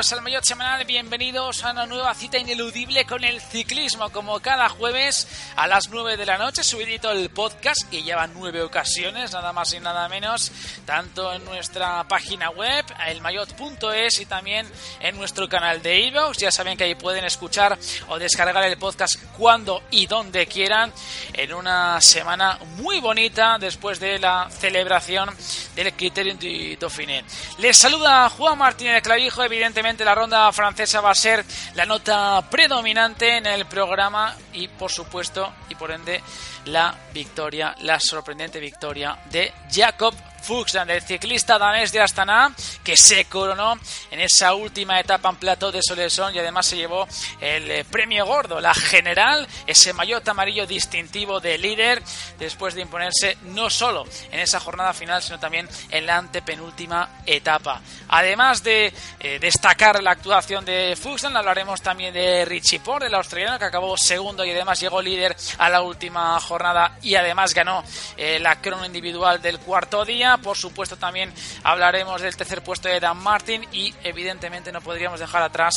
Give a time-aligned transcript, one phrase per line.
[0.00, 4.70] bienvenidos al Mayor Semanal, bienvenidos a una nueva cita ineludible con el ciclismo, como cada
[4.70, 9.52] jueves a las 9 de la noche, subidito el podcast, que lleva nueve ocasiones, nada
[9.52, 10.52] más y nada menos,
[10.86, 14.66] tanto en nuestra página web, elmayot.es y también
[15.00, 19.22] en nuestro canal de iVoox, ya saben que ahí pueden escuchar o descargar el podcast
[19.36, 20.94] cuando y donde quieran,
[21.34, 25.28] en una semana muy bonita después de la celebración
[25.74, 26.38] del Criterium
[26.80, 27.22] Dauphiné.
[27.58, 29.42] Les saluda Juan Martínez Clavijo.
[29.42, 34.90] Evidentemente, la ronda francesa va a ser la nota predominante en el programa y, por
[34.90, 36.22] supuesto, y por ende,
[36.66, 40.14] la victoria, la sorprendente victoria de Jacob
[40.50, 43.78] Fuchsland, el ciclista danés de Astana, que se coronó
[44.10, 47.06] en esa última etapa en Plateau de Soleson y además se llevó
[47.40, 52.02] el eh, premio gordo, la general, ese maillot amarillo distintivo de líder,
[52.36, 57.80] después de imponerse no solo en esa jornada final, sino también en la antepenúltima etapa.
[58.08, 63.56] Además de eh, destacar la actuación de Fuchsland, hablaremos también de Richie Porte, el australiano,
[63.56, 67.84] que acabó segundo y además llegó líder a la última jornada y además ganó
[68.16, 70.38] eh, la crono individual del cuarto día.
[70.42, 75.42] Por supuesto, también hablaremos del tercer puesto de Dan Martin y, evidentemente, no podríamos dejar
[75.42, 75.74] atrás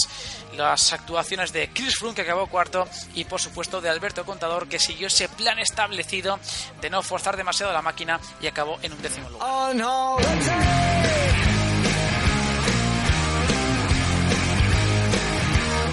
[0.55, 4.79] las actuaciones de Chris Froome, que acabó cuarto, y, por supuesto, de Alberto Contador, que
[4.79, 6.39] siguió ese plan establecido
[6.81, 9.47] de no forzar demasiado la máquina y acabó en un décimo lugar.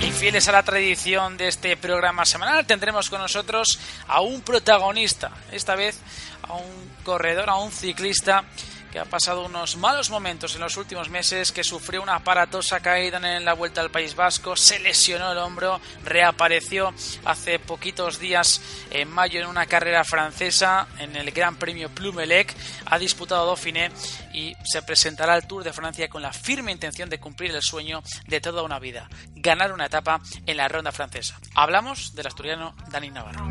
[0.03, 3.78] Y fieles a la tradición de este programa semanal, tendremos con nosotros
[4.09, 5.99] a un protagonista, esta vez
[6.43, 8.44] a un corredor, a un ciclista
[8.91, 13.19] que ha pasado unos malos momentos en los últimos meses, que sufrió una aparatosa caída
[13.37, 16.93] en la vuelta al País Vasco, se lesionó el hombro, reapareció
[17.25, 18.60] hace poquitos días
[18.91, 22.55] en mayo en una carrera francesa en el Gran Premio Plumelec,
[22.87, 23.91] ha disputado Dauphiné
[24.33, 28.03] y se presentará al Tour de Francia con la firme intención de cumplir el sueño
[28.27, 31.39] de toda una vida, ganar una etapa en la ronda francesa.
[31.55, 33.47] Hablamos del asturiano Dani Navarro.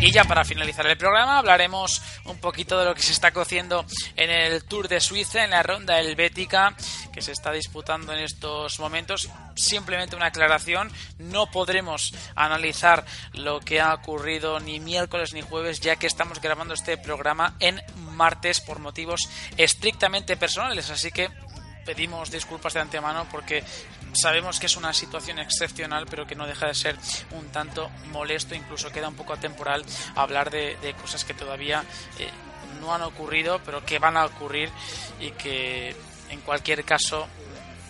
[0.00, 3.84] Y ya para finalizar el programa hablaremos un poquito de lo que se está cociendo
[4.16, 6.76] en el Tour de Suiza, en la ronda helvética
[7.12, 9.28] que se está disputando en estos momentos.
[9.56, 15.96] Simplemente una aclaración, no podremos analizar lo que ha ocurrido ni miércoles ni jueves, ya
[15.96, 17.82] que estamos grabando este programa en
[18.12, 21.28] martes por motivos estrictamente personales, así que
[21.84, 23.64] pedimos disculpas de antemano porque
[24.12, 26.96] sabemos que es una situación excepcional, pero que no deja de ser
[27.32, 31.84] un tanto molesto, incluso queda un poco atemporal hablar de, cosas que todavía
[32.18, 32.28] eh,
[32.80, 34.70] no han ocurrido, pero que van a ocurrir
[35.20, 35.94] y que
[36.30, 37.28] en cualquier caso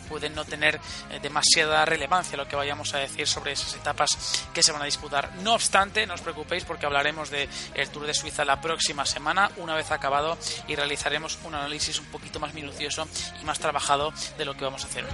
[0.08, 0.80] pueden no tener
[1.10, 4.86] eh, demasiada relevancia lo que vayamos a decir sobre esas etapas que se van a
[4.86, 5.30] disputar.
[5.42, 9.50] No obstante, no os preocupéis porque hablaremos del el Tour de Suiza la próxima semana,
[9.56, 13.06] una vez acabado, y realizaremos un análisis un poquito más minucioso
[13.40, 15.10] y más trabajado de lo que vamos a hacer hoy.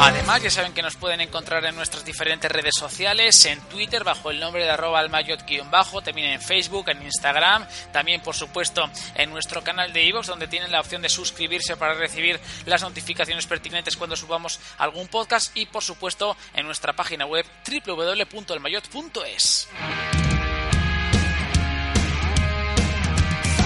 [0.00, 4.30] Además, ya saben que nos pueden encontrar en nuestras diferentes redes sociales, en Twitter bajo
[4.30, 9.62] el nombre de arroba almayot-bajo, también en Facebook, en Instagram, también por supuesto en nuestro
[9.62, 14.16] canal de iVoox donde tienen la opción de suscribirse para recibir las notificaciones pertinentes cuando
[14.16, 17.46] subamos algún podcast y por supuesto en nuestra página web
[17.86, 19.68] www.almayot.es.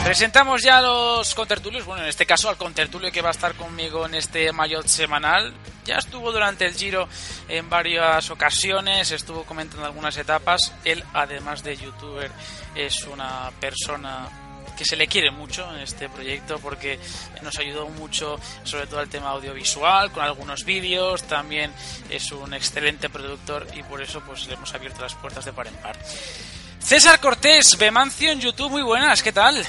[0.08, 3.54] Presentamos ya a los contertulios, bueno, en este caso al contertulio que va a estar
[3.56, 5.52] conmigo en este Mayotte semanal.
[5.84, 7.06] Ya estuvo durante el Giro
[7.46, 10.72] en varias ocasiones, estuvo comentando algunas etapas.
[10.86, 12.30] Él, además de youtuber,
[12.74, 14.30] es una persona
[14.78, 16.98] que se le quiere mucho en este proyecto porque
[17.42, 21.70] nos ayudó mucho sobre todo el tema audiovisual con algunos vídeos también
[22.08, 25.66] es un excelente productor y por eso pues le hemos abierto las puertas de par
[25.66, 25.98] en par
[26.78, 29.66] César Cortés Bemancio en YouTube muy buenas ¿qué tal?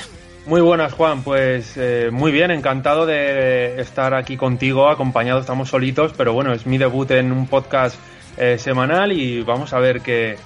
[0.49, 1.21] Muy buenas, Juan.
[1.21, 5.39] Pues eh, muy bien, encantado de estar aquí contigo, acompañado.
[5.39, 7.99] Estamos solitos, pero bueno, es mi debut en un podcast
[8.35, 10.39] eh, semanal y vamos a ver qué,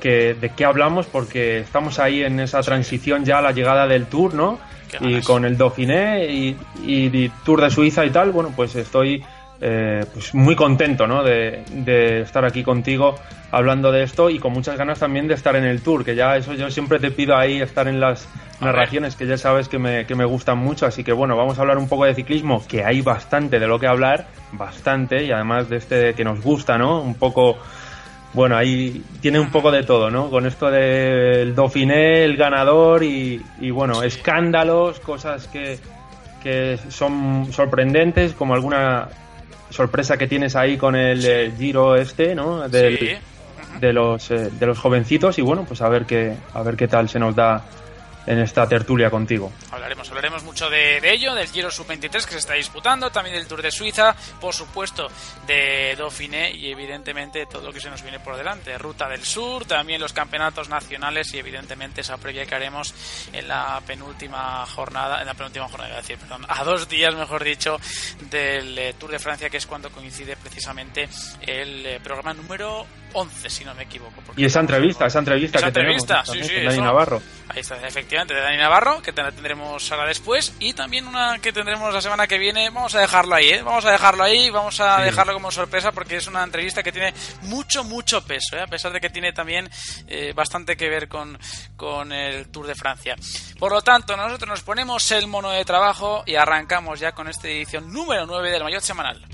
[0.00, 4.34] de qué hablamos, porque estamos ahí en esa transición ya a la llegada del Tour,
[4.34, 4.60] ¿no?
[5.00, 9.24] Y con el Dauphiné y, y, Tour de Suiza y tal, bueno, pues estoy
[9.62, 11.22] eh, pues muy contento ¿no?
[11.22, 13.16] de, estar aquí contigo
[13.50, 16.36] hablando de esto y con muchas ganas también de estar en el tour, que ya
[16.36, 18.26] eso yo siempre te pido ahí estar en las
[18.60, 21.60] narraciones que ya sabes que me, que me gustan mucho, así que bueno, vamos a
[21.60, 25.68] hablar un poco de ciclismo, que hay bastante de lo que hablar, bastante, y además
[25.68, 27.00] de este que nos gusta, ¿no?
[27.00, 27.58] Un poco...
[28.32, 30.30] Bueno, ahí tiene un poco de todo, ¿no?
[30.30, 35.80] Con esto del Dauphiné, el ganador y, y bueno, escándalos, cosas que,
[36.40, 39.08] que son sorprendentes, como alguna
[39.70, 42.68] sorpresa que tienes ahí con el eh, Giro este, ¿no?
[42.68, 46.88] de los eh, de los jovencitos y bueno, pues a ver qué a ver qué
[46.88, 47.64] tal se nos da
[48.30, 49.52] en esta tertulia contigo.
[49.72, 53.60] Hablaremos, hablaremos mucho de, ello, del Giro Sub-23 que se está disputando, también del Tour
[53.60, 55.08] de Suiza, por supuesto
[55.48, 58.78] de Dauphiné y evidentemente todo lo que se nos viene por delante.
[58.78, 62.94] Ruta del Sur, también los campeonatos nacionales y evidentemente esa previa que haremos
[63.32, 66.00] en la penúltima jornada, en la penúltima jornada,
[66.46, 67.78] a dos días, mejor dicho,
[68.30, 71.08] del eh, Tour de Francia, que es cuando coincide precisamente
[71.40, 74.22] el eh, programa número 11, si no me equivoco.
[74.36, 77.22] Y esa entrevista, esa entrevista que entrevista, tenemos sí, sí, Dani Navarro.
[77.48, 81.92] Ahí está, efectivamente, de Dani Navarro, que tendremos ahora después, y también una que tendremos
[81.92, 82.70] la semana que viene.
[82.70, 83.62] Vamos a dejarlo ahí, ¿eh?
[83.62, 87.12] Vamos a dejarlo ahí, vamos a dejarlo como sorpresa porque es una entrevista que tiene
[87.42, 88.62] mucho, mucho peso, ¿eh?
[88.62, 89.68] a pesar de que tiene también
[90.06, 91.38] eh, bastante que ver con,
[91.76, 93.16] con el Tour de Francia.
[93.58, 97.48] Por lo tanto, nosotros nos ponemos el mono de trabajo y arrancamos ya con esta
[97.48, 99.26] edición número 9 del Mayor Semanal.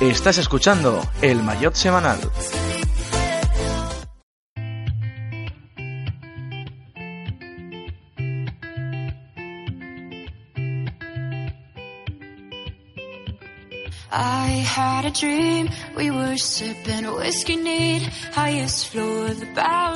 [0.00, 2.20] Estás escuchando el Mayotte Semanal.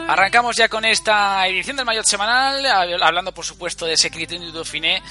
[0.06, 2.66] Arrancamos ya con esta edición del Mayotte semanal,
[3.00, 5.02] hablando por supuesto de Secret du Dauphiné,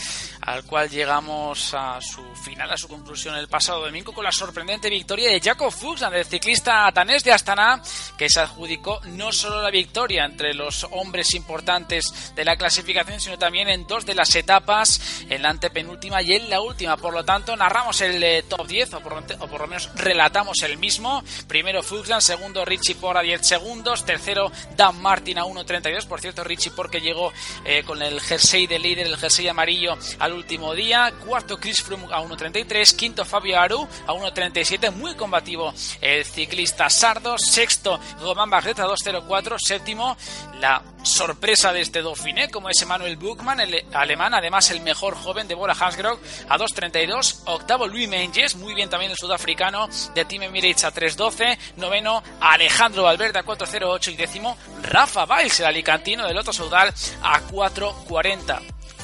[0.42, 4.90] al cual llegamos a su final, a su conclusión el pasado domingo con la sorprendente
[4.90, 7.82] victoria de Jakob Fuchs, el ciclista danés de Astana,
[8.18, 13.40] que se adjudicó no solo la victoria entre los hombres importantes de la clasificación, sino
[13.40, 16.98] también en dos de las etapas, en la antepenúltima y en la última.
[16.98, 21.24] Por lo tanto, narramos el eh, top 10 o por, lo menos relatamos el mismo.
[21.48, 26.06] Primero Fuchsland, segundo Richie Por a 10 segundos, tercero Dan Martin a 1.32.
[26.08, 27.32] Por cierto, Richie Por que llegó
[27.66, 31.14] eh, con el jersey de líder, el jersey amarillo al último día.
[31.26, 32.96] Cuarto Chris Froome a 1.33.
[32.96, 34.92] Quinto Fabio Aru a 1.37.
[34.92, 37.38] Muy combativo el ciclista Sardo.
[37.38, 39.58] Sexto Roman Barret a 2.04.
[39.60, 40.18] Séptimo
[40.60, 45.48] la sorpresa de este Dauphiné, como es Emmanuel Buchmann, el alemán, además el mejor joven
[45.48, 46.20] de Bora Hansgrohe
[46.50, 47.42] a 2.32.
[47.46, 51.58] Octavo Luis Menges, muy bien también el sudafricano de Team Emirates a 3.12.
[51.78, 56.94] Noveno Alejandro Valverde a 4.08 y décimo Rafa Valls, el alicantino del Loto Saudal
[57.24, 58.60] a 4.40.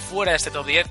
[0.10, 0.88] Fuera de este top 10.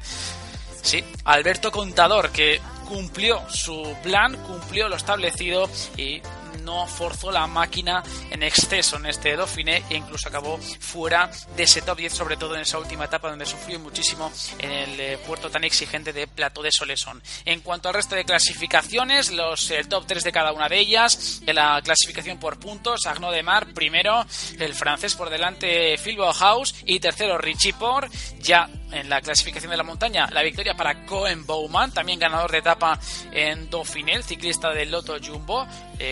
[0.83, 6.23] Sí, Alberto Contador, que cumplió su plan, cumplió lo establecido y
[6.63, 11.83] no forzó la máquina en exceso en este Dauphiné e incluso acabó fuera de ese
[11.83, 15.51] top 10, sobre todo en esa última etapa donde sufrió muchísimo en el eh, puerto
[15.51, 17.23] tan exigente de Plato de Solesón.
[17.45, 21.43] En cuanto al resto de clasificaciones, los el top 3 de cada una de ellas,
[21.47, 24.25] en la clasificación por puntos, Arnaud de Mar primero,
[24.59, 28.09] el francés por delante Phil House y tercero Richie Por,
[28.39, 32.59] ya en la clasificación de la montaña, la victoria para Cohen Bowman, también ganador de
[32.59, 32.99] etapa
[33.33, 35.67] en Dauphiné, ciclista del Loto Jumbo,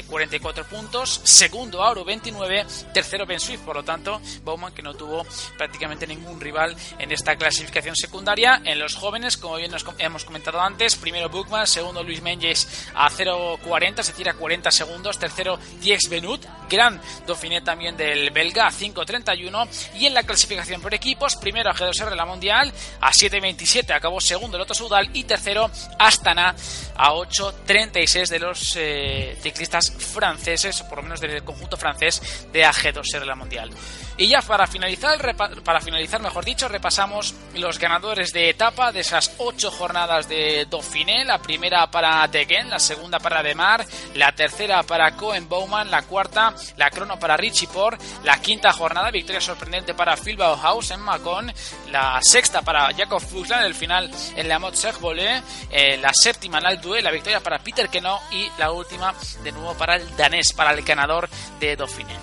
[0.07, 4.95] 44 eh, puntos, segundo Auro 29, tercero Ben Swift, por lo tanto, Bowman que no
[4.95, 5.27] tuvo
[5.57, 8.63] prácticamente ningún rival en esta clasificación secundaria.
[8.65, 14.03] En los jóvenes, como bien hemos comentado antes, primero Bookman, segundo Luis Menges a 0.40,
[14.03, 20.07] se tira 40 segundos, tercero Diex Benut, gran Dauphiné también del belga a 5.31 y
[20.07, 22.64] en la clasificación por equipos, primero a G2R de la Mundial
[23.01, 26.55] a 7.27, acabó segundo el Otto Sudal y tercero Astana
[26.97, 32.65] a 8.36 de los eh, ciclistas franceses, o por lo menos del conjunto francés de
[32.65, 33.71] AG2R la Mundial.
[34.17, 35.35] Y ya para finalizar,
[35.65, 41.25] para finalizar, mejor dicho, repasamos los ganadores de etapa de esas ocho jornadas de Dauphiné.
[41.25, 43.85] La primera para Degen, la segunda para Demar,
[44.15, 49.11] la tercera para Cohen Bowman, la cuarta, la crono para Richie Port, la quinta jornada,
[49.11, 51.53] victoria sorprendente para Phil Bauhaus en Macon,
[51.91, 56.65] la sexta para Jacob Fuchsland, el final en la Mot Volé, eh, la séptima en
[56.85, 60.73] Aldue, la victoria para Peter Keno y la última de nuevo para el danés, para
[60.73, 62.17] el ganador de Dauphiné.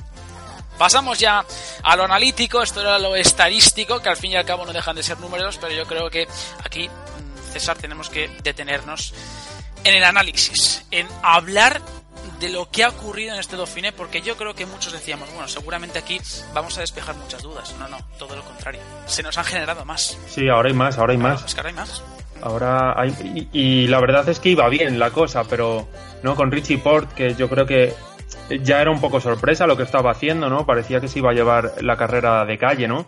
[0.77, 1.43] Pasamos ya
[1.83, 4.95] a lo analítico, esto era lo estadístico, que al fin y al cabo no dejan
[4.95, 6.27] de ser números, pero yo creo que
[6.63, 9.13] aquí, mm, César, tenemos que detenernos
[9.83, 11.81] en el análisis, en hablar
[12.39, 15.47] de lo que ha ocurrido en este Dauphiné, porque yo creo que muchos decíamos, bueno,
[15.47, 16.19] seguramente aquí
[16.53, 17.75] vamos a despejar muchas dudas.
[17.77, 18.81] No, no, todo lo contrario.
[19.05, 20.17] Se nos han generado más.
[20.27, 21.45] Sí, ahora hay más, ahora hay más.
[21.45, 22.01] Es que ahora hay más.
[22.41, 25.87] Ahora hay, y, la verdad es que iba bien la cosa, pero
[26.23, 27.93] no con Richie Port, que yo creo que
[28.61, 30.65] ya era un poco sorpresa lo que estaba haciendo, ¿no?
[30.65, 33.05] Parecía que se iba a llevar la carrera de calle, ¿no?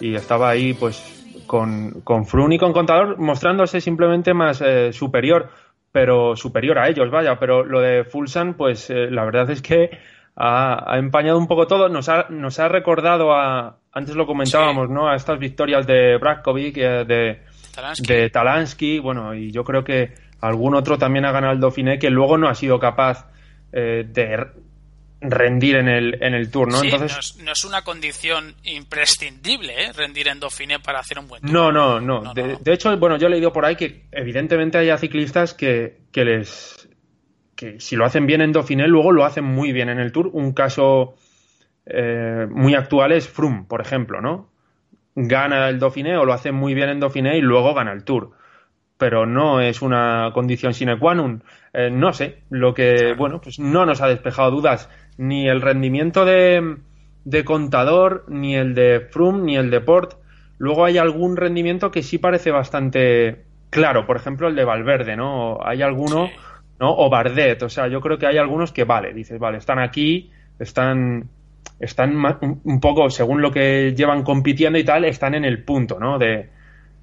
[0.00, 1.02] Y estaba ahí, pues,
[1.46, 5.48] con, con Frun y con Contador mostrándose simplemente más eh, superior
[5.92, 7.38] pero superior a ellos, vaya.
[7.38, 9.90] Pero lo de Fulsan, pues eh, la verdad es que
[10.34, 11.88] ha, empañado un poco todo.
[11.88, 15.08] Nos ha, nos ha recordado a, antes lo comentábamos, ¿no?
[15.08, 18.06] A estas victorias de Bratkovic, eh, de, Talansky.
[18.06, 22.10] de Talansky, bueno, y yo creo que algún otro también ha ganado el Dauphiné que
[22.10, 23.28] luego no ha sido capaz
[23.72, 24.46] eh, de
[25.22, 26.82] rendir en el, en el tour, ¿no?
[26.82, 27.38] Entonces...
[27.38, 29.92] No es, una condición imprescindible, ¿eh?
[29.92, 31.52] Rendir en Dauphiné para hacer un buen tour.
[31.52, 32.34] No, no, no.
[32.34, 36.88] de, hecho, bueno, yo he leído por ahí que evidentemente hay ciclistas que, que les...
[37.54, 40.28] que si lo hacen bien en Dauphiné, luego lo hacen muy bien en el tour.
[40.32, 41.14] Un caso
[41.86, 44.51] eh, muy actual es Froome, por ejemplo, ¿no?
[45.14, 48.32] Gana el Dauphiné o lo hace muy bien en Dauphiné y luego gana el tour
[49.02, 51.42] pero no es una condición sine qua non.
[51.72, 54.88] Eh, no sé, lo que, bueno, pues no nos ha despejado dudas
[55.18, 56.76] ni el rendimiento de,
[57.24, 60.18] de Contador, ni el de Froome, ni el de Port.
[60.58, 65.58] Luego hay algún rendimiento que sí parece bastante claro, por ejemplo el de Valverde, ¿no?
[65.64, 66.30] Hay alguno,
[66.78, 66.94] ¿no?
[66.94, 70.30] O Bardet, o sea, yo creo que hay algunos que vale, dices, vale, están aquí,
[70.60, 71.28] están
[71.80, 72.16] están
[72.64, 76.18] un poco, según lo que llevan compitiendo y tal, están en el punto, ¿no?
[76.18, 76.48] De,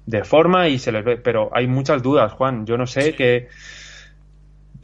[0.06, 2.66] de forma y se les ve, pero hay muchas dudas, Juan.
[2.66, 3.48] Yo no sé qué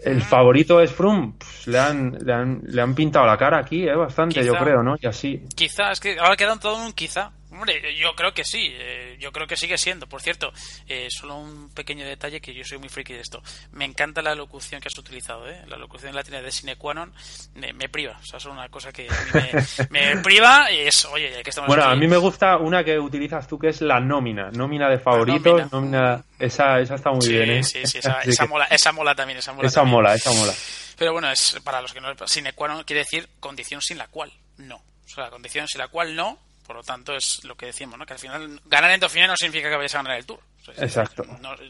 [0.04, 3.88] el favorito es Froome, pues, le, han, le, han, le han pintado la cara aquí,
[3.88, 4.97] eh, bastante, yo creo, ¿no?
[5.00, 5.42] Y así.
[5.54, 7.33] Quizá, es que ahora quedan todo un quizá.
[7.57, 10.07] Hombre, yo creo que sí, eh, yo creo que sigue siendo.
[10.07, 10.53] Por cierto,
[10.89, 13.43] eh, solo un pequeño detalle que yo soy muy friki de esto.
[13.73, 15.63] Me encanta la locución que has utilizado, ¿eh?
[15.67, 17.13] la locución latina de sine qua non
[17.55, 18.19] me, priva.
[18.23, 21.69] O sea, es una cosa que a mí me, priva y es, oye, que estamos
[21.69, 24.99] Bueno, a mí me gusta una que utilizas tú que es la nómina, nómina de
[24.99, 26.23] favoritos, nómina.
[26.39, 27.63] esa, esa está muy bien, ¿eh?
[27.63, 29.69] Sí, sí, esa, esa, mola, esa mola también, esa mola.
[29.69, 30.53] Esa mola, esa mola.
[30.99, 34.09] Pero bueno, es para los que no sine qua non quiere decir condición sin la
[34.09, 34.77] cual no.
[34.77, 37.99] O sea, la condición sin la cual no por lo tanto, es lo que decíamos,
[37.99, 38.04] ¿no?
[38.04, 40.40] que al final ganar en Dauphiné no significa que vayas a ganar el Tour.
[40.78, 41.25] Exacto.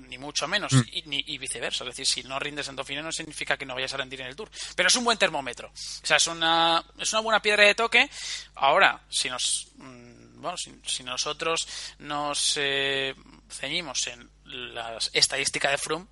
[0.09, 0.83] ni mucho menos, mm.
[0.91, 1.85] y, viceversa.
[1.85, 4.29] Es decir, si no rindes en Dauphiné no significa que no vayas a rendir en
[4.29, 4.51] el Tour.
[4.75, 5.69] Pero es un buen termómetro.
[5.69, 8.09] O sea, es una, es una buena piedra de toque.
[8.55, 9.69] Ahora, si nos...
[9.77, 11.67] Mm, bueno, si, nosotros
[11.99, 13.15] nos eh,
[13.51, 16.07] ceñimos en la estadística de Froome,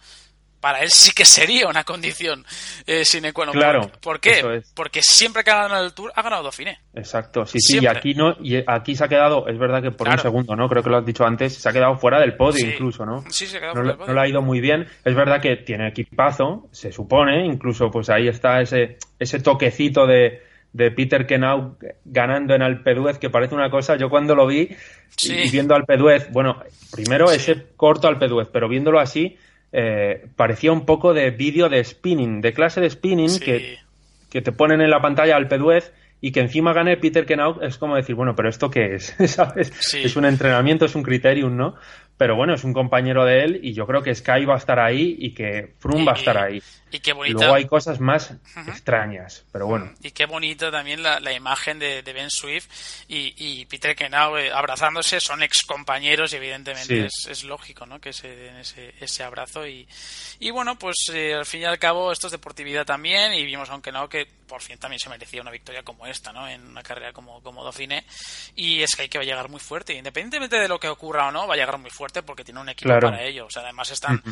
[0.64, 2.42] para él sí que sería una condición
[2.86, 3.52] eh, sine qua non.
[3.52, 3.90] Claro.
[4.00, 4.62] ¿Por qué?
[4.72, 6.78] Porque siempre que ha ganado el Tour ha ganado Dauphiné.
[6.94, 10.08] Exacto, sí, sí, y aquí no, y aquí se ha quedado, es verdad que por
[10.08, 10.66] un segundo, ¿no?
[10.70, 13.22] Creo que lo has dicho antes, se ha quedado fuera del podio incluso, ¿no?
[13.28, 14.08] Sí, se ha quedado no, fuera del podio.
[14.08, 14.88] No le ha ido muy bien.
[15.04, 20.44] Es verdad que tiene equipazo, se supone, incluso pues ahí está ese, ese toquecito de,
[20.72, 24.74] de Peter Kenau ganando en Alpeduez, que parece una cosa, yo cuando lo vi
[25.24, 29.36] y viendo Alpeduez, bueno, primero ese corto Alpeduez, pero viéndolo así,
[29.76, 33.78] eh, parecía un poco de vídeo de spinning, de clase de spinning que,
[34.30, 37.76] que, te ponen en la pantalla al peduez y que encima gane Peter Kenauk es
[37.76, 39.16] como decir, bueno, pero ¿esto qué es?
[39.26, 39.72] ¿Sabes?
[39.96, 41.74] Es un entrenamiento, es un criterium, ¿no?
[42.16, 44.78] Pero bueno, es un compañero de él y yo creo que Sky va a estar
[44.78, 46.62] ahí y que Froome va a estar ahí.
[46.92, 47.38] Y qué bonita.
[47.38, 48.32] Luego hay cosas más
[48.68, 49.92] extrañas, pero bueno.
[50.00, 52.68] Y qué bonita también la, imagen de, Ben Swift
[53.08, 58.00] y, Peter Kenau eh, abrazándose, son ex compañeros y evidentemente es, lógico ¿no?
[58.00, 59.66] que se den ese, ese abrazo.
[59.66, 59.88] Y,
[60.38, 63.68] y bueno, pues eh, al fin y al cabo esto es deportividad también y vimos
[63.70, 66.46] aunque no que por fin también se merecía una victoria como esta, ¿no?
[66.46, 68.04] En una carrera como, como Dauphiné.
[68.54, 71.26] Y es que hay que va a llegar muy fuerte, independientemente de lo que ocurra
[71.26, 73.46] o no, va a llegar muy fuerte fuerte porque tiene un equipo para ello.
[73.46, 74.22] O sea, además están,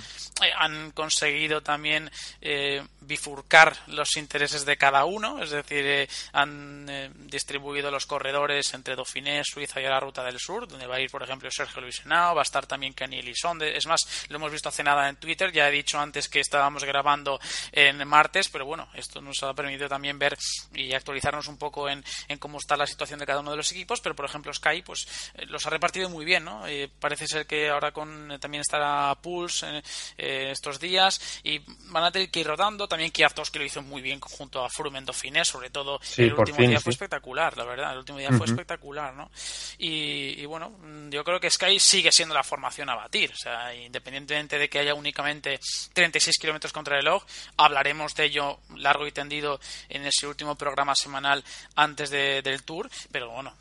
[0.44, 2.10] eh, han conseguido también
[2.42, 6.86] eh, bifurcar los intereses de cada uno, es decir, eh, han
[7.28, 11.10] distribuido los corredores entre Dauphiné, Suiza y la Ruta del Sur, donde va a ir,
[11.10, 13.76] por ejemplo, Sergio Luis Henao, va a estar también Kenny Elizonde.
[13.76, 16.84] Es más, lo hemos visto hace nada en Twitter, ya he dicho antes que estábamos
[16.84, 17.40] grabando
[17.72, 20.36] en martes, pero bueno, esto nos ha permitido también ver
[20.74, 22.04] y actualizarnos un poco en,
[22.38, 25.06] cómo está la situación de cada uno de los equipos, pero por ejemplo Sky pues
[25.46, 26.64] los ha repartido muy bien, ¿no?
[26.98, 29.82] parece ser que ahora con también estará Pulse
[30.18, 32.88] eh, estos días y van a tener que ir rodando.
[32.92, 36.58] También Kwiatkowski lo hizo muy bien junto a Froome en Dauphiné, sobre todo el último
[36.58, 37.92] día fue espectacular, la verdad.
[37.92, 39.30] El último día fue espectacular, ¿no?
[39.78, 43.30] Y, bueno, yo creo que Sky sigue siendo la formación a batir.
[43.30, 45.58] O sea, independientemente de que haya únicamente
[45.94, 47.24] 36 kilómetros contra el reloj,
[47.56, 49.58] hablaremos de ello largo y tendido
[49.88, 51.42] en ese último programa semanal
[51.74, 52.90] antes del Tour.
[53.10, 53.54] Pero bueno,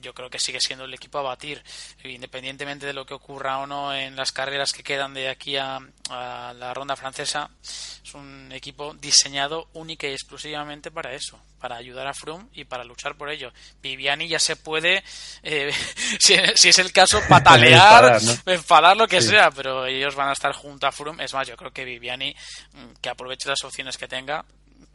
[0.00, 1.62] yo creo que sigue siendo el equipo a batir,
[2.04, 5.80] independientemente de lo que ocurra o no en las carreras que quedan de aquí a,
[6.10, 7.50] la ronda francesa.
[7.62, 12.84] Es un equipo diseñado única y exclusivamente para eso, para ayudar a Froome y para
[12.84, 13.52] luchar por ello.
[13.82, 15.04] Viviani ya se puede,
[15.42, 15.72] eh,
[16.18, 16.34] si,
[16.68, 20.92] es el caso, patalear, enfadar, lo que sea, pero ellos van a estar junto a
[20.92, 21.24] Froome.
[21.24, 22.34] Es más, yo creo que Viviani,
[22.72, 24.44] mm, que aproveche las opciones que tenga,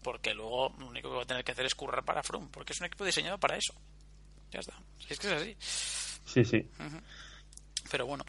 [0.06, 2.74] porque luego lo único que va a tener que hacer es currar para Froome, porque
[2.74, 3.74] es un equipo diseñado para eso.
[4.52, 4.74] Ya está.
[5.10, 5.58] Es que es así.
[6.26, 6.68] Sí, sí.
[7.90, 8.26] Pero bueno,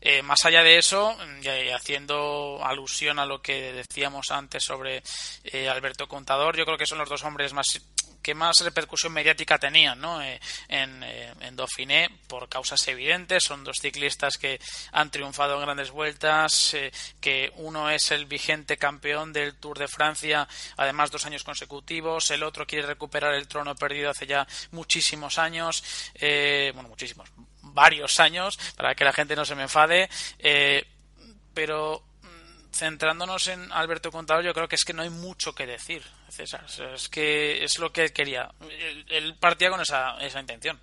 [0.00, 5.02] eh, más allá de eso, y haciendo alusión a lo que decíamos antes sobre
[5.44, 7.66] eh, Alberto Contador, yo creo que son los dos hombres más
[8.28, 10.20] que más repercusión mediática tenían ¿no?
[10.20, 13.42] Eh, en, en, Dauphiné por causas evidentes.
[13.42, 14.60] Son dos ciclistas que
[14.92, 16.76] han triunfado en grandes vueltas,
[17.22, 22.30] que uno es el vigente campeón del Tour de Francia, además dos años consecutivos.
[22.30, 25.82] El otro quiere recuperar el trono perdido hace ya muchísimos años,
[26.20, 27.30] bueno, muchísimos,
[27.62, 30.86] varios años, para que la gente no se me enfade, eh,
[31.54, 32.02] pero
[32.72, 36.64] centrándonos en Alberto Contador, yo creo que es que no hay mucho que decir, César.
[36.94, 38.50] Es que es lo que quería.
[39.08, 40.80] Él partía con esa, esa intención.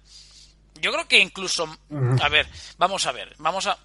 [0.76, 1.66] Yo creo que incluso,
[2.22, 3.78] a ver, vamos a ver, vamos a,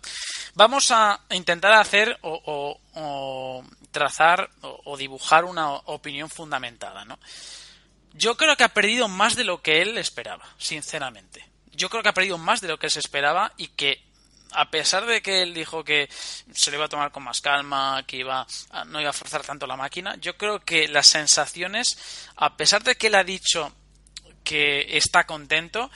[0.55, 7.19] vamos a intentar hacer o, trazar o, o, dibujar una opinión fundamentada, ¿no?
[8.13, 12.11] Yo creo que ha perdido más de lo que él esperaba, sinceramente yo creo que
[12.11, 14.03] ha perdido más de lo que se esperaba y que
[14.55, 18.05] a pesar de que él dijo que se le iba a tomar con más calma,
[18.07, 18.47] que iba
[18.87, 22.95] no iba a forzar tanto la máquina, yo creo que las sensaciones, a pesar de
[22.95, 23.73] que él ha dicho
[24.45, 25.91] que está contento,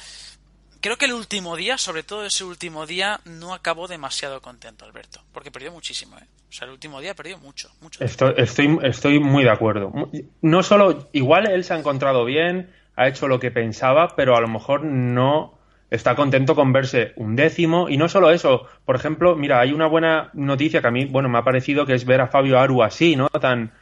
[0.81, 5.23] creo que el último día, sobre todo ese último día, no acabó demasiado contento Alberto,
[5.33, 6.27] porque perdió muchísimo, ¿eh?
[6.49, 8.05] O sea, el último día perdió mucho, mucho.
[8.05, 9.93] Estoy, estoy, estoy muy de acuerdo.
[10.41, 14.41] No solo, igual él se ha encontrado bien, ha hecho lo que pensaba, pero a
[14.41, 15.54] lo mejor no
[15.95, 19.87] está contento con verse un décimo y no solo eso, por ejemplo, mira, hay una
[19.87, 22.83] buena noticia que a mí, bueno, me ha parecido que es ver a Fabio Aru
[22.83, 23.29] así, ¿no?
[23.29, 23.73] Tan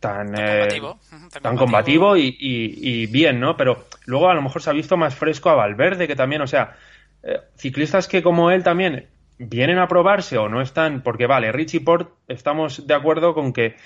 [0.00, 0.80] tan, eh,
[1.42, 3.56] tan, combativo, y, bien, ¿no?
[3.56, 6.46] Pero luego a lo mejor se ha visto más fresco a Valverde, que también, o
[6.46, 6.76] sea,
[7.22, 11.80] eh, ciclistas que como él también vienen a probarse o no están, porque vale, Richie
[11.80, 13.76] Port estamos de acuerdo con que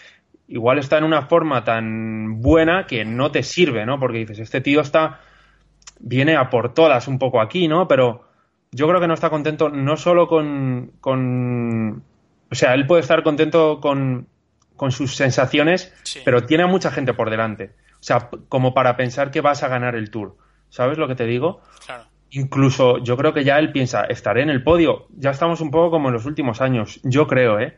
[0.46, 3.98] igual está en una forma tan buena que no te sirve, ¿no?
[3.98, 5.20] Porque dices, este tío está
[6.00, 7.88] viene a por todas un poco aquí, ¿no?
[7.88, 8.24] Pero
[8.72, 12.02] yo creo que no está contento no solo con, con
[12.50, 14.28] o sea, él puede estar contento con,
[14.76, 15.92] con sus sensaciones,
[16.24, 17.72] pero tiene a mucha gente por delante.
[17.94, 20.36] O sea, como para pensar que vas a ganar el Tour.
[20.68, 21.62] ¿Sabes lo que te digo?
[21.86, 22.04] Claro.
[22.30, 25.06] Incluso yo creo que ya él piensa, estaré en el podio.
[25.16, 27.00] Ya estamos un poco como en los últimos años.
[27.04, 27.76] Yo creo, ¿eh?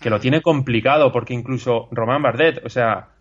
[0.00, 3.13] Que lo tiene complicado porque incluso Román Bardet, o sea,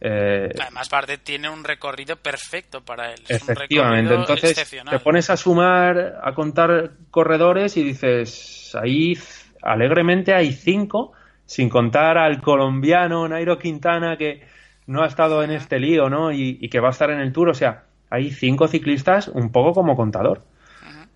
[0.00, 3.20] eh, Además, Bardet tiene un recorrido perfecto para él.
[3.28, 9.18] efectivamente, entonces te pones a sumar, a contar corredores y dices, ahí
[9.62, 11.12] alegremente hay cinco,
[11.44, 14.42] sin contar al colombiano Nairo Quintana que
[14.86, 16.32] no ha estado en este lío, ¿no?
[16.32, 19.72] Y, que va a estar en el Tour, o sea, hay cinco ciclistas un poco
[19.72, 20.42] como contador,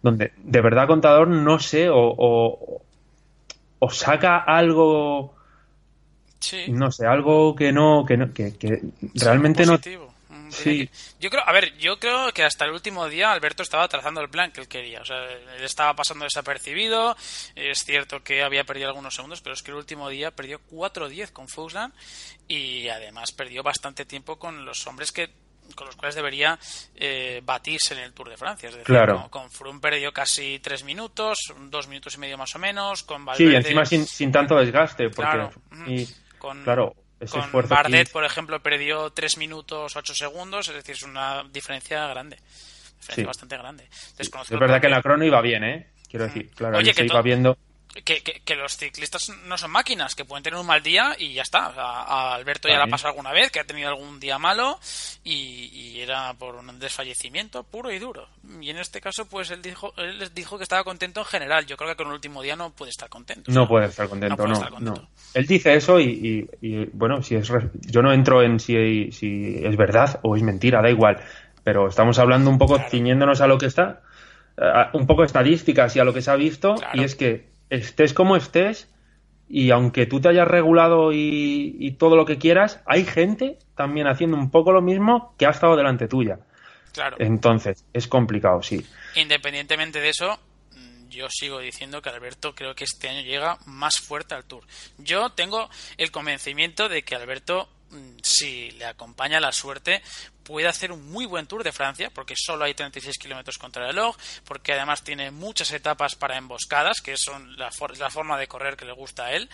[0.02, 2.82] donde de verdad contador no sé, o,
[3.78, 5.34] o saca algo
[6.68, 8.52] no sé, algo que no, que, no, que,
[9.14, 9.78] realmente no.
[10.28, 10.88] Mm, sí.
[11.20, 14.28] Yo creo, a ver, yo creo que hasta el último día Alberto estaba trazando el
[14.28, 15.00] plan que él quería.
[15.00, 17.16] O sea, él estaba pasando desapercibido.
[17.54, 21.32] Es cierto que había perdido algunos segundos, pero es que el último día perdió 4-10
[21.32, 21.92] con Fuxland
[22.48, 25.30] y además perdió bastante tiempo con los hombres que
[25.74, 26.58] con los cuales debería
[26.94, 28.68] eh, batirse en el Tour de Francia.
[28.68, 29.28] Es decir, claro.
[29.30, 31.38] con, Froome perdió casi tres minutos,
[31.70, 33.02] dos minutos y medio más o menos.
[33.02, 35.10] Con Valverde, sí, encima sin, sin tanto desgaste.
[35.10, 35.52] Porque, claro.
[36.44, 36.94] Con, claro,
[37.68, 42.36] Bardet, por ejemplo, perdió 3 minutos 8 segundos, es decir, es una diferencia grande.
[42.98, 43.88] Diferencia bastante grande.
[44.18, 45.88] es verdad que la crono iba bien, ¿eh?
[46.06, 47.56] Quiero decir, claro, Oye, se iba viendo
[48.02, 51.42] que, que, los ciclistas no son máquinas, que pueden tener un mal día y ya
[51.42, 51.66] está.
[51.76, 54.78] a Alberto ya le ha pasado alguna vez, que ha tenido algún día malo
[55.22, 58.28] y, era por un desfallecimiento puro y duro.
[58.60, 61.66] Y en este caso, pues él dijo, él les dijo que estaba contento en general.
[61.66, 63.50] Yo creo que con el último día no puede estar contento.
[63.52, 66.48] No puede estar contento, no, Él dice eso y,
[66.92, 67.50] bueno, si es
[67.82, 71.20] yo no entro en si, si es verdad o es mentira, da igual.
[71.62, 74.02] Pero estamos hablando un poco, ciñéndonos a lo que está,
[74.92, 78.36] un poco estadísticas y a lo que se ha visto, y es que estés como
[78.36, 78.88] estés,
[79.48, 84.36] y aunque tú te hayas regulado y, todo lo que quieras, hay gente también haciendo
[84.36, 86.38] un poco lo mismo que ha estado delante tuya.
[86.92, 87.16] Claro.
[87.18, 88.84] Entonces, es complicado, sí.
[89.16, 90.38] Independientemente de eso,
[91.08, 94.64] yo sigo diciendo que Alberto creo que este año llega más fuerte al Tour.
[94.98, 97.68] Yo tengo el convencimiento de que Alberto
[98.22, 100.02] si le acompaña la suerte,
[100.42, 103.88] puede hacer un muy buen Tour de Francia, porque solo hay 36 kilómetros contra el
[103.94, 108.84] reloj, porque además tiene muchas etapas para emboscadas, que son la, forma de correr que
[108.84, 109.48] le gusta a él,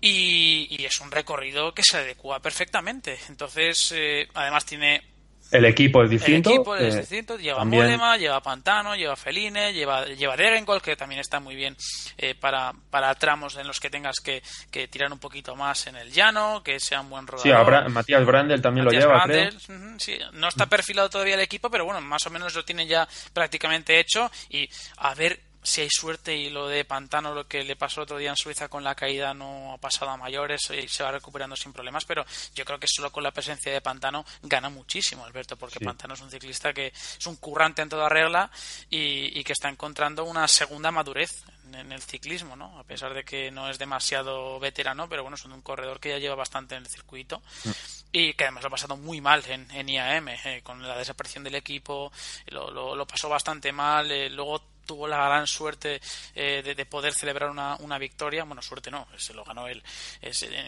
[0.00, 3.18] y, es un recorrido que se adecua perfectamente.
[3.28, 5.02] Entonces, eh, además tiene
[5.50, 6.50] el equipo es distinto.
[6.50, 7.36] El equipo es eh, distinto.
[7.36, 10.36] Lleva Mollema, lleva Pantano, lleva Feline, lleva, lleva
[10.82, 11.76] que también está muy bien
[12.18, 15.96] eh, para, para tramos en los que tengas que, que, tirar un poquito más en
[15.96, 17.84] el llano, que sea un buen rodador.
[17.86, 19.50] Sí, Matías Brandel también lo lleva, creo.
[19.98, 23.08] sí, no está perfilado todavía el equipo, pero bueno, más o menos lo tiene ya
[23.32, 24.30] prácticamente hecho.
[24.50, 28.18] Y a ver si hay suerte y lo de Pantano, lo que le pasó otro
[28.18, 31.56] día en Suiza con la caída no ha pasado a mayores y se va recuperando
[31.56, 35.56] sin problemas, pero yo creo que solo con la presencia de Pantano gana muchísimo Alberto,
[35.56, 38.50] porque Pantano es un ciclista que es un currante en toda regla
[38.88, 41.42] y, que está encontrando una segunda madurez
[41.72, 42.78] en el ciclismo, ¿no?
[42.78, 46.18] A pesar de que no es demasiado veterano, pero bueno, es un corredor que ya
[46.18, 47.70] lleva bastante en el circuito mm.
[48.12, 51.54] y que además lo ha pasado muy mal en, IAM, eh, con la desaparición del
[51.54, 52.12] equipo,
[52.46, 56.00] lo, lo, pasó bastante mal, eh, luego tuvo la gran suerte
[56.34, 58.42] eh, de, poder celebrar una, victoria.
[58.42, 59.80] Bueno, suerte no, se lo ganó él,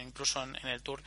[0.01, 1.03] incluso en, el Tour.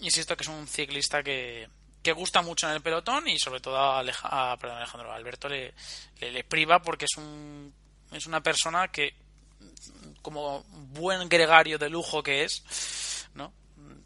[0.00, 1.68] Insisto que es un ciclista que,
[2.02, 5.74] que gusta mucho en el pelotón y sobre todo a, Alejandro Alberto le,
[6.20, 7.70] le, priva porque es un
[8.12, 9.14] es una persona que
[10.22, 13.52] como buen gregario de lujo que es no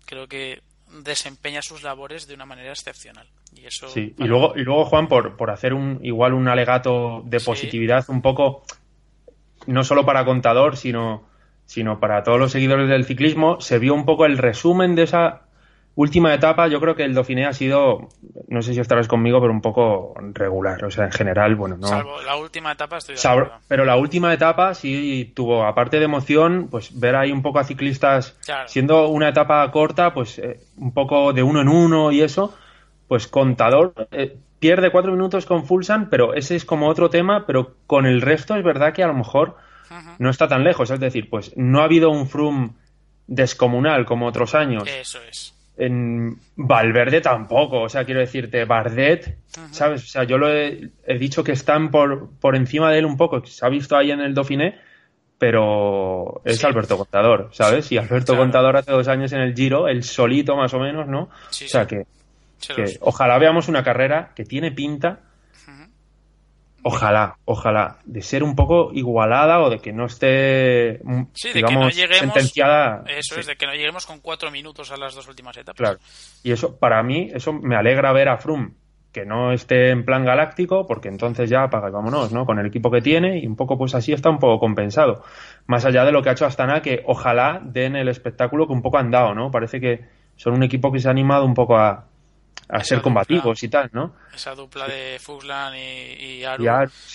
[0.04, 3.28] creo que desempeña sus labores de una manera excepcional.
[3.54, 7.22] Y eso, sí, y luego, y luego Juan, por, por hacer un igual un alegato
[7.24, 8.64] de positividad un poco,
[9.66, 11.24] no solo para contador, sino,
[11.66, 15.42] sino para todos los seguidores del ciclismo, se vio un poco el resumen de esa
[15.94, 18.08] Última etapa, yo creo que el Dauphiné ha sido,
[18.48, 20.82] no sé si estarás conmigo, pero un poco regular.
[20.86, 21.86] O sea, en general, bueno, no.
[21.86, 23.16] Salvo la última etapa, estoy
[23.68, 27.64] Pero la última etapa sí tuvo, aparte de emoción, pues ver ahí un poco a
[27.64, 32.54] ciclistas, siendo una etapa corta, pues eh, un poco de uno en uno y eso,
[33.12, 33.92] pues contador.
[34.10, 38.22] Eh, pierde cuatro minutos con Fulsan, pero ese es como otro tema, pero con el
[38.22, 39.58] resto es verdad que a lo mejor
[40.18, 40.90] no está tan lejos.
[40.90, 42.70] Es decir, pues no ha habido un Froome
[43.26, 44.84] descomunal como otros años.
[44.86, 49.36] Eso es en Valverde tampoco, o sea, quiero decirte, Bardet,
[49.72, 50.04] ¿sabes?
[50.04, 53.44] O sea, yo lo he, dicho que están por, por encima de él un poco,
[53.44, 54.78] se ha visto ahí en el Dauphiné,
[55.38, 57.90] pero es Alberto Contador, ¿sabes?
[57.90, 61.22] Y Alberto Contador hace dos años en el Giro, el solito más o menos, ¿no?
[61.22, 62.06] o sea, que,
[62.68, 65.20] que ojalá veamos una carrera que tiene pinta
[66.84, 71.22] Ojalá, ojalá, de ser un poco igualada o de que no esté, mm,
[71.54, 73.04] digamos, sentenciada.
[73.06, 75.76] Eso es, de que no lleguemos con cuatro minutos a las dos últimas etapas.
[75.76, 75.98] Claro.
[76.42, 78.72] Y eso, para mí, eso me alegra ver a Froome
[79.12, 82.46] que no esté en plan galáctico, porque entonces ya apaga y vámonos, ¿no?
[82.46, 85.22] Con el equipo que tiene y un poco, pues así está un poco compensado.
[85.66, 88.80] Más allá de lo que ha hecho Astana, que ojalá den el espectáculo que un
[88.80, 89.50] poco han dado, ¿no?
[89.50, 92.06] Parece que son un equipo que se ha animado un poco a,
[92.72, 94.16] a ser combativos y tal, ¿no?
[94.34, 96.64] Esa dupla de Fuglan y, y Aru,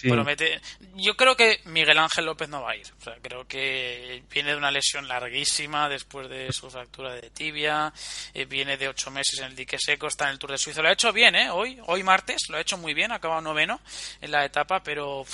[0.04, 0.62] promete.
[0.96, 2.86] Yo creo que Miguel Ángel López no va a ir.
[3.00, 7.92] O sea, creo que viene de una lesión larguísima después de su fractura de tibia.
[8.36, 10.84] Eh, viene de ocho meses en el dique seco, está en el Tour de Suiza.
[10.84, 11.50] Lo ha hecho bien, ¿eh?
[11.50, 13.82] Hoy, hoy martes, lo ha hecho muy bien, ha acabado noveno
[14.22, 15.26] en la etapa, pero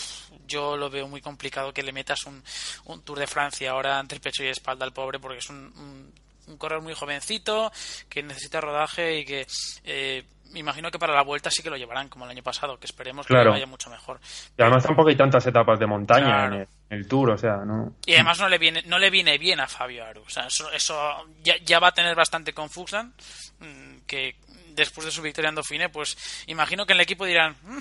[0.47, 2.41] yo lo veo muy complicado que le metas un,
[2.85, 5.73] un Tour de Francia ahora entre el pecho y espalda al pobre, porque es un
[5.75, 6.13] un
[6.57, 7.71] corredor muy jovencito
[8.09, 9.47] que necesita rodaje y que
[9.83, 12.79] eh, me imagino que para la vuelta sí que lo llevarán como el año pasado,
[12.79, 14.19] que esperemos que vaya mucho mejor.
[14.57, 17.95] Y además tampoco hay tantas etapas de montaña en, el, Tour, o sea, ¿no?
[18.05, 20.71] Y además no le viene, no le viene bien a Fabio Aru, o sea, eso,
[20.71, 20.95] eso
[21.41, 23.13] ya, ya, va a tener bastante con Fuxland,
[23.59, 24.35] mm, que
[24.75, 27.79] después de su victoria en Dauphine, pues imagino que en el equipo dirán, mm,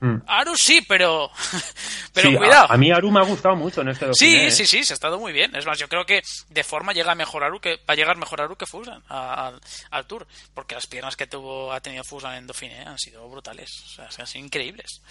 [0.00, 0.22] Mm.
[0.26, 1.30] Aru sí, pero,
[2.12, 2.70] pero cuidado.
[2.70, 4.50] A, mí Aru me ha gustado mucho en este Sí, ¿eh?
[4.50, 5.54] sí, sí, se ha estado muy bien.
[5.56, 8.40] Es más, yo creo que de forma llega mejor Aru que va a llegar mejor
[8.40, 9.60] Aru que Fusan al,
[10.06, 13.88] Tour, porque las piernas que tuvo ha tenido Fusan en Dauphiné han sido brutales, o
[13.88, 15.02] sea, han sido increíbles.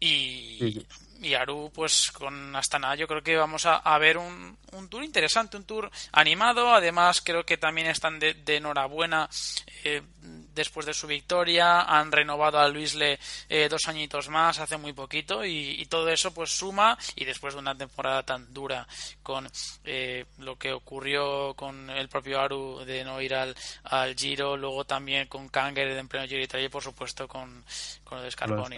[0.00, 0.84] Y,
[1.20, 5.56] y Aru, pues con Astana, yo creo que vamos a, ver un, un, tour interesante,
[5.56, 6.74] un tour animado.
[6.74, 9.28] Además, creo que también están de, enhorabuena
[9.84, 10.02] eh,
[10.54, 11.82] después de su victoria.
[11.82, 16.50] Han renovado a Luisle eh, dos añitos más hace muy poquito y, todo eso pues
[16.50, 16.98] suma.
[17.16, 18.86] Y después de una temporada tan dura
[19.22, 19.48] con
[19.84, 24.84] eh, lo que ocurrió con el propio Aru de no ir al, al Giro, luego
[24.84, 27.64] también con Kanger en pleno Giro y por supuesto con,
[28.02, 28.76] con lo de Scarponi.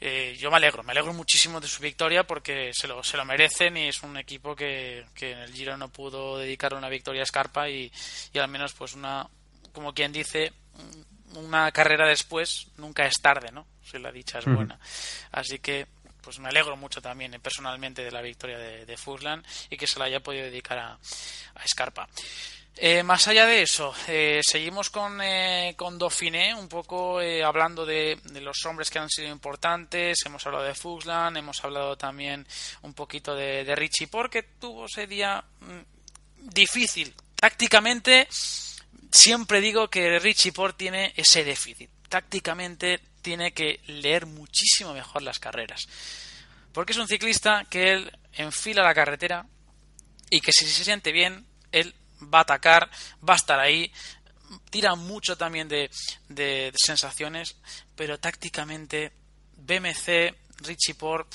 [0.00, 3.24] Eh, yo me alegro, me alegro muchísimo de su victoria porque se lo, se lo
[3.24, 7.22] merecen y es un equipo que, que en el Giro no pudo dedicar una victoria
[7.22, 7.90] a Scarpa y,
[8.32, 9.26] y al menos pues una,
[9.72, 10.52] como quien dice,
[11.34, 13.66] una carrera después nunca es tarde, ¿no?
[13.82, 14.78] Si la dicha es buena.
[15.32, 15.86] Así que
[16.20, 19.86] pues me alegro mucho también eh, personalmente de la victoria de, de Fuslan y que
[19.86, 22.08] se la haya podido dedicar a, a Scarpa.
[22.82, 28.18] Eh, más allá de eso, eh, seguimos con, eh, con Dauphiné, un poco hablando de,
[28.40, 30.20] los hombres que han sido importantes.
[30.24, 32.46] Hemos hablado de Fuxland, hemos hablado también
[32.80, 37.14] un poquito de, de Richie porque tuvo ese día mm, difícil.
[37.34, 38.26] Tácticamente,
[39.12, 41.90] siempre digo que Richie Port tiene ese déficit.
[42.08, 45.86] Tácticamente tiene que leer muchísimo mejor las carreras.
[46.72, 49.44] Porque es un ciclista que él enfila la carretera
[50.30, 52.88] y que si se siente bien, él va a atacar,
[53.26, 53.90] va a estar ahí,
[54.70, 55.90] tira mucho también de,
[56.28, 57.60] de, sensaciones,
[57.94, 59.12] pero tácticamente
[59.56, 60.34] BMC,
[60.66, 61.32] Richie Port,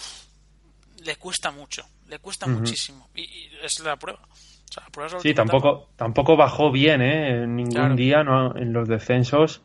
[1.03, 4.19] le cuesta mucho, le cuesta muchísimo y, es la prueba.
[5.19, 7.43] sí, tampoco, tampoco bajó bien ¿eh?
[7.43, 8.55] en ningún día ¿no?
[8.55, 9.61] en los descensos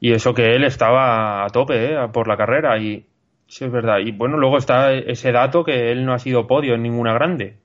[0.00, 2.08] y eso que él estaba a tope ¿eh?
[2.12, 3.06] por la carrera y
[3.48, 3.98] sí es verdad.
[3.98, 7.56] Y bueno, luego está ese dato que él no ha sido podio en ninguna grande.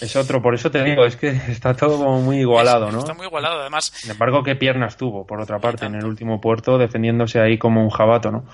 [0.00, 2.98] Es otro, por eso te digo, es que está todo muy igualado, ¿no?
[2.98, 3.92] Está muy igualado, además.
[3.94, 7.82] Sin embargo, qué piernas tuvo, por otra parte, en el último puerto, defendiéndose ahí como
[7.82, 8.44] un jabato, ¿no?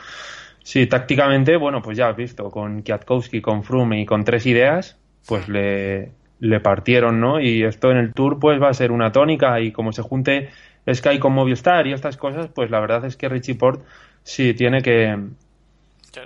[0.63, 4.99] Sí, tácticamente, bueno, pues ya has visto, con Kwiatkowski, con Froome y con tres ideas,
[5.27, 7.41] pues le, le partieron, ¿no?
[7.41, 10.51] Y esto en el Tour, pues va a ser una tónica y como se junte
[10.93, 13.83] Sky con Movistar y estas cosas, pues la verdad es que Richie Port
[14.23, 15.17] sí tiene que...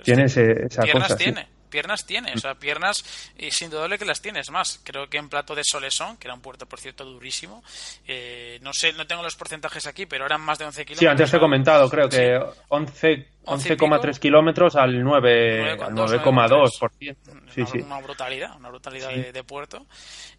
[0.03, 1.15] tiene esa cosa.
[1.15, 3.03] Tiene piernas tiene, o sea, piernas
[3.37, 4.79] y sin duda que las tienes más.
[4.85, 7.61] Creo que en plato de Solesón, que era un puerto, por cierto, durísimo,
[8.07, 10.99] eh, no sé, no tengo los porcentajes aquí, pero eran más de 11 kilómetros.
[10.99, 17.15] Sí, antes te he comentado, creo que 11 11,3 kilómetros al 9,2%.
[17.53, 17.77] Sí, una, sí.
[17.79, 19.85] una brutalidad, una brutalidad de, puerto.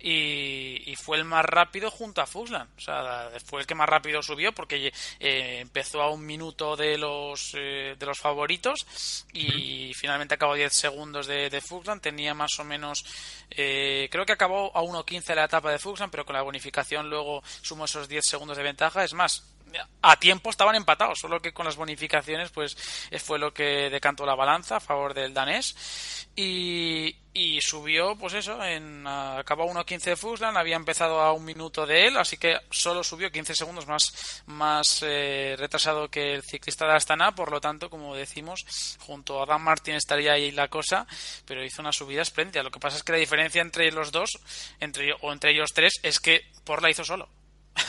[0.01, 2.69] Y, fue el más rápido junto a Fuslan.
[2.77, 6.99] O sea, fue el que más rápido subió porque eh, empezó a un minuto de
[6.99, 11.63] los, eh, de los favoritos y finalmente acabó 10 segundos de, de
[12.01, 13.05] Tenía más o menos,
[13.51, 17.43] eh, creo que acabó a 1.15 la etapa de Fuxland, pero con la bonificación luego
[17.63, 19.05] sumó esos 10 segundos de ventaja.
[19.05, 19.56] Es más,
[20.03, 22.77] a tiempo estaban empatados, solo que con las bonificaciones pues
[23.23, 28.63] fue lo que decantó la balanza a favor del danés y, y subió pues eso,
[28.65, 33.05] en, acabó 1.15 de Fuslan, había empezado a un minuto de él, así que solo
[33.05, 37.91] subió 15 segundos más, más eh, retrasado que el ciclista de Astana, por lo tanto,
[37.91, 38.65] como decimos,
[39.01, 41.07] junto a Dan Martin estaría ahí la cosa,
[41.45, 42.63] pero hizo una subida espléndida.
[42.63, 44.39] Lo que pasa es que la diferencia entre los dos,
[44.81, 47.29] entre, o entre ellos tres, es que por la hizo solo.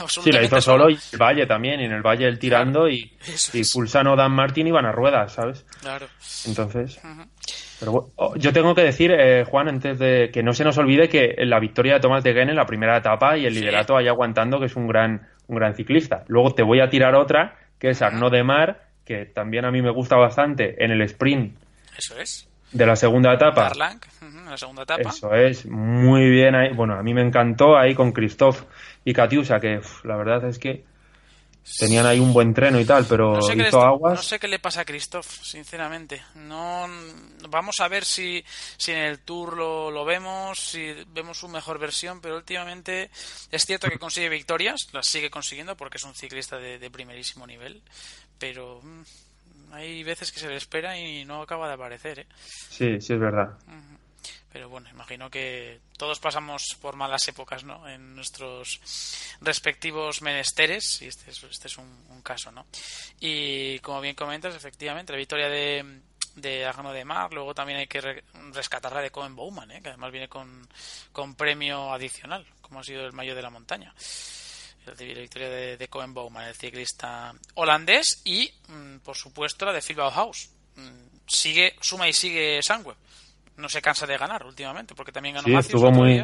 [0.07, 3.11] Sí, la hizo solo, y el Valle también, y en el Valle él tirando y,
[3.53, 5.65] y Pulsano Dan Martín iban a ruedas, ¿sabes?
[5.81, 6.07] Claro.
[6.45, 6.99] Entonces.
[7.79, 11.09] Pero oh, yo tengo que decir, eh, Juan, antes de que no se nos olvide
[11.09, 14.07] que la victoria de Tomás de Gen en la primera etapa y el liderato ahí
[14.07, 16.23] aguantando, que es un gran, un gran ciclista.
[16.27, 19.81] Luego te voy a tirar otra, que es Arnaud de Mar, que también a mí
[19.81, 21.55] me gusta bastante en el sprint.
[21.97, 22.49] Eso es.
[22.71, 23.71] De la segunda etapa.
[23.75, 25.09] la segunda etapa.
[25.09, 26.73] Eso es, muy bien ahí.
[26.73, 28.63] Bueno, a mí me encantó ahí con Christoph
[29.05, 30.83] y Katiusa, que la verdad es que
[31.79, 34.15] tenían ahí un buen treno y tal, pero no sé hizo aguas.
[34.15, 36.21] No sé qué le pasa a Christoph, sinceramente.
[36.35, 36.87] No
[37.49, 38.43] vamos a ver si,
[38.77, 43.09] si en el Tour lo, lo vemos, si vemos su mejor versión, pero últimamente
[43.51, 47.81] es cierto que consigue victorias, las sigue consiguiendo porque es un ciclista de, primerísimo nivel,
[48.39, 49.01] pero mm,
[49.71, 52.27] hay veces que se le espera y no acaba de aparecer, ¿eh?
[52.69, 53.57] Sí, sí es verdad.
[54.51, 57.87] Pero bueno, imagino que todos pasamos por malas épocas, ¿no?
[57.87, 58.79] En nuestros
[59.41, 62.65] respectivos menesteres, y este es, este es un, caso, ¿no?
[63.19, 66.01] Y como bien comentas, efectivamente, la victoria de,
[66.35, 69.81] de Agno de Mar, luego también hay que rescatarla de Cohen Bowman, ¿eh?
[69.81, 70.67] que además viene con,
[71.11, 73.93] con premio adicional, como ha sido el mayo de la montaña
[74.87, 79.81] la victoria de, de, Cohen Bowman, el ciclista holandés, y mm, por supuesto la de
[79.81, 80.49] Phil Bauhaus.
[80.75, 82.95] Mm, sigue, suma y sigue Sangweb
[83.57, 86.23] no se cansa de ganar últimamente, porque también ganó sí, estuvo muy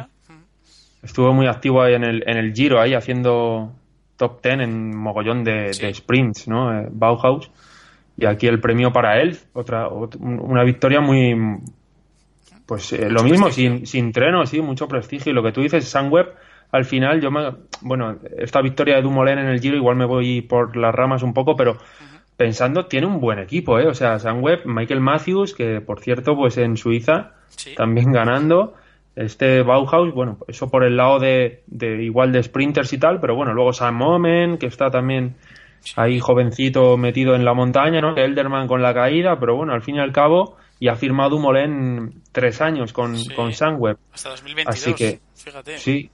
[1.02, 3.72] estuvo muy activo ahí en el, en el Giro, ahí haciendo
[4.16, 6.72] top ten en mogollón de, sprints, ¿no?
[6.72, 7.50] Eh, Bauhaus.
[8.16, 11.34] y aquí el premio para él, otra, una victoria muy,
[12.64, 15.32] pues eh, lo mismo, sin, sin treno, sí, mucho prestigio.
[15.32, 16.32] Y lo que tú dices, Sunweb,
[16.70, 20.42] al final, yo me, bueno, esta victoria de Dumoulin en el Giro, igual me voy
[20.42, 21.78] por las ramas un poco, pero
[22.36, 23.86] pensando, tiene un buen equipo, ¿eh?
[23.86, 27.32] O sea, Sunweb, Michael Matthews, que por cierto, pues en Suiza,
[27.76, 28.74] también ganando.
[29.16, 33.36] Este Bauhaus, bueno, eso por el lado de, de, igual de sprinters y tal, pero
[33.36, 35.36] bueno, luego Sam Momen, que está también
[35.94, 38.16] ahí jovencito metido en la montaña, ¿no?
[38.16, 42.22] Elderman con la caída, pero bueno, al fin y al cabo, y ha firmado Dumoulin
[42.32, 43.98] tres años con, con Sunweb.
[44.12, 45.78] Hasta 2022, Así que, fíjate.
[45.78, 46.10] Sí,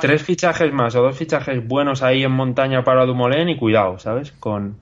[0.00, 4.32] tres fichajes más o dos fichajes buenos ahí en montaña para Dumoulin y cuidado, ¿sabes?
[4.32, 4.76] Con,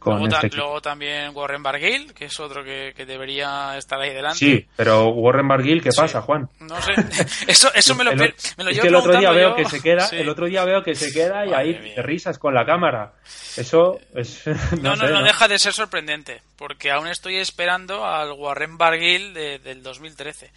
[0.00, 4.38] este luego, también Warren Barguil, que es otro que, debería estar ahí delante.
[4.38, 6.48] Sí, pero Warren Barguil, ¿qué pasa, Juan?
[6.60, 6.92] No sé,
[7.46, 10.08] eso, eso me lo, me lo es que el otro día veo que se queda,
[10.12, 13.12] el otro día veo que se queda y ahí risas con la cámara.
[13.56, 14.42] Eso es...
[14.80, 19.58] No, no, no, deja de ser sorprendente, porque aún estoy esperando al Warren Barguil de,
[19.58, 20.50] del 2013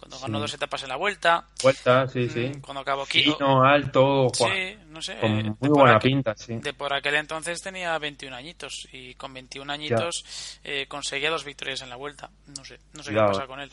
[0.00, 1.44] cuando ganó dos etapas en la vuelta.
[1.62, 2.48] Vuelta, sí, sí.
[2.48, 5.16] Mm, cuando acabó Fino, alto, sí, no sé.
[5.18, 6.56] Con muy buena pinta, sí.
[6.56, 11.82] De por aquel entonces tenía 21 añitos y con 21 añitos eh, conseguía dos victorias
[11.82, 12.30] en la vuelta.
[12.56, 13.70] No sé, no sé qué pasa con él.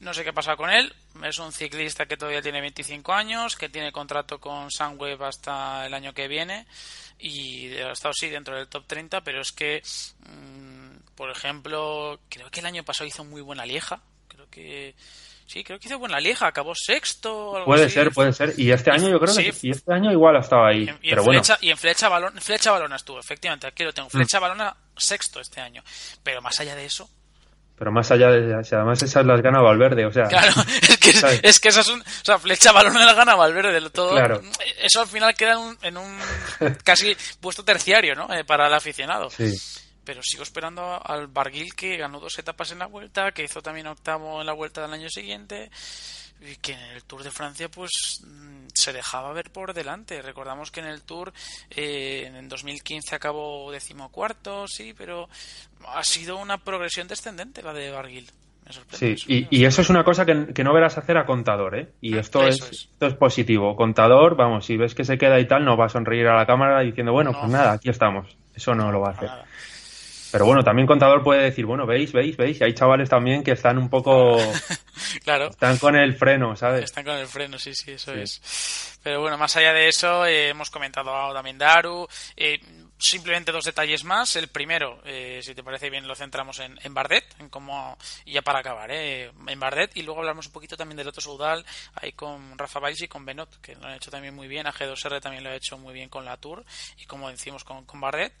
[0.00, 0.94] No sé qué pasa con él.
[1.24, 5.94] Es un ciclista que todavía tiene 25 años, que tiene contrato con Sunweb hasta el
[5.94, 6.66] año que viene
[7.18, 9.82] y ha estado sí dentro del top 30, pero es que,
[10.20, 14.00] mm, por ejemplo, creo que el año pasado hizo muy buena Lieja.
[14.28, 14.94] Creo que
[15.48, 17.62] Sí, creo que hizo buena lieja, acabó sexto.
[17.64, 18.52] puede ser, puede ser.
[18.58, 20.84] Y este año yo creo que y este año igual ha estado ahí.
[20.84, 24.10] Y en, pero flecha, y en flecha, balón, flecha balona estuvo, efectivamente, aquí lo tengo.
[24.10, 24.42] Flecha mm.
[24.42, 25.82] balona sexto este año.
[26.22, 27.08] Pero más allá de eso.
[27.78, 30.24] Pero más allá de además esas las gana Valverde, o sea.
[30.24, 31.98] Claro, es que, es que esas son.
[32.02, 34.10] O sea, flecha balona las gana Valverde, todo.
[34.10, 34.42] Claro.
[34.82, 36.18] Eso al final queda en un, en un
[36.84, 38.30] casi puesto terciario, ¿no?
[38.34, 39.30] Eh, para el aficionado.
[39.30, 39.56] Sí
[40.08, 43.88] pero sigo esperando al Barguil que ganó dos etapas en la vuelta, que hizo también
[43.88, 45.70] octavo en la vuelta del año siguiente
[46.40, 50.22] y que en el Tour de Francia pues mm, se dejaba ver por delante.
[50.22, 51.34] Recordamos que en el Tour
[51.68, 55.28] eh, en 2015 acabó decimocuarto, sí, pero
[55.86, 58.30] ha sido una progresión descendente la de Barguil.
[58.90, 61.92] Sí, y, eso es una cosa que, no verás hacer a contador, ¿eh?
[62.02, 63.74] Y ah, esto, es, esto es positivo.
[63.76, 66.44] Contador, vamos, si ves que se queda y tal, no va a sonreír a la
[66.44, 68.36] cámara diciendo, bueno, pues nada, aquí estamos.
[68.54, 69.30] Eso no lo va a hacer.
[70.30, 73.52] Pero bueno, también Contador puede decir, bueno, veis, veis, veis, y hay chavales también que
[73.52, 74.36] están un poco...
[75.24, 75.48] claro.
[75.48, 76.84] Están con el freno, ¿sabes?
[76.84, 78.98] Están con el freno, sí, sí, eso es.
[79.02, 82.06] Pero bueno, más allá de eso, eh, hemos comentado también Daru.
[82.36, 82.60] Eh,
[82.98, 84.36] simplemente dos detalles más.
[84.36, 88.32] El primero, eh, si te parece bien, lo centramos en, en Bardet, en cómo, y
[88.32, 91.64] ya para acabar, eh, en Bardet, y luego hablamos un poquito también del otro Soudal,
[91.94, 94.66] ahí con Rafa Valls y con Benot, que lo han hecho también muy bien.
[94.66, 96.64] A G2R también lo ha hecho muy bien con la Tour,
[96.98, 98.34] y como decimos con, con Bardet.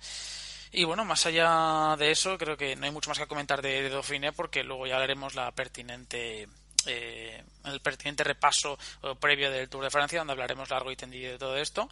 [0.72, 3.82] Y bueno, más allá de eso, creo que no hay mucho más que comentar de,
[3.82, 6.48] de Dauphiné porque luego ya haremos la pertinente
[6.86, 8.78] eh, el pertinente repaso
[9.20, 11.88] previo del Tour de Francia, donde hablaremos largo y tendido de todo esto.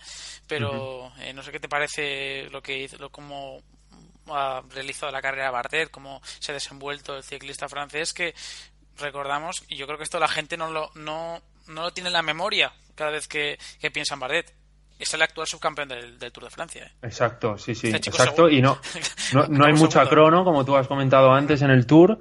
[0.47, 3.63] Pero eh, no sé qué te parece lo que hizo, lo, cómo
[4.29, 8.35] ha realizado la carrera Bardet, cómo se ha desenvuelto el ciclista francés, que
[8.97, 12.15] recordamos, y yo creo que esto la gente no lo, no, no lo tiene en
[12.15, 14.55] la memoria cada vez que, que piensa en Bardet
[14.99, 16.85] es el actual subcampeón del, Tour de Francia.
[16.85, 16.93] ¿eh?
[17.03, 18.49] Exacto, sí, sí, este exacto.
[18.49, 18.79] Y no,
[19.49, 22.19] no, hay mucha crono, como tú has comentado antes en el Tour.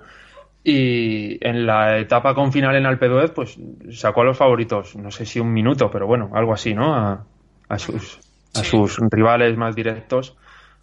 [0.68, 3.56] Y en la etapa con final en Alpe d'Huez, pues
[3.92, 6.96] sacó a los favoritos, no sé si un minuto, pero bueno, algo así, ¿no?
[6.96, 8.20] A, sus,
[8.56, 10.36] a sus rivales más directos.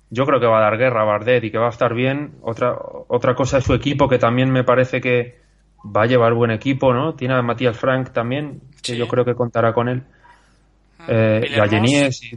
[0.08, 2.34] Yo creo que va a dar guerra a Bardet y que va a estar bien.
[2.42, 2.76] Otra,
[3.08, 5.40] otra cosa es su equipo, que también me parece que
[5.84, 7.14] va a llevar buen equipo, ¿no?
[7.14, 10.04] Tiene a Matías Frank también, que yo creo que contará con él.
[11.08, 12.30] Eh, sí,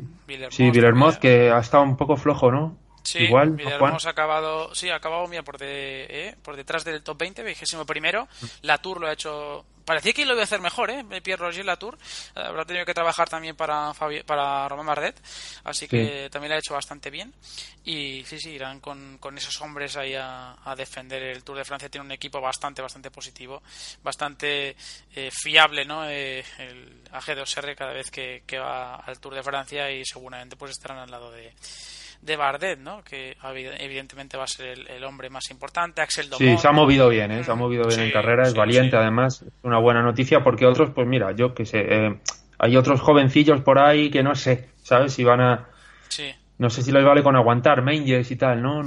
[0.50, 0.72] sí
[1.20, 2.78] que ha estado un poco flojo, ¿no?
[3.04, 7.20] Sí, Igual, ha acabado, sí, ha acabado mira, por, de, eh, por detrás del top
[7.20, 8.28] 20, vigésimo primero.
[8.64, 11.06] La Tour lo ha hecho parecía que lo iba a hacer mejor, ¿eh?
[11.24, 11.98] Pierre Roger Latour.
[12.34, 13.94] Habrá tenido que trabajar también para,
[14.26, 15.16] para Román Bardet,
[15.64, 17.34] así que también lo ha hecho bastante bien.
[17.84, 21.90] Y sí, sí, irán con, con esos hombres ahí a, defender el Tour de Francia.
[21.90, 23.62] Tiene un equipo bastante, bastante positivo,
[24.04, 24.76] bastante
[25.16, 26.10] eh, fiable, ¿no?
[26.10, 30.72] Eh, el AG2R cada vez que, que va al Tour de Francia y seguramente pues
[30.72, 31.54] estarán al lado de
[32.22, 33.04] de Bardet, ¿no?
[33.04, 33.38] Que
[33.80, 36.02] evidentemente va a ser el, hombre más importante.
[36.02, 37.44] Axel Sí, se ha movido bien, ¿eh?
[37.44, 39.42] Se ha movido bien en carrera, es valiente además.
[39.42, 42.20] Es una buena noticia porque otros, pues mira, yo que sé, eh,
[42.58, 45.14] hay otros jovencillos por ahí que no sé, ¿sabes?
[45.14, 45.70] Si van a...
[46.10, 46.34] Sí.
[46.58, 48.82] No sé si les vale con aguantar, Mangers y tal, ¿no?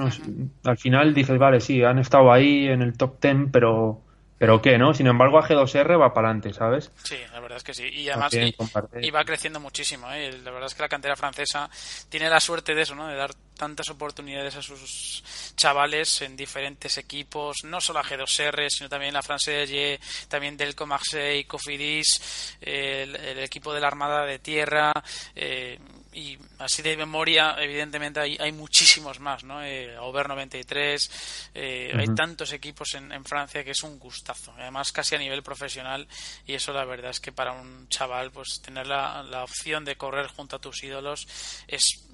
[0.65, 4.01] Al final dices, vale, sí, han estado ahí en el top ten, pero
[4.39, 4.95] pero qué, ¿no?
[4.95, 6.93] Sin embargo, AG2R va para adelante, ¿sabes?
[7.03, 7.89] Sí, la verdad es que sí.
[7.89, 8.55] Y además También
[9.03, 10.11] y, y va creciendo muchísimo.
[10.13, 10.31] ¿eh?
[10.45, 11.69] La verdad es que la cantera francesa
[12.09, 13.09] tiene la suerte de eso, ¿no?
[13.09, 15.25] De dar tantas oportunidades a sus
[15.57, 20.77] chavales en diferentes equipos, no solo a G2R, sino también la France de también del
[20.87, 24.93] Marseille, Cofidis, el, el equipo de la Armada de Tierra.
[25.35, 25.79] Eh,
[26.19, 29.63] y así de memoria, evidentemente hay, hay muchísimos más, ¿no?
[29.63, 32.15] Eh, Aubert 93, eh, hay Ujú.
[32.17, 36.09] tantos equipos en, en Francia que es un gustazo, además casi a nivel profesional
[36.45, 39.97] y eso la verdad es que para un chaval pues tener la, la opción de
[39.97, 41.29] correr junto a tus ídolos
[41.69, 42.05] es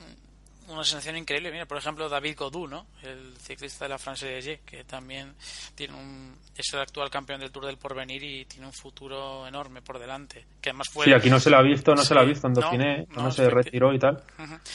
[0.68, 1.50] una sensación increíble.
[1.52, 2.86] Mira, por ejemplo, David Godou, ¿no?
[3.02, 5.34] El ciclista de la France de que también
[5.74, 9.82] tiene un, es el actual campeón del Tour del Porvenir y tiene un futuro enorme
[9.82, 10.44] por delante.
[10.60, 12.08] Que además fue Sí, aquí no se la ha visto, no Sí.
[12.08, 14.22] se la ha visto en Dauphiné, no, no, se retiró y tal,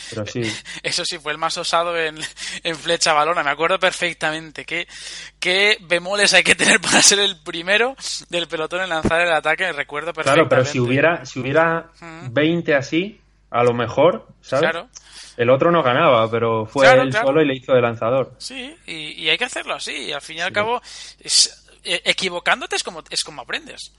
[0.09, 0.41] pero sí.
[0.83, 2.17] Eso sí, fue el más osado en,
[2.63, 4.65] en flecha balona, me acuerdo perfectamente.
[4.65, 4.87] ¿Qué,
[5.39, 7.95] qué bemoles hay que tener para ser el primero
[8.29, 9.71] del pelotón en lanzar el ataque?
[9.71, 10.49] Recuerdo perfectamente.
[10.49, 12.31] Claro, pero si hubiera, si hubiera Ujú.
[12.33, 13.19] 20 así,
[13.51, 14.69] a lo mejor, ¿sabes?
[14.69, 14.89] Claro.
[15.39, 17.27] El otro no ganaba, pero fue Claro, él claro.
[17.27, 18.33] solo y le hizo de lanzador.
[18.39, 19.93] Sí, y, y hay que hacerlo así.
[19.93, 20.53] Y al fin y al Sí.
[20.53, 20.81] cabo,
[21.21, 23.93] es- eh, equivocándote es como, es como aprendes.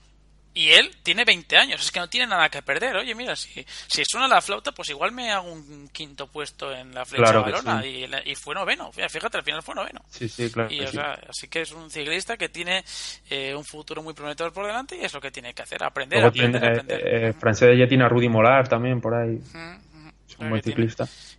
[0.52, 2.96] Y él tiene 20 años, es que no tiene nada que perder.
[2.96, 6.92] Oye, mira, si, si suena la flauta, pues igual me hago un quinto puesto en
[6.92, 7.80] la flecha Claro balona.
[7.82, 8.04] sí.
[8.26, 8.90] Y, y fue noveno.
[8.92, 10.00] Fíjate, al final fue noveno.
[10.10, 10.68] Sí, sí, claro.
[10.70, 10.92] Y, que o sí.
[10.96, 12.84] sea, así que es un ciclista que tiene
[13.30, 16.18] eh, un futuro muy prometedor por delante y es lo que tiene que hacer, aprender,
[16.18, 17.00] Luego aprender, tiene, aprender.
[17.06, 19.38] eh, eh, Francés de Jet tiene a Rudy Molar también por ahí.
[20.30, 20.76] Es un buen tiene.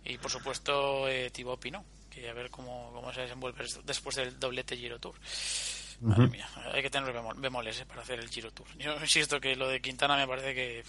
[0.04, 4.38] Y por supuesto eh, Thibaut Pinot, que a ver cómo, cómo se desenvuelve después del
[4.38, 5.14] doblete Giro Tour.
[6.00, 8.66] Madre mía, hay que tener bemol- bemoles eh, para hacer el Giro Tour.
[8.76, 10.84] Yo insisto que lo de Quintana me parece que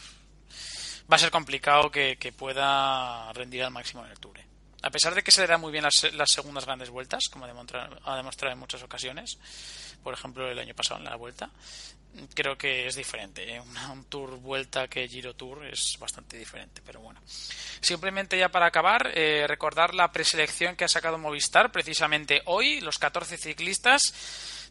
[1.12, 4.40] va a ser complicado que, que pueda rendir al máximo en el Tour.
[4.40, 4.46] eh.
[4.82, 7.48] A pesar de que se le dan muy bien las, las segundas grandes vueltas, como
[7.48, 9.38] demonstra- ha demostrado en muchas ocasiones,
[10.04, 11.50] por ejemplo el año pasado en la vuelta,
[12.34, 13.56] creo que es diferente.
[13.56, 13.62] ¿eh?
[13.62, 17.22] Un Tour vuelta que Giro Tour es bastante diferente, pero bueno.
[17.82, 22.98] Simplemente ya para acabar, eh, recordar la preselección que ha sacado Movistar precisamente hoy, los
[22.98, 24.02] 14 ciclistas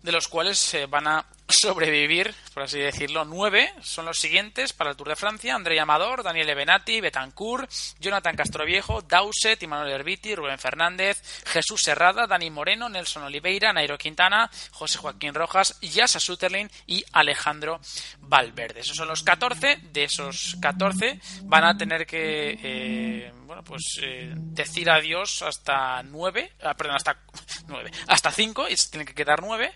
[0.03, 4.91] de los cuales eh, van a sobrevivir, por así decirlo, nueve son los siguientes para
[4.91, 7.71] el Tour de Francia: André Amador, Daniele Benatti, Betancourt,
[8.01, 14.51] Jonathan Castroviejo, Dowsett, Manuel Herbiti, Rubén Fernández, Jesús Serrada, Dani Moreno, Nelson Oliveira, Nairo Quintana,
[14.71, 17.81] José Joaquín Rojas, Yasa Sutherland y Alejandro
[18.21, 18.81] Valverde.
[18.81, 19.79] Esos son los 14.
[19.93, 26.53] De esos 14 van a tener que eh, bueno, pues eh, decir adiós hasta 9,
[26.77, 27.19] perdón, hasta
[27.67, 29.73] 9, hasta 5 y se tienen que quedar 9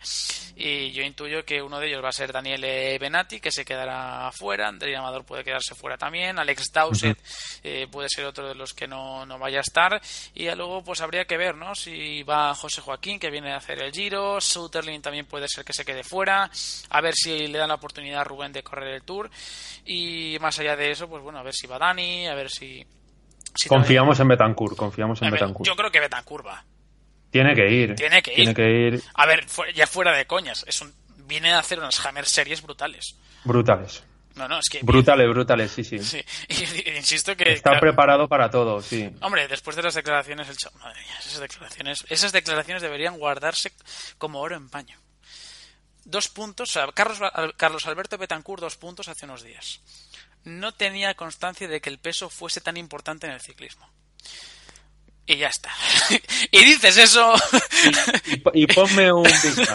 [0.58, 4.30] y yo intuyo que uno de ellos va a ser Daniele Benatti que se quedará
[4.32, 7.18] fuera, André Amador puede quedarse fuera también, Alex Dowsett
[7.62, 10.00] eh, puede ser otro de los que no, no vaya a estar.
[10.34, 11.74] Y ya luego pues habría que ver, ¿no?
[11.74, 15.74] Si va José Joaquín que viene a hacer el Giro, Sutherland también puede ser que
[15.74, 16.50] se quede fuera,
[16.88, 19.30] a ver si le dan la oportunidad a Rubén de correr el Tour.
[19.84, 22.82] Y más allá de eso, pues bueno, a ver si va Dani, a ver si...
[23.54, 25.68] si Confiamos en Betancourt, confiamos en Betancourt.
[25.68, 26.64] Yo creo que Betancourt va.
[27.36, 27.94] Tiene que ir.
[27.94, 28.36] Tiene que ir.
[28.36, 30.92] Tiene que ir A ver, fu- ya fuera de coñas, es un,
[31.26, 33.16] viene a hacer unas Hammer series brutales.
[33.44, 34.02] brutales.
[34.34, 34.80] No, no, es que...
[34.82, 35.98] Brutales, brutales, sí, sí.
[35.98, 37.52] Sí, y- y insisto que...
[37.54, 39.10] Está claro, preparado para todo, sí.
[39.22, 43.72] Hombre, después de las declaraciones, el chaval, madre mía, esas declaraciones, esas declaraciones deberían guardarse
[44.18, 44.98] como oro en paño.
[46.04, 47.18] Dos puntos, o sea, Carlos,
[47.56, 49.80] Carlos Alberto Betancourt, dos puntos hace unos días.
[50.44, 53.88] No tenía constancia de que el peso fuese tan importante en el ciclismo.
[55.26, 55.70] Y ya está.
[56.50, 57.34] y dices eso.
[58.26, 59.66] Y, y ponme un Big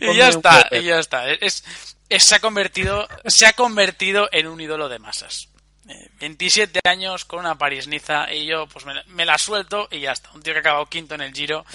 [0.00, 1.30] y ya está, y ya está.
[1.30, 1.64] Es,
[2.08, 5.48] es- se ha convertido, se ha convertido en un ídolo de masas.
[5.88, 10.00] Eh, 27 años con una París-Niza y yo pues me, la- me la suelto y
[10.00, 10.30] ya está.
[10.32, 11.66] Un tío que ha acabado quinto en el Giro.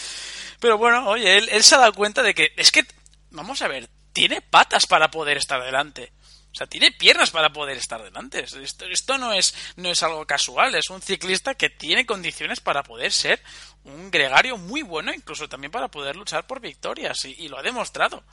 [0.59, 2.83] Pero bueno, oye, él, él se ha dado cuenta de que es que,
[3.31, 6.11] vamos a ver, tiene patas para poder estar delante.
[6.51, 8.39] O sea, tiene piernas para poder estar delante.
[8.43, 12.81] Esto, esto no, es, no es algo casual, es un ciclista que tiene condiciones para
[12.83, 13.39] poder ser
[13.83, 17.61] un gregario muy bueno, incluso también para poder luchar por victorias, y, y lo ha
[17.61, 18.23] demostrado.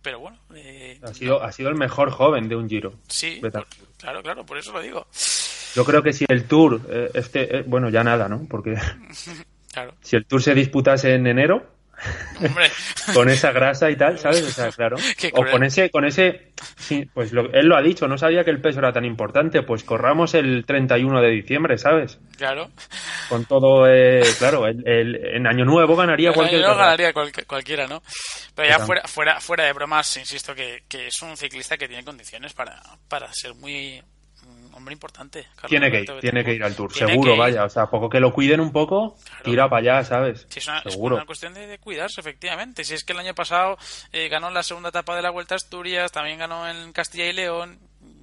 [0.00, 2.94] Pero bueno, eh, Ha sido, ha sido el mejor joven de un Giro.
[3.08, 3.66] sí, por-
[3.98, 5.08] claro, claro, por eso lo digo.
[5.74, 8.46] Yo creo que si el Tour, eh, este, eh, bueno, ya nada, ¿no?
[8.48, 8.76] Porque
[9.72, 11.66] Claro, si el Tour se disputase en enero,
[12.44, 12.70] hombre,
[13.14, 14.42] con esa grasa y tal, ¿sabes?
[14.42, 14.96] O sea, claro.
[15.32, 18.50] O con ese, con ese, sí, pues lo- él lo ha dicho, no sabía que
[18.50, 22.18] el peso era tan importante, pues corramos el 31 de diciembre, ¿sabes?
[22.36, 22.68] claro.
[23.28, 27.12] Con todo, eh, claro, el, el- en Año Nuevo ganaría cualquier no carrera.
[27.12, 28.02] ganaría cualquiera, ¿no?
[28.54, 32.04] Pero ya fuera, fuera, fuera de bromas, insisto que, que es un ciclista que tiene
[32.04, 34.00] condiciones para, para ser muy
[34.76, 35.46] hombre importante.
[35.68, 37.64] tiene que ir, tiene que ir al Tour, seguro, vaya.
[37.64, 40.46] O sea, poco que lo cuiden un poco, tira para allá, ¿sabes?
[40.54, 42.84] es, una, cuestión de, cuidarse, efectivamente.
[42.84, 43.78] Si es que el año pasado
[44.12, 47.32] eh, ganó la segunda etapa de la Vuelta a Asturias, también ganó en Castilla y
[47.32, 47.78] León,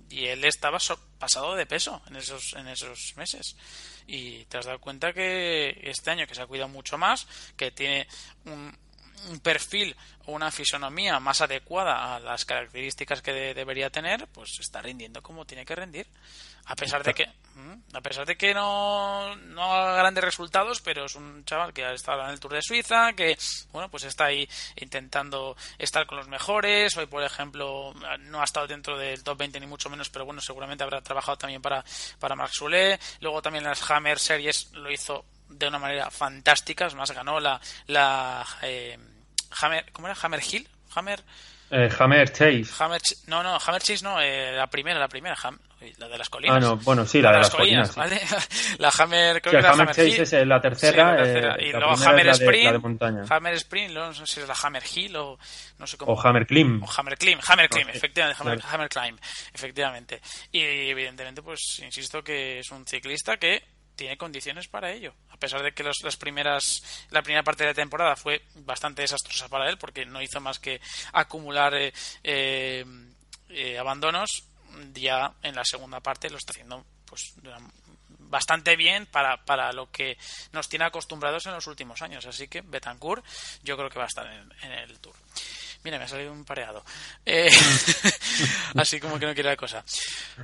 [0.10, 0.78] y él estaba
[1.18, 3.58] pasado de peso en esos, en esos meses.
[4.06, 7.28] Y te has dado cuenta que este año que se ha cuidado mucho más,
[7.58, 8.08] que tiene
[8.46, 8.78] un,
[9.30, 9.96] un perfil
[10.26, 15.46] o una fisonomía más adecuada a las características que debería tener, pues está rindiendo como
[15.46, 16.08] tiene que rendir.
[16.66, 21.06] A pesar de que, mm, a pesar de que no, no haga grandes resultados, pero
[21.06, 23.38] es un chaval que ha estado en el Tour de Suiza, que,
[23.74, 24.48] bueno, pues está ahí
[24.78, 26.96] intentando estar con los mejores.
[26.96, 30.40] Hoy, por ejemplo, no ha estado dentro del top 20 ni mucho menos, pero bueno,
[30.40, 31.84] seguramente habrá trabajado también para,
[32.18, 33.00] para Max Soulet.
[33.20, 37.60] Luego también las Hammer Series lo hizo de una manera fantástica, es más, ganó la,
[37.88, 38.98] la eh,
[39.62, 40.18] Hammer, ¿cómo era?
[40.22, 41.24] Hammer Hill, Hammer...
[41.76, 42.66] Eh, Hammer Chase.
[42.78, 45.36] Hammer, no, no, Hammer Chase no, eh, la primera, la primera,
[45.98, 46.58] la de las colinas.
[46.58, 47.96] Ah, no, bueno, sí, la, de, las, colinas.
[47.96, 48.22] ¿vale?
[48.78, 52.72] la Hammer, creo que Hammer, Chase es eh, la tercera, y luego Hammer Sprint, la
[52.74, 53.24] de montaña.
[53.28, 55.40] Hammer Sprint, no sé si es la Hammer Hill o
[55.80, 56.14] no sé cómo.
[56.14, 56.84] O Hammer Climb.
[56.84, 59.18] O Hammer Climb, Hammer Climb, efectivamente, Hammer, Hammer Climb,
[59.52, 60.22] efectivamente.
[60.52, 63.64] Y evidentemente, pues insisto que es un ciclista que
[63.96, 65.14] tiene condiciones para ello.
[65.30, 69.48] A pesar de que las primeras, la primera parte de la temporada fue bastante desastrosa
[69.50, 70.82] para él, porque no hizo más que
[71.12, 72.86] acumular eh, eh,
[73.50, 74.46] eh, abandonos,
[74.94, 77.36] ya en la segunda parte lo está haciendo pues
[78.34, 80.18] bastante bien para, para lo que
[80.52, 82.26] nos tiene acostumbrados en los últimos años.
[82.26, 83.24] Así que Betancourt
[83.62, 85.16] yo creo que va a estar en el Tour.
[85.84, 86.84] Mira, me ha salido un pareado.
[87.26, 87.50] Eh,
[88.76, 89.84] así como que no quiere la cosa.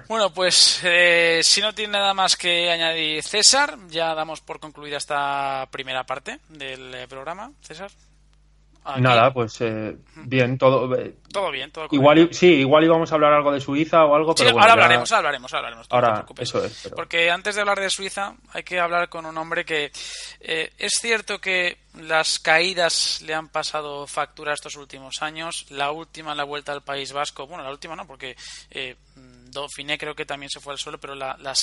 [0.08, 4.98] Bueno, pues eh, si no tiene nada más que añadir César, ya damos por concluida
[4.98, 7.52] esta primera parte del eh, programa.
[7.62, 7.92] César.
[8.98, 10.96] Nada, pues eh, bien, todo.
[10.96, 14.34] Eh, todo bien, todo Igual, sí, igual íbamos a hablar algo de Suiza o algo,
[14.34, 15.88] pero ahora hablaremos, hablaremos, hablaremos.
[15.90, 16.90] Ahora, eso es.
[16.96, 19.92] Porque antes de hablar de Suiza, hay que hablar con un hombre que
[20.40, 25.68] eh, es cierto que las caídas le han pasado factura estos últimos años.
[25.70, 28.36] La última, la vuelta al País Vasco, bueno, la última no, porque
[29.52, 31.54] Dauphiné creo que también se fue al suelo, pero la, la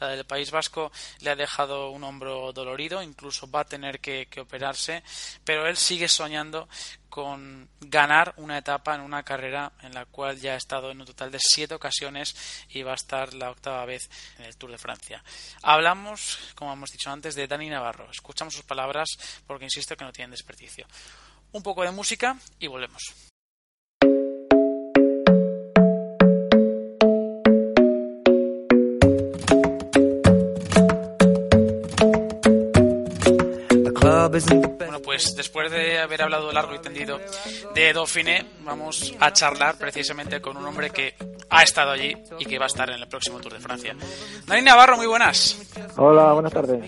[0.00, 4.28] la del País Vasco, le ha dejado un hombro dolorido, incluso va a tener que,
[4.40, 5.02] operarse,
[5.44, 6.68] pero él sigue soñando
[7.08, 11.06] con ganar una etapa en una carrera en la cual ya ha estado en un
[11.06, 12.34] total de siete ocasiones
[12.70, 14.08] y va a estar la octava vez
[14.38, 15.22] en el Tour de Francia.
[15.62, 18.10] Hablamos, como hemos dicho antes, de Dani Navarro.
[18.10, 19.08] Escuchamos sus palabras
[19.46, 20.86] porque insisto que no tienen desperdicio.
[21.52, 23.31] Un poco de música y volvemos.
[34.02, 34.11] Bye.
[34.78, 37.18] Bueno, pues después de haber hablado largo y tendido
[37.74, 41.14] de Dauphiné, vamos a charlar precisamente con un hombre que
[41.50, 43.94] ha estado allí y que va a estar en el próximo Tour de Francia.
[44.46, 45.58] Dani Navarro, muy buenas.
[45.96, 46.80] Hola, buenas tardes.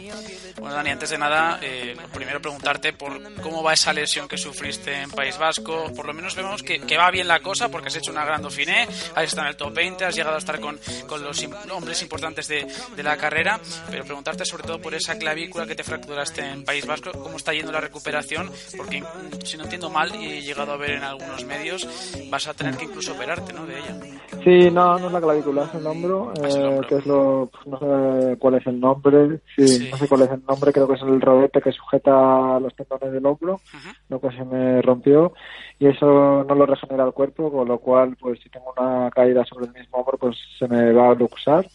[0.59, 5.03] Bueno, Dani, antes de nada, eh, primero preguntarte por cómo va esa lesión que sufriste
[5.03, 5.93] en País Vasco.
[5.95, 8.89] Por lo menos vemos que, va bien la cosa porque has hecho una gran Dauphiné,
[9.15, 12.49] has estado en el top 20, has llegado a estar con, con los hombres importantes
[12.49, 12.67] de,
[12.97, 13.61] de, la carrera,
[13.91, 17.53] pero preguntarte sobre todo por esa clavícula que te fracturaste en País Vasco, cómo está
[17.53, 19.03] yendo la recuperación, porque
[19.43, 21.89] si no entiendo mal y he llegado a ver en algunos medios,
[22.31, 23.67] vas a tener que incluso operarte, ¿no?
[23.67, 23.97] De ella.
[24.45, 27.79] Sí, no, no es la clavícula, es el hombro, ah, eh, que es lo, no
[27.79, 31.03] sé cuál es el nombre, sí, no sé cuál es el nombre, creo que es
[31.03, 33.61] el rodete que sujeta los tendones del hombro,
[34.09, 35.33] lo que se me rompió,
[35.79, 39.45] y eso no lo regenera el cuerpo, con lo cual, pues si tengo una caída
[39.45, 41.67] sobre el mismo hombro, pues se me va a luxar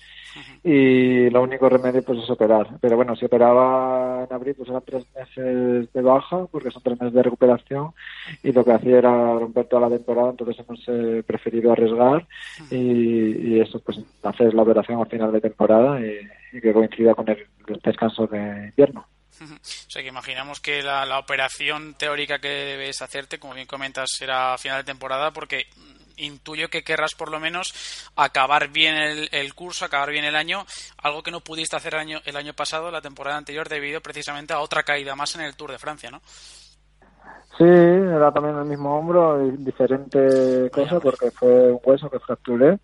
[0.63, 2.67] y lo único remedio pues es operar.
[2.81, 6.99] Pero bueno, si operaba en abril pues eran tres meses de baja porque son tres
[6.99, 7.91] meses de recuperación
[8.43, 12.27] y lo que hacía era romper toda la temporada, entonces hemos eh, preferido arriesgar
[12.71, 17.45] y, eso pues hacer la operación al final de temporada y, que coincida con el,
[17.83, 19.05] descanso de invierno.
[19.41, 24.09] O sea que imaginamos que la, la, operación teórica que debes hacerte, como bien comentas,
[24.11, 25.67] será a final de temporada porque
[26.19, 27.73] intuyo que querrás por lo menos
[28.15, 28.95] acabar bien
[29.31, 30.65] el, curso, acabar bien el año,
[31.01, 34.53] algo que no pudiste hacer el año, el año pasado, la temporada anterior, debido precisamente
[34.53, 36.21] a otra caída más en el Tour de Francia, ¿no?
[37.57, 42.79] Sí, era también el mismo hombro, diferente cosa porque fue un hueso que fracturé,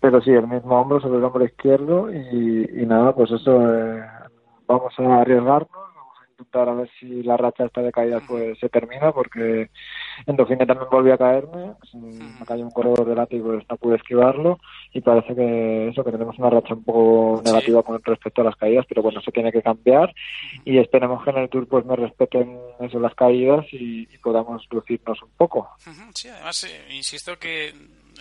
[0.00, 4.02] pero sí, el mismo hombro sobre el hombro izquierdo y, nada, pues eso, eh,
[4.66, 5.68] vamos a arriesgarnos,
[6.30, 9.70] intentar a ver si la racha esta de caídas pues se termina porque
[10.26, 13.96] en Dauphiné también volví a caerme me cayó un corredor delante y pues no pude
[13.96, 14.58] esquivarlo
[14.92, 18.56] y parece que eso que tenemos una racha un poco negativa con respecto a las
[18.56, 20.14] caídas pero bueno eso tiene que cambiar
[20.64, 25.22] y esperemos que en el Tour pues me respeten eso las caídas y, podamos lucirnos
[25.22, 25.68] un poco.
[26.12, 27.72] Sí además eh, insisto que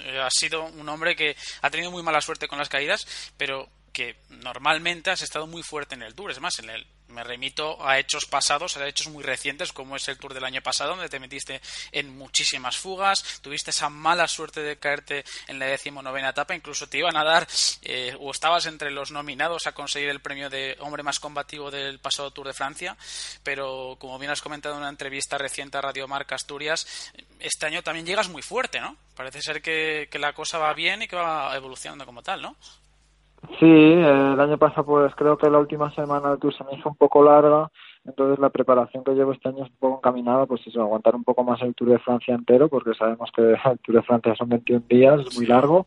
[0.04, 3.68] Eh, ha sido un hombre que ha tenido muy mala suerte con las caídas, pero
[3.96, 6.30] que normalmente has estado muy fuerte en el Tour.
[6.30, 10.06] Es más, en el, me remito a hechos pasados, a hechos muy recientes, como es
[10.10, 11.62] el Tour del año pasado, donde te metiste
[11.94, 16.98] en muchísimas fugas, tuviste esa mala suerte de caerte en la decimonovena etapa, incluso te
[16.98, 17.48] iban a dar,
[17.84, 22.00] eh, o estabas entre los nominados a conseguir el premio de hombre más combativo del
[22.00, 22.98] pasado Tour de Francia,
[23.44, 27.82] pero como bien has comentado en una entrevista reciente a Radio Marca Asturias, este año
[27.82, 28.98] también llegas muy fuerte, ¿no?
[29.16, 32.58] Parece ser que, que la cosa va bien y que va evolucionando como tal, ¿no?
[33.60, 36.90] Sí, el año pasado pues creo que la última semana del Tour se me hizo
[36.90, 37.70] un poco larga,
[38.06, 41.24] entonces la preparación que llevo este año es un poco encaminada, pues eso, aguantar un
[41.24, 44.50] poco más el Tour de Francia entero, porque sabemos que el Tour de Francia son
[44.50, 45.86] 21 días, es muy largo,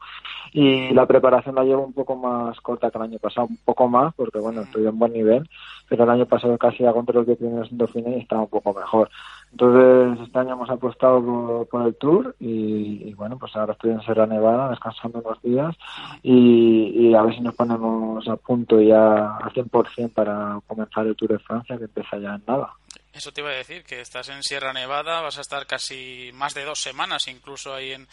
[0.53, 3.89] y la preparación la llevo un poco más corta que el año pasado, un poco
[3.89, 5.49] más, porque bueno, estoy en buen nivel,
[5.89, 8.49] pero el año pasado casi hago entre los 10 primeros en Dauphiné y estaba un
[8.49, 9.11] poco mejor.
[9.53, 14.27] Entonces, este año hemos apostado por, el Tour y, bueno, pues ahora estoy en Sierra
[14.27, 15.75] Nevada descansando unos días
[16.23, 21.33] y, a ver si nos ponemos a punto ya al 100% para comenzar el Tour
[21.33, 22.71] de Francia que empieza ya en nada.
[23.13, 26.53] Eso te iba a decir, que estás en Sierra Nevada, vas a estar casi más
[26.53, 28.07] de dos semanas incluso ahí en,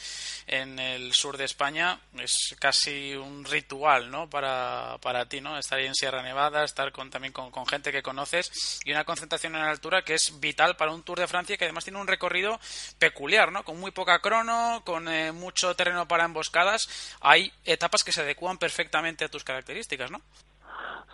[0.48, 2.00] en el sur de España.
[2.18, 4.30] Es casi un ritual, ¿no?
[4.30, 5.58] Para, para ti, ¿no?
[5.58, 9.04] Estar ahí en Sierra Nevada, estar con, también con, con, gente que conoces y una
[9.04, 12.08] concentración en altura que es vital para un Tour de Francia que además tiene un
[12.08, 12.60] recorrido
[12.98, 13.64] peculiar, ¿no?
[13.64, 16.88] Con muy poca crono, con eh, mucho terreno para emboscadas.
[17.20, 20.22] Hay etapas que se adecuan perfectamente a tus características, ¿no?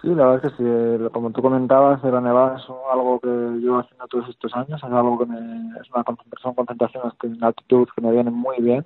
[0.01, 3.27] Sí, la verdad es que sí, eh, como tú comentabas, la nevada es algo que
[3.27, 5.37] llevo haciendo todos estos años, es algo que me,
[5.79, 8.83] es una concentración, concentraciones que en altitud que me vienen muy bien,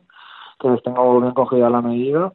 [0.61, 2.33] les tengo bien cogida la medida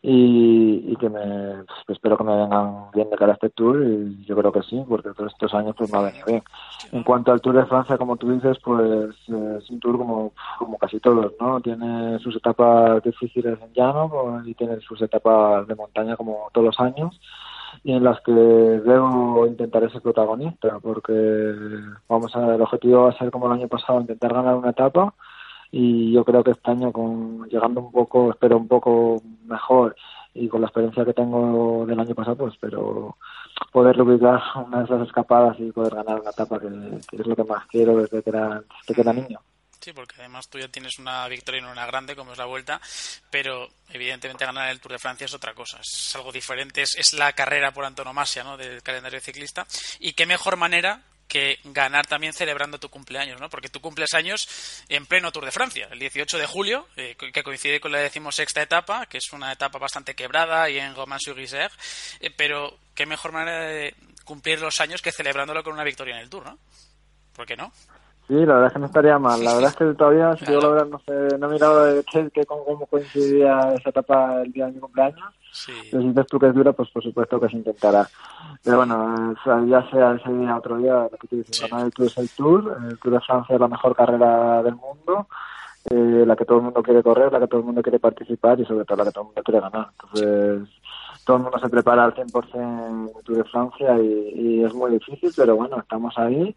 [0.00, 3.82] y, y que me pues, espero que me vengan bien de cara a este tour
[3.82, 6.42] y yo creo que sí, porque todos estos años pues me ha venido bien.
[6.92, 10.32] En cuanto al Tour de Francia, como tú dices, pues eh, es un tour como,
[10.58, 11.60] como casi todos, ¿no?
[11.60, 16.66] Tiene sus etapas difíciles en llano pues, y tiene sus etapas de montaña como todos
[16.66, 17.20] los años
[17.82, 21.54] y en las que debo intentar ser protagonista, porque
[22.08, 25.14] vamos a el objetivo va a ser como el año pasado intentar ganar una etapa
[25.70, 29.96] y yo creo que este año con llegando un poco, espero un poco mejor
[30.34, 33.16] y con la experiencia que tengo del año pasado, pues espero
[33.72, 36.66] poder ubicar una de esas escapadas y poder ganar una etapa que,
[37.12, 39.40] es lo que más quiero desde que era, desde que era niño.
[39.84, 42.80] Sí, porque además tú ya tienes una victoria en una grande como es la Vuelta,
[43.28, 47.34] pero evidentemente ganar el Tour de Francia es otra cosa, es algo diferente, es, la
[47.34, 48.56] carrera por antonomasia ¿no?
[48.56, 49.66] del calendario ciclista
[49.98, 53.50] y qué mejor manera que ganar también celebrando tu cumpleaños, ¿no?
[53.50, 54.48] Porque tú cumples años
[54.88, 58.62] en pleno Tour de Francia, el 18 de julio, eh, que coincide con la decimosexta
[58.62, 61.72] etapa, que es una etapa bastante quebrada y en Romans-sur-Isère,
[62.20, 66.22] eh, pero qué mejor manera de cumplir los años que celebrándolo con una victoria en
[66.22, 66.58] el Tour, ¿no?
[67.34, 67.70] ¿Por qué no?
[68.26, 69.44] Sí, la verdad es que no estaría mal.
[69.44, 72.04] La verdad es que todavía, si yo la verdad no sé, no he mirado de
[72.04, 75.34] qué, cómo, coincidía esa etapa el día de mi cumpleaños.
[75.52, 75.72] Sí.
[75.90, 78.08] si dices tú que es dura, pues por supuesto que se intentará.
[78.62, 79.34] Pero bueno,
[79.66, 82.30] ya sea ese día otro día, lo que tú dices, ganar el Tour es el
[82.30, 82.76] Tour.
[82.88, 85.28] El Tour de Francia es la mejor carrera del mundo.
[85.90, 88.58] Eh, la que todo el mundo quiere correr, la que todo el mundo quiere participar
[88.58, 89.88] y sobre todo la que todo el mundo quiere ganar.
[89.92, 90.68] Entonces,
[91.26, 94.72] todo el mundo se prepara al 100% en el Tour de Francia y, y es
[94.72, 96.56] muy difícil, pero bueno, estamos ahí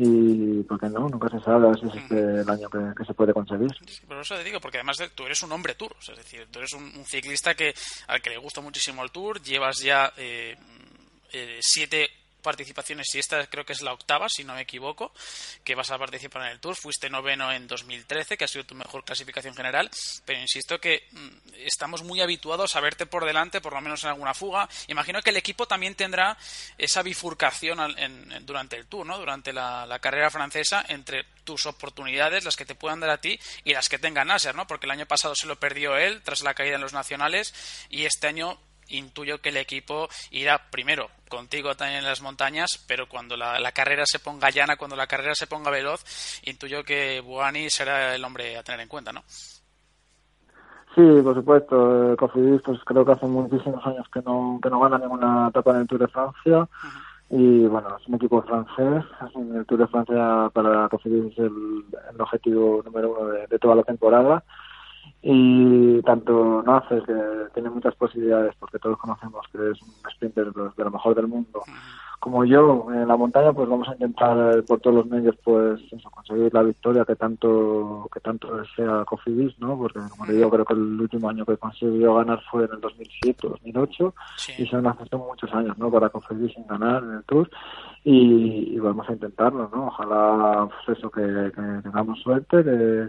[0.00, 3.14] y porque no, nunca se sabe a ver si es este el año que, se
[3.14, 3.68] puede conseguir.
[3.84, 6.60] Sí, por eso te digo, porque además tú eres un hombre tour, es decir, tú
[6.60, 7.74] eres un, ciclista que
[8.06, 10.56] al que le gusta muchísimo el tour, llevas ya eh,
[11.32, 12.10] eh, siete
[12.42, 15.12] participaciones y esta creo que es la octava, si no me equivoco,
[15.64, 16.76] que vas a participar en el Tour.
[16.76, 19.90] Fuiste noveno en 2013, que ha sido tu mejor clasificación general,
[20.24, 21.28] pero insisto que mm,
[21.64, 24.68] estamos muy habituados a verte por delante, por lo menos en alguna fuga.
[24.88, 26.36] Imagino que el equipo también tendrá
[26.76, 27.78] esa bifurcación
[28.42, 29.18] durante el Tour, ¿no?
[29.18, 33.72] durante la, carrera francesa, entre tus oportunidades, las que te puedan dar a ti y
[33.72, 34.66] las que tenga Nasser, ¿no?
[34.66, 37.52] porque el año pasado se lo perdió él tras la caída en los nacionales
[37.90, 38.60] y este año
[38.90, 44.04] intuyo que el equipo irá primero contigo también en las montañas, pero cuando la, carrera
[44.06, 46.02] se ponga llana, cuando la carrera se ponga veloz,
[46.44, 49.22] intuyo que Buani será el hombre a tener en cuenta, ¿no?
[50.94, 52.16] Sí, por supuesto.
[52.18, 55.82] Cofidis, pues creo que hace muchísimos años que no, que no gana ninguna etapa en
[55.82, 56.68] el Tour de Francia.
[57.30, 59.04] Y bueno, es un equipo francés.
[59.36, 61.84] El Tour de Francia para Cofidis es el,
[62.18, 64.42] objetivo número uno de toda la temporada
[65.22, 67.14] y tanto Nacer, que
[67.54, 71.62] tiene muchas posibilidades porque todos conocemos que es un sprinter de lo mejor del mundo,
[72.20, 76.52] como yo en la montaña pues vamos a intentar por todos los medios pues conseguir
[76.52, 79.78] la victoria que tanto que tanto desea Cofidis, ¿no?
[79.78, 82.80] Porque como le digo creo que el último año que consiguió ganar fue en el
[82.80, 84.14] 2007 2008
[84.58, 85.90] y se han acertado muchos años, ¿no?
[85.90, 87.48] Para Cofidis sin ganar en el Tour
[88.04, 89.88] y, vamos a intentarlo, ¿no?
[89.88, 93.08] Ojalá pues eso que, que tengamos suerte que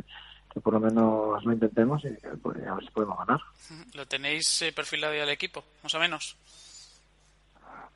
[0.59, 3.39] que por lo menos lo intentemos y pues, a ver si podemos ganar.
[3.93, 6.35] ¿Lo tenéis eh, perfilado ya el equipo, más o menos?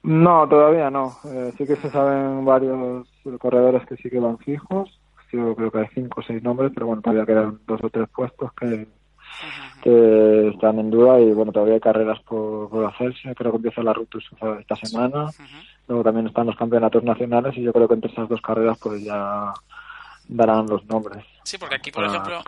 [0.03, 1.17] No, todavía no.
[1.25, 3.07] Eh, sí que se saben varios
[3.39, 4.99] corredores que sí que van fijos.
[5.31, 8.07] Yo creo que hay cinco o seis nombres, pero bueno, todavía quedan dos o tres
[8.09, 8.87] puestos que,
[9.81, 13.33] que están en duda y bueno, todavía hay carreras por, por hacerse.
[13.33, 14.19] Creo que empieza la ruta
[14.59, 15.31] esta semana.
[15.87, 19.03] Luego también están los campeonatos nacionales y yo creo que entre esas dos carreras pues
[19.03, 19.53] ya
[20.27, 21.25] darán los nombres.
[21.43, 22.41] Sí, porque aquí, por ejemplo,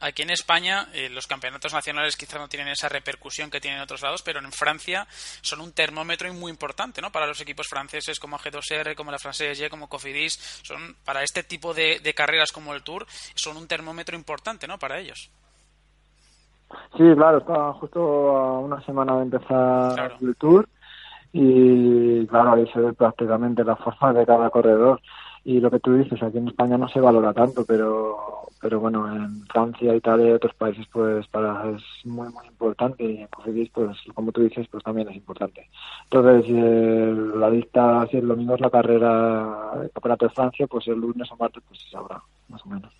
[0.00, 3.84] aquí en España eh, los campeonatos nacionales quizás no tienen esa repercusión que tienen en
[3.84, 7.10] otros lados, pero en Francia son un termómetro muy importante, ¿no?
[7.10, 11.74] Para los equipos franceses como G2R, como la Française como Cofidis, son para este tipo
[11.74, 14.78] de, carreras como el Tour, son un termómetro importante, ¿no?
[14.78, 15.30] Para ellos.
[16.96, 20.68] Sí, claro, está justo a una semana de empezar el Tour
[21.32, 25.00] y claro, ahí se ve prácticamente la fuerza de cada corredor
[25.44, 29.12] y lo que tú dices, aquí en España no se valora tanto, pero pero bueno,
[29.12, 33.70] en Francia, Italia y otros países pues para es muy muy importante y en Cofidis
[33.70, 35.68] pues como tú dices pues también es importante.
[36.04, 40.86] Entonces eh, la lista, si el domingo es la carrera el campeonato de Francia, pues
[40.86, 42.92] el lunes o martes pues se sabrá, más o menos.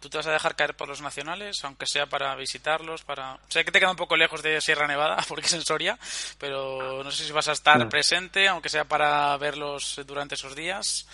[0.00, 3.04] ¿Tú te vas a dejar caer por los nacionales, aunque sea para visitarlos?
[3.04, 5.98] para Sé que te queda un poco lejos de Sierra Nevada, porque es en Soria,
[6.38, 11.06] pero no sé si vas a estar presente, aunque sea para verlos durante esos días.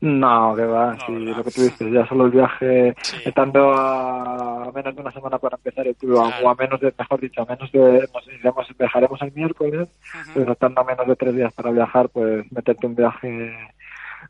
[0.00, 2.94] No, que va, sí, lo que tú dices, ya solo el viaje,
[3.24, 7.20] estando a menos de una semana para empezar el tour, o a menos de, mejor
[7.20, 9.88] dicho, a menos de, nos iremos, viajaremos el miércoles,
[10.34, 13.56] pero estando a menos de tres días para viajar, pues meterte un viaje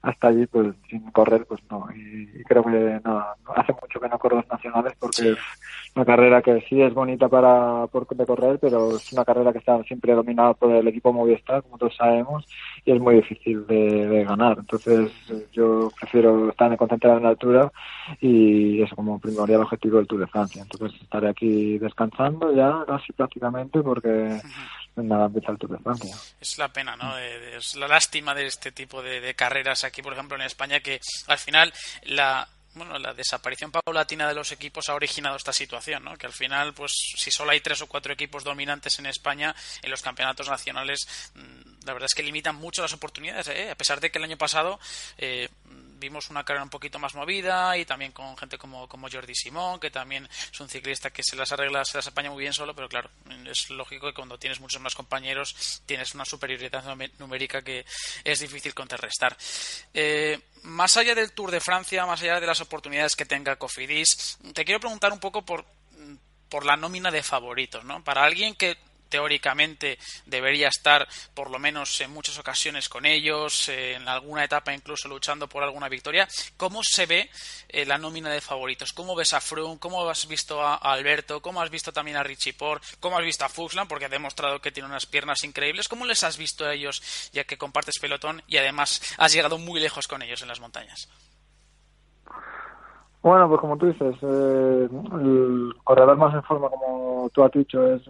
[0.02, 1.86] hasta allí pues sin correr pues no.
[1.94, 3.24] Y, creo que no,
[3.56, 5.38] hace mucho que no corro los nacionales porque es
[5.94, 9.58] una carrera que sí es bonita para por, de correr pero es una carrera que
[9.58, 12.46] está siempre dominada por el equipo Movistar como todos sabemos
[12.84, 14.58] y es muy difícil de, ganar.
[14.58, 15.10] Entonces
[15.52, 17.72] yo prefiero estar concentrado en la altura
[18.20, 20.62] y eso como primordial objetivo del Tour de Francia.
[20.62, 24.40] Entonces estaré aquí descansando ya casi prácticamente porque
[24.96, 26.16] nada empieza el Tour de Francia.
[26.40, 27.16] Es la pena, ¿no?
[27.18, 31.38] Es la lástima de este tipo de, carreras aquí, por ejemplo, en España, que al
[31.38, 31.72] final
[32.02, 36.16] la, bueno, la desaparición paulatina de los equipos ha originado esta situación, ¿no?
[36.16, 39.90] Que al final, pues, si solo hay tres o cuatro equipos dominantes en España, en
[39.90, 41.00] los campeonatos nacionales,
[41.34, 43.70] mm, la verdad es que limitan mucho las oportunidades, ¿eh?
[43.70, 44.78] A pesar de que el año pasado
[45.18, 45.48] eh,
[45.98, 49.80] vimos una carrera un poquito más movida y también con gente como, como Jordi Simón,
[49.80, 52.74] que también es un ciclista que se las arregla, se las apaña muy bien solo,
[52.74, 53.10] pero claro,
[53.46, 56.84] es lógico que cuando tienes muchos más compañeros tienes una superioridad
[57.18, 57.84] numérica que
[58.24, 59.36] es difícil contrarrestar.
[59.92, 64.38] Eh, más allá del Tour de Francia, más allá de las oportunidades que tenga Cofidis,
[64.54, 65.64] te quiero preguntar un poco por
[66.48, 68.02] por la nómina de favoritos, ¿no?
[68.02, 68.78] Para alguien que
[69.08, 75.08] teóricamente debería estar por lo menos en muchas ocasiones con ellos, en alguna etapa incluso
[75.08, 76.28] luchando por alguna victoria.
[76.56, 77.30] ¿Cómo se ve
[77.68, 78.92] eh, la nómina de favoritos?
[78.92, 79.78] ¿Cómo ves a Froome?
[79.78, 81.40] ¿Cómo has visto a, Alberto?
[81.40, 82.82] ¿Cómo has visto también a Richie Port?
[83.00, 83.88] ¿Cómo has visto a Fuxland?
[83.88, 85.88] Porque ha demostrado que tiene unas piernas increíbles.
[85.88, 87.02] ¿Cómo les has visto a ellos
[87.32, 91.08] ya que compartes pelotón y además has llegado muy lejos con ellos en las montañas?
[93.20, 97.94] Bueno, pues como tú dices, eh, el corredor más en forma, como tú has dicho,
[97.94, 98.02] es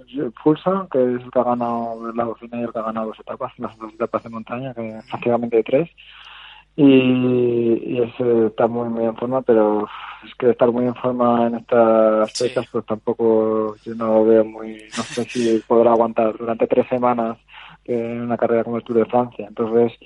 [0.43, 3.09] Fulsa, que es el que ha ganado el lado final y el que ha ganado
[3.09, 5.89] dos etapas, las dos etapas de montaña, que prácticamente tres.
[6.77, 9.89] Y, y está muy, muy en forma, pero
[10.25, 14.45] es que estar muy en forma en estas fechas, pues tampoco yo no lo veo
[14.45, 17.39] muy, no sé si podrá aguantar durante tres semanas
[17.85, 19.47] en una carrera como el Tour de Francia.
[19.49, 19.99] Entonces,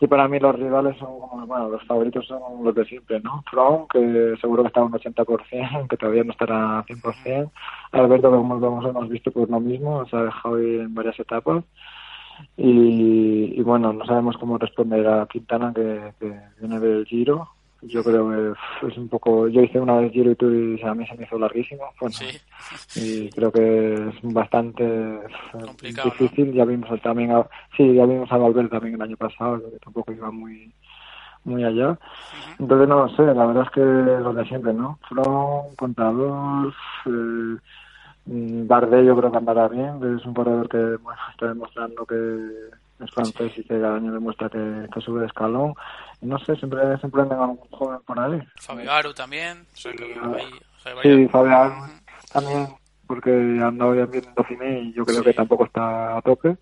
[0.00, 3.44] y para mí los rivales son, bueno, los favoritos son los de siempre, ¿no?
[3.50, 7.50] From, que seguro que está un 80%, que todavía no estará 100%.
[7.92, 8.56] Alberto, como
[8.88, 11.64] hemos visto, pues lo mismo, se ha dejado ir en varias etapas.
[12.56, 17.50] Y, bueno, no sabemos cómo responderá Quintana, que, que viene del Giro,
[17.82, 20.94] yo creo que es un poco yo hice una vez Giro y tú y a
[20.94, 22.14] mí se me hizo larguísimo bueno,
[22.96, 25.20] y creo que es bastante
[26.04, 26.52] difícil.
[26.52, 30.12] Ya vimos también a, sí ya vimos a Valverde también el año pasado que tampoco
[30.12, 30.72] iba muy
[31.44, 31.98] muy allá.
[32.58, 36.74] Entonces no lo sé la verdad es que lo de siempre no From Contador
[37.06, 37.56] eh,
[38.26, 42.16] Bardet yo creo que andará bien es un corredor que bueno, está demostrando que
[43.02, 45.74] es francés y que cada año demuestra que, que sube de escalón.
[46.20, 48.40] Y no sé, siempre, siempre a algún joven por ahí.
[48.60, 49.66] Fabiaru también.
[49.74, 51.74] sí, Fabiaru
[52.32, 52.68] también,
[53.06, 56.56] porque andado ya bien en Dauphiné y yo creo que tampoco está a tope.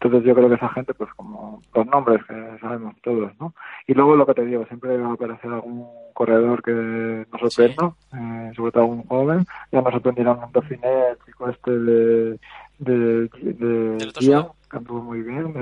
[0.00, 3.52] Entonces yo creo que esa gente, pues como los nombres que sabemos todos, ¿no?
[3.86, 7.92] Y luego lo que te digo, siempre va a aparecer algún corredor que nos sorprenda,
[8.12, 9.44] eh, sobre todo algún joven.
[9.72, 12.38] Ya nos sorprendieron en Dauphiné el chico este de,
[12.78, 13.52] de, de,
[13.96, 14.12] de
[14.70, 15.54] que anduvo muy bien.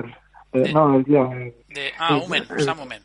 [0.52, 1.24] El, no, el día.
[1.68, 3.02] De, ah, Umen, Sam Umen.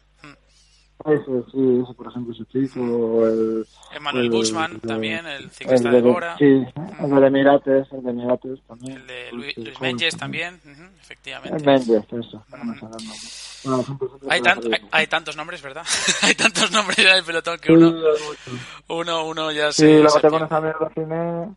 [1.03, 3.65] Ese, sí, ese, por ejemplo, ese chico, el...
[3.95, 6.37] Emanuel Guzmán también, el ciclista de, Bora.
[6.37, 8.97] Sí, el de Emirates, el de Emirates también.
[8.97, 10.59] El de Luis, Luis Menges también,
[11.01, 11.57] efectivamente.
[11.57, 12.45] El Menges, eso.
[14.29, 14.41] hay,
[14.91, 15.83] hay, tantos nombres, ¿verdad?
[16.21, 17.95] hay tantos nombres en el pelotón que uno,
[18.89, 19.87] uno, uno ya se...
[19.87, 21.49] Sí, luego te pones a ver los cines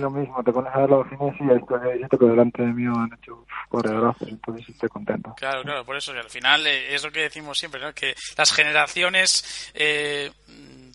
[0.00, 3.10] lo mismo, te pones a ver los cines y esto que delante de mí han
[3.18, 5.34] hecho corredores, entonces estoy contento.
[5.36, 7.92] Claro, claro, por eso, al final eh, es lo que decimos siempre, ¿no?
[7.92, 9.70] Que las generaciones...
[9.74, 10.30] Eh,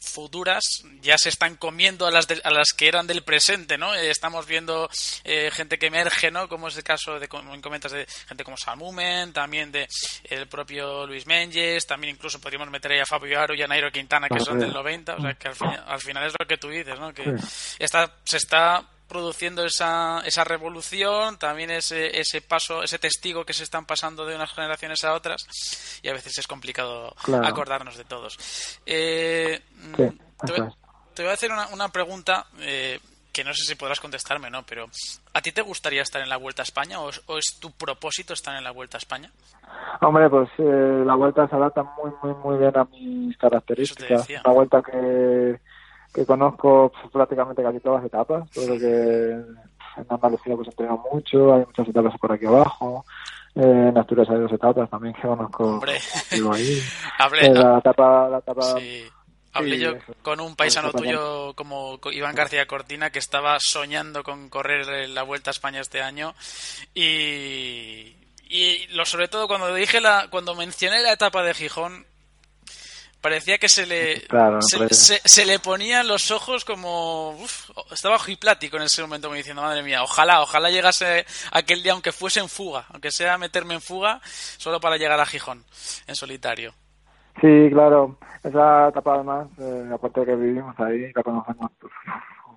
[0.01, 0.63] futuras
[1.01, 3.93] ya se están comiendo a las, a las que eran del presente, ¿no?
[3.95, 4.89] Eh, estamos viendo
[5.23, 6.47] eh, gente que emerge, ¿no?
[6.47, 9.87] Como es el caso de, como comentas, de gente como Salmumen, también de
[10.23, 13.91] el propio Luis Menges, también incluso podríamos meter ahí a Fabio Aro y a Nairo
[13.91, 15.55] Quintana, que son del 90, o sea, que al,
[15.87, 17.13] al final es lo que tú dices, ¿no?
[17.13, 17.33] Que
[17.79, 23.63] está, se está produciendo esa, esa revolución, también ese, ese paso, ese testigo que se
[23.63, 28.37] están pasando de unas generaciones a otras y a veces es complicado acordarnos de todos.
[28.85, 29.61] Eh,
[29.95, 32.99] te, voy, a hacer una, una pregunta eh,
[33.37, 34.63] que no sé si podrás contestarme, ¿no?
[34.63, 34.87] Pero
[35.35, 38.57] ¿a ti te gustaría estar en la Vuelta a España o, es tu propósito estar
[38.57, 39.29] en la Vuelta a España?
[40.01, 44.27] Hombre, pues eh, la Vuelta se adapta muy, muy, muy bien a mis características.
[44.43, 45.59] La Vuelta que
[46.13, 48.49] que conozco pues, prácticamente casi todas las etapas.
[48.53, 49.31] Creo que
[49.99, 53.05] en Andalucía pues entreno mucho, hay muchas etapas por aquí abajo.
[53.55, 55.81] Eh, en Asturias hay dos etapas también que conozco.
[56.53, 56.81] ahí.
[57.19, 58.75] Hablé, la etapa, la etapa
[59.53, 65.09] Hablé yo con un paisano tuyo como Iván García Cortina que estaba soñando con correr
[65.09, 66.35] la Vuelta a España este año
[66.93, 68.15] y,
[68.49, 72.05] y lo sobre todo cuando dije la cuando mencioné la etapa de Gijón
[73.21, 74.21] parecía que se le
[74.91, 79.83] se, le ponían los ojos como uf, estaba hiplático en ese momento me diciendo madre
[79.83, 84.19] mía ojalá ojalá llegase aquel día aunque fuese en fuga aunque sea meterme en fuga
[84.23, 85.63] solo para llegar a Gijón
[86.07, 86.73] en solitario
[87.41, 91.93] sí claro esa etapa además eh, aparte de que vivimos ahí la conocemos pues,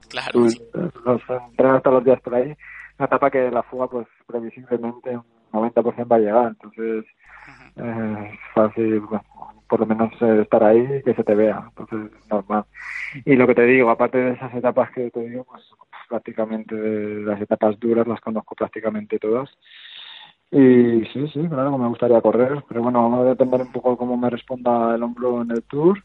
[0.08, 0.40] claro.
[0.40, 2.54] los entrenos todos los días por ahí
[2.98, 7.04] una etapa que la fuga pues previsiblemente un 90% va a llegar entonces
[7.76, 9.02] eh, fácil
[9.70, 12.64] por lo menos eh, estar ahí y que se te vea, entonces normal.
[13.24, 15.62] Y lo que te digo, aparte de esas etapas que te digo, pues
[16.08, 19.48] prácticamente las etapas duras las conozco prácticamente todas.
[20.50, 24.16] Y sí, sí, claro me gustaría correr, pero bueno, vamos a depender un poco cómo
[24.16, 26.02] me responda el hombro en el tour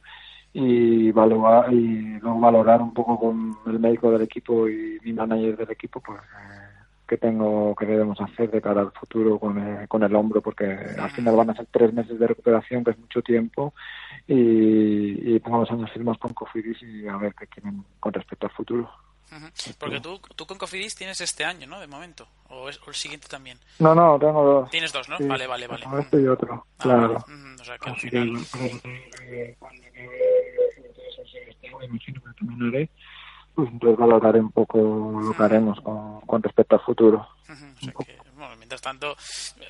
[0.54, 5.58] y evaluar y luego valorar un poco con el médico del equipo y mi manager
[5.58, 6.65] del equipo, pues eh,
[7.08, 10.66] que tengo que debemos hacer de cara al futuro con el, con el hombro porque
[10.66, 13.74] al final van a ser tres meses de recuperación que es mucho tiempo
[14.28, 18.54] y, y pongamos años firmas con Cofidis y a ver qué quieren con respecto al
[18.54, 18.90] futuro
[19.80, 21.80] porque tú, tú con Cofidis tienes este año, ¿no?
[21.80, 22.28] De momento.
[22.50, 23.58] ¿O, es, el siguiente también?
[23.80, 24.70] No, no, tengo dos.
[24.70, 25.18] Tienes dos, ¿no?
[25.20, 25.86] vale, vale, vale.
[26.00, 27.26] Este y otro, ah, claro.
[27.60, 28.28] O sea, que al final...
[31.84, 32.90] imagino que terminaré
[33.56, 37.28] pues entonces valoraré un poco lo que haremos con, respecto al futuro.
[38.58, 39.16] mientras tanto,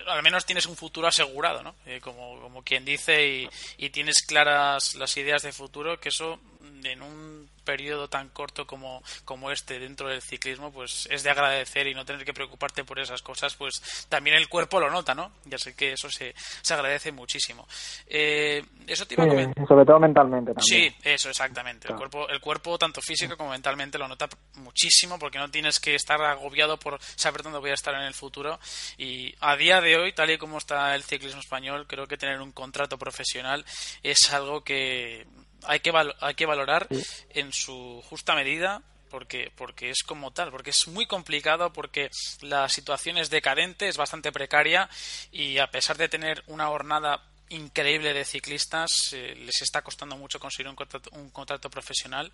[0.08, 1.76] al menos tienes un futuro asegurado, ¿no?
[1.86, 6.40] Eh, como, como quien dice, y, y tienes claras las ideas de futuro, que eso
[6.84, 11.88] en un periodo tan corto como, como este dentro del ciclismo, pues es de agradecer
[11.88, 15.32] y no tener que preocuparte por esas cosas, pues también el cuerpo lo nota, ¿no?
[15.46, 17.68] Ya sé que eso se, se agradece muchísimo.
[18.08, 19.68] Eh, eso te iba a comentar.
[19.68, 20.94] Sobre todo mentalmente también.
[20.94, 21.88] Sí, eso, exactamente.
[21.90, 25.96] El, cuerpo, el cuerpo, tanto físico como mentalmente, lo nota muchísimo porque no tienes que
[25.96, 28.60] estar agobiado por saber dónde voy a estar en el futuro.
[28.98, 32.40] Y a día de hoy, tal y como está el ciclismo español, creo que tener
[32.42, 33.66] un contrato profesional
[34.04, 35.26] es algo que
[35.68, 36.88] hay que, hay que valorar
[37.30, 42.10] en su justa medida porque, porque es como tal, porque es muy complicado, porque
[42.42, 44.90] la situación es decadente, es bastante precaria
[45.32, 50.40] y a pesar de tener una jornada increíble de ciclistas, eh, les está costando mucho
[50.40, 52.32] conseguir un contrato, un contrato profesional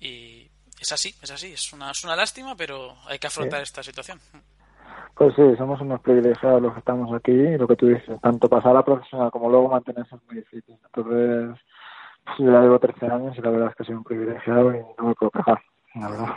[0.00, 0.48] y
[0.80, 4.18] es así, es así, es una, es una lástima, pero hay que afrontar esta situación.
[5.14, 8.48] Pues sí, somos unos privilegiados los que estamos aquí y lo que tú dices, tanto
[8.48, 10.76] pasar a la profesional como luego mantenerse es muy difícil.
[10.84, 11.58] Entonces,
[12.36, 15.08] Sí, ya llevo 13 años y la verdad es que soy un privilegiado y no
[15.08, 15.62] me puedo quejar,
[15.94, 16.36] la verdad.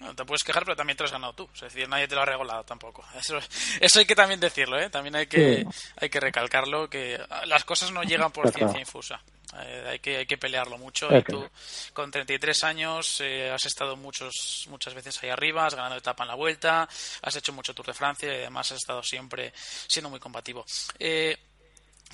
[0.00, 1.48] No, te puedes quejar, pero también te lo has ganado tú.
[1.54, 3.04] Es decir, nadie te lo ha regalado tampoco.
[3.18, 3.38] Eso,
[3.80, 4.90] eso hay que también decirlo, ¿eh?
[4.90, 5.66] También hay que,
[5.96, 9.20] hay que recalcarlo, que las cosas no llegan por ciencia infusa.
[9.58, 11.08] Eh, hay, que, hay que pelearlo mucho.
[11.14, 11.44] y tú,
[11.92, 16.28] con 33 años, eh, has estado muchos, muchas veces ahí arriba, has ganado etapa en
[16.28, 16.88] la vuelta,
[17.22, 20.64] has hecho mucho Tour de Francia y además has estado siempre siendo muy combativo.
[20.98, 21.36] Eh,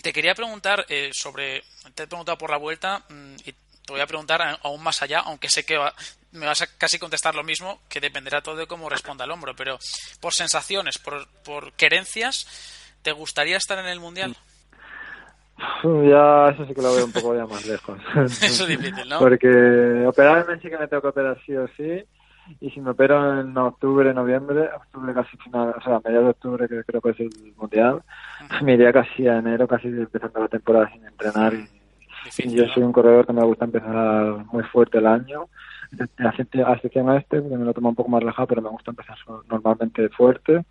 [0.03, 1.63] te quería preguntar eh, sobre.
[1.95, 5.21] Te he preguntado por la vuelta mm, y te voy a preguntar aún más allá,
[5.21, 5.79] aunque sé que
[6.33, 9.55] me vas a casi contestar lo mismo, que dependerá todo de cómo responda el hombro,
[9.55, 9.79] pero
[10.21, 12.47] por sensaciones, por, por querencias,
[13.03, 14.37] ¿te gustaría estar en el mundial?
[15.59, 17.99] Ya, eso sí que lo veo un poco ya más lejos.
[18.43, 19.19] eso es difícil, ¿no?
[19.19, 22.05] Porque operarme sí que me tengo que operar sí o sí.
[22.61, 26.69] Y si me opero en octubre, noviembre, octubre casi final, o sea, mediados de octubre,
[26.69, 28.03] que creo que es el mundial,
[28.63, 31.55] me iría casi a enero, casi empezando la temporada sin entrenar.
[31.55, 35.49] Y, yo soy un corredor que me gusta empezar muy fuerte el año.
[36.19, 38.91] A excepción a este, porque me lo tomo un poco más relajado, pero me gusta
[38.91, 39.17] empezar
[39.49, 40.65] normalmente fuerte.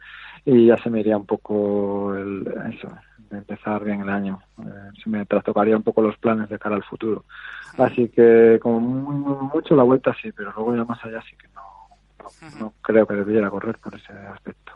[0.43, 2.89] Y ya se me iría un poco el, eso,
[3.30, 4.39] de empezar bien el año.
[4.59, 7.26] Eh, se me trastocaría un poco los planes de cara al futuro.
[7.78, 11.61] Así que, como mucho la vuelta sí, pero luego ya más allá sí que no,
[12.59, 14.73] no, creo que debiera correr por ese aspecto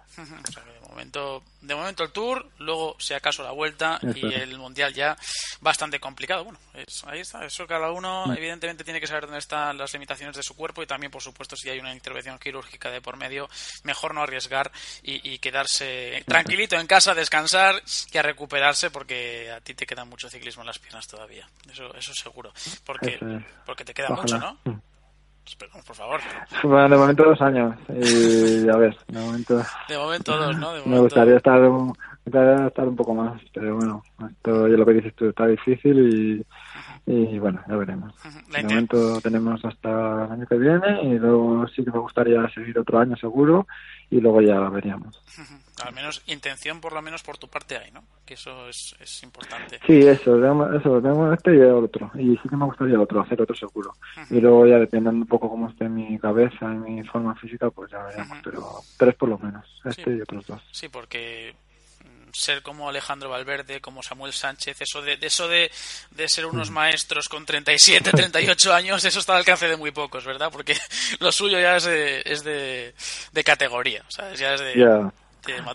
[1.00, 5.16] momento, de momento el Tour, luego si acaso la Vuelta y el Mundial ya
[5.62, 6.43] bastante complicado.
[6.43, 6.60] Bueno,
[7.08, 10.56] ahí está, eso cada uno evidentemente tiene que saber dónde están las limitaciones de su
[10.56, 13.50] cuerpo y también, por supuesto, si hay una intervención quirúrgica de por medio,
[13.84, 14.72] mejor no arriesgar
[15.02, 17.82] y, quedarse tranquilito en casa, descansar
[18.12, 21.47] y a recuperarse porque a ti te queda mucho ciclismo en las piernas todavía.
[21.72, 22.52] Eso, eso seguro.
[22.84, 23.18] Porque,
[23.66, 24.60] porque te queda mucho, ¿no?
[25.50, 26.20] Esperamos, por favor.
[26.64, 27.76] Bueno, de momento dos años.
[27.89, 29.62] Y a ver, de momento.
[29.88, 30.74] De momento dos, ¿no?
[30.86, 35.16] Me gustaría estar un, estar un poco más, pero bueno, esto ya lo que dices
[35.16, 36.45] tú está difícil
[37.08, 38.14] y, y bueno, ya veremos.
[38.52, 42.78] De momento tenemos hasta el año que viene y luego sí que me gustaría seguir
[42.78, 43.66] otro año seguro
[44.12, 45.20] y luego ya veríamos.
[45.86, 48.04] Al menos intención, por lo menos por tu parte hay, ¿no?
[48.26, 49.80] Que eso es, es importante.
[49.86, 50.38] Sí, eso,
[50.76, 52.12] eso, tengo este y el otro.
[52.16, 53.94] Y sí que me gustaría otro, hacer otro seguro.
[54.30, 57.92] Y luego ya dependiendo un poco cómo esté mi cabeza y mi forma física, pues
[57.92, 58.38] ya veremos.
[58.44, 60.62] Pero tres por lo menos, este y otros dos.
[60.72, 61.56] Sí, porque
[62.34, 65.72] ser como Alejandro Valverde, como Samuel Sánchez, eso de, eso de,
[66.28, 70.50] ser unos maestros con 37, 38 años, eso está al alcance de muy pocos, ¿verdad?
[70.52, 70.76] Porque
[71.20, 74.04] lo suyo ya es de, es de, categoría,
[74.38, 75.12] Ya es de,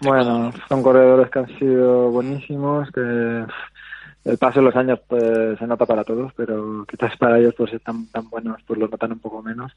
[0.02, 3.44] bueno, son corredores que han sido buenísimos, que
[4.24, 7.72] el paso de los años pues se nota para todos, pero quizás para ellos pues
[7.72, 9.72] están tan buenos pues lo notan un poco menos.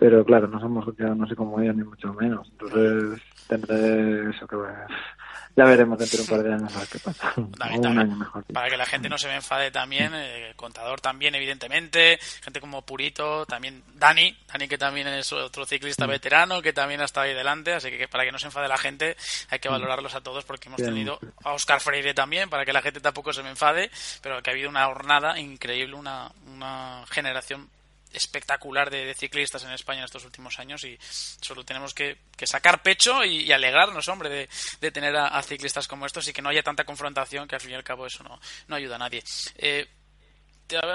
[0.00, 2.48] Pero claro, no somos no sé cómo ellos ni mucho menos.
[2.52, 4.56] Entonces tendré eso que
[5.56, 7.34] ya veremos dentro de un par de años a ver qué pasa.
[8.54, 12.80] Para que la gente no se me enfade también, eh, contador también, evidentemente, gente como
[12.80, 17.34] Purito, también Dani, Dani que también es otro ciclista veterano, que también ha estado ahí
[17.34, 19.18] delante, así que para que no se enfade la gente
[19.50, 22.80] hay que valorarlos a todos porque hemos tenido a Oscar Freire también, para que la
[22.80, 23.90] gente tampoco se me enfade,
[24.22, 27.68] pero que ha habido una jornada increíble, una, una generación
[28.12, 30.98] espectacular de, ciclistas en España en estos últimos años y
[31.40, 34.48] solo tenemos que, sacar pecho y, alegrarnos, hombre,
[34.80, 37.72] de, tener a, ciclistas como estos y que no haya tanta confrontación que al fin
[37.72, 39.22] y al cabo eso no, no ayuda a nadie.
[39.56, 39.86] Eh,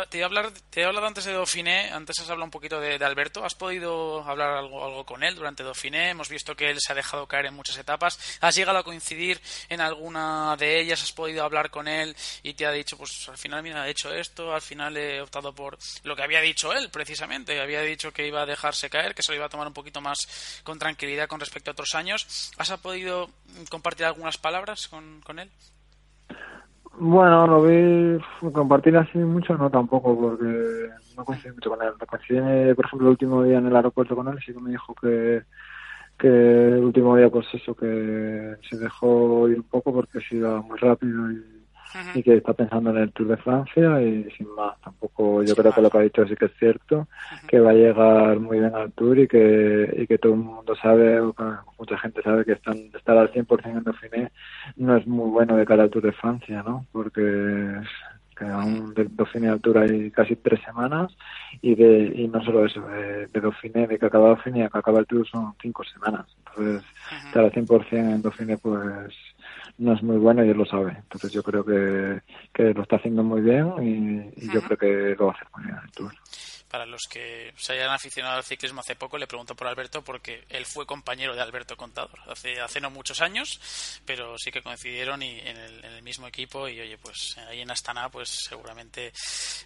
[0.10, 2.96] te, he hablar, te he hablado antes de Dauphiné, antes has hablado un poquito de,
[3.04, 3.44] Alberto.
[3.44, 6.12] ¿Has podido hablar algo, algo con él durante Dauphiné?
[6.12, 8.18] Hemos visto que él se ha dejado caer en muchas etapas.
[8.40, 11.04] ¿Has llegado a coincidir en alguna de ellas?
[11.04, 14.14] ¿Has podido hablar con él y te ha dicho, pues al final, mira, he hecho
[14.14, 17.60] esto, al final he optado por lo que había dicho él, precisamente?
[17.60, 20.00] Había dicho que iba a dejarse caer, que se lo iba a tomar un poquito
[20.00, 22.52] más con tranquilidad con respecto a otros años.
[22.58, 23.30] ¿Has podido
[23.70, 25.52] compartir algunas palabras con él?
[26.98, 28.18] Bueno, lo vi
[28.52, 31.94] compartir así mucho, no tampoco, porque no coincidí mucho con él.
[32.08, 34.96] Coincidí, por ejemplo, el último día en el aeropuerto con él, sí que me dijo
[34.96, 35.44] que,
[36.18, 40.62] que el último día, pues eso, que se dejó ir un poco porque se iba
[40.62, 41.55] muy rápido y
[42.14, 45.74] y que está pensando en el Tour de Francia y sin más, tampoco yo creo
[45.74, 47.08] que lo que ha dicho sí que es cierto,
[47.48, 50.76] que va a llegar muy bien al Tour y que, y que todo el mundo
[50.76, 51.34] sabe, o
[51.80, 54.32] mucha gente sabe que están, estar al 100% en Dauphiné
[54.78, 56.86] no es muy bueno de cara al Tour de Francia, ¿no?
[56.92, 57.82] Porque
[58.36, 61.16] que aún de Dauphiné altura hay casi tres semanas
[61.62, 64.78] y de y no solo eso, de, de Dauphiné, de que acaba Dauphiné a que
[64.78, 66.26] acaba el Tour son cinco semanas.
[66.40, 66.84] Entonces,
[67.26, 69.14] estar al 100% en Dauphiné pues
[69.78, 70.92] no es muy bueno y él lo sabe.
[70.92, 72.22] Entonces yo creo que,
[72.54, 75.66] que lo está haciendo muy bien y, yo creo que lo va a hacer muy
[75.66, 76.14] bien el Tour.
[76.70, 80.44] Para los que se hayan aficionado al ciclismo hace poco, le pregunto por Alberto porque
[80.50, 85.22] él fue compañero de Alberto Contador hace, hace no muchos años, pero sí que coincidieron
[85.22, 89.12] y en, el, mismo equipo y oye, pues ahí en Astana pues seguramente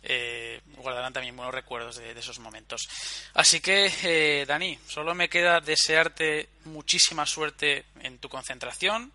[0.03, 2.87] eh, guardarán también buenos recuerdos de, esos momentos.
[3.33, 9.11] Así que, eh, Dani, solo me queda desearte muchísima suerte en tu concentración,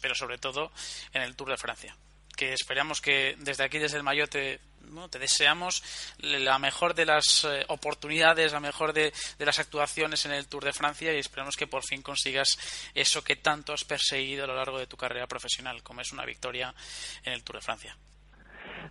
[0.00, 0.72] pero sobre todo
[1.12, 1.96] en el Tour de Francia.
[2.36, 4.60] Que esperamos que desde aquí, desde el Mayotte,
[5.10, 5.82] te deseamos
[6.18, 10.72] la mejor de las eh, oportunidades, la mejor de, las actuaciones en el Tour de
[10.72, 12.58] Francia y esperamos que por fin consigas
[12.94, 16.24] eso que tanto has perseguido a lo largo de tu carrera profesional, como es una
[16.24, 16.74] victoria
[17.24, 17.96] en el Tour de Francia.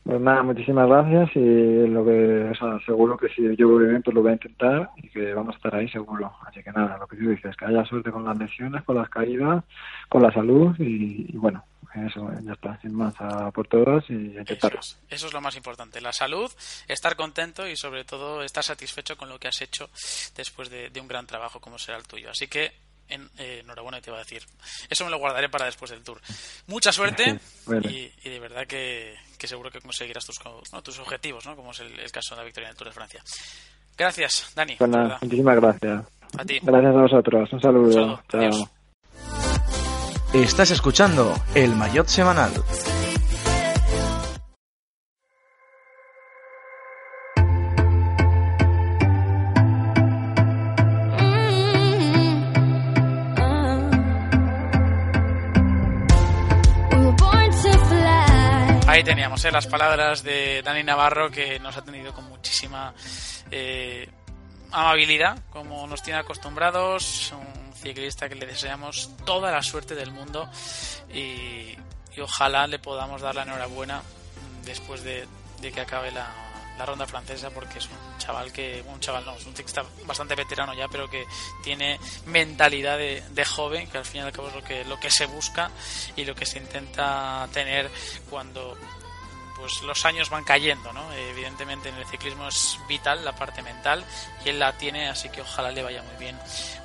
[0.04, 2.52] Pues nada, muchísimas gracias y lo que,
[2.86, 5.58] seguro que si yo voy bien, pues lo voy a intentar y que vamos a
[5.58, 6.32] estar ahí seguro.
[6.46, 9.10] Así que nada, lo que tú dices, que haya suerte con las lesiones, con las
[9.10, 9.64] caídas,
[10.10, 11.64] con la salud y, bueno,
[11.96, 14.80] eso, ya está, sin más, a por todos y intentarlo.
[14.80, 16.52] Eso eso es lo más importante, la salud,
[16.88, 19.90] estar contento y sobre todo estar satisfecho con lo que has hecho
[20.36, 22.30] después de, un gran trabajo como será el tuyo.
[22.30, 22.72] Así que
[23.10, 24.44] en, eh, enhorabuena te iba a decir.
[24.90, 26.20] Eso me lo guardaré para después del tour.
[26.68, 27.40] Mucha suerte
[27.84, 30.40] y, de verdad que, seguro que conseguirás tus,
[30.84, 31.56] tus objetivos, ¿no?
[31.56, 33.24] como es el, caso de la victoria en el Tour de Francia.
[33.98, 34.76] Gracias, Dani.
[34.78, 34.90] Pues
[35.22, 36.06] muchísimas gracias.
[36.38, 36.60] A ti.
[36.62, 37.54] Gracias a vosotros.
[37.54, 38.24] Un saludo.
[38.30, 38.70] Chao.
[40.34, 42.52] Estás escuchando el Mayotte Semanal.
[58.94, 59.52] Ahí teníamos ¿eh?
[59.52, 62.94] las palabras de Dani Navarro que nos ha tenido con muchísima
[63.50, 64.08] eh,
[64.72, 67.32] amabilidad, como nos tiene acostumbrados.
[67.32, 70.48] Un ciclista que le deseamos toda la suerte del mundo
[71.12, 71.76] y,
[72.22, 74.04] ojalá le podamos dar la enhorabuena
[74.64, 75.28] después de,
[75.60, 76.32] que acabe la,
[76.80, 80.74] ronda francesa porque es un chaval que un chaval no es un ciclista bastante veterano
[80.74, 81.26] ya pero que
[81.64, 85.00] tiene mentalidad de, de, joven que al fin y al cabo es lo que lo
[85.00, 85.70] que se busca
[86.16, 87.90] y lo que se intenta tener
[88.30, 88.78] cuando
[89.64, 91.10] pues los años van cayendo, ¿no?
[91.14, 94.04] Evidentemente en el ciclismo es vital la parte mental
[94.44, 96.38] y él la tiene, así que ojalá le vaya muy bien.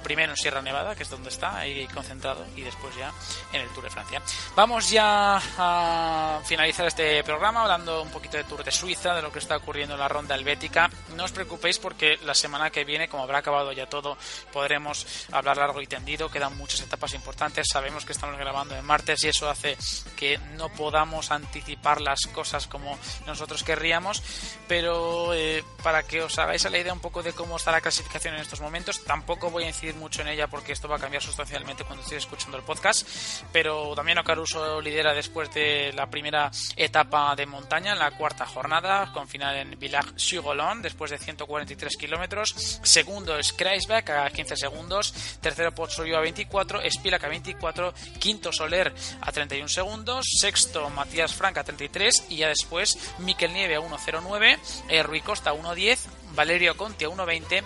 [0.04, 3.12] Primero en Sierra Nevada, que es donde está, ahí concentrado, y después ya
[3.52, 4.22] en el Tour de Francia.
[4.54, 9.32] Vamos ya a finalizar este programa hablando un poquito de Tour de Suiza, de lo
[9.32, 10.88] que está ocurriendo en la ronda helvética.
[11.16, 14.16] No os preocupéis porque la semana que viene, como habrá acabado ya todo,
[14.52, 16.30] podremos hablar largo y tendido.
[16.30, 17.66] Quedan muchas etapas importantes.
[17.68, 19.76] Sabemos que estamos grabando en martes y eso hace
[20.16, 24.22] que no podamos anticipar las cosas como nosotros querríamos,
[24.68, 28.34] pero eh, para que os hagáis la idea un poco de cómo está la clasificación
[28.34, 31.22] en estos momentos, tampoco voy a incidir mucho en ella porque esto va a cambiar
[31.22, 33.08] sustancialmente cuando estéis escuchando el podcast,
[33.52, 39.12] pero también Caruso lidera después de la primera etapa de montaña, en la cuarta jornada,
[39.12, 45.74] con final en Villars-sur-Olon, después de 143 kilómetros, segundo es Kreisbeck a 15 segundos, tercero
[45.74, 51.64] Pozzorio a 24, Spilak a 24, quinto Soler a 31 segundos, sexto Matías Frank a
[51.64, 55.98] 33 y ya después Miquel Nieve a 1.09, eh, Rui Costa a 1.10,
[56.34, 57.64] Valerio Conti a 1.20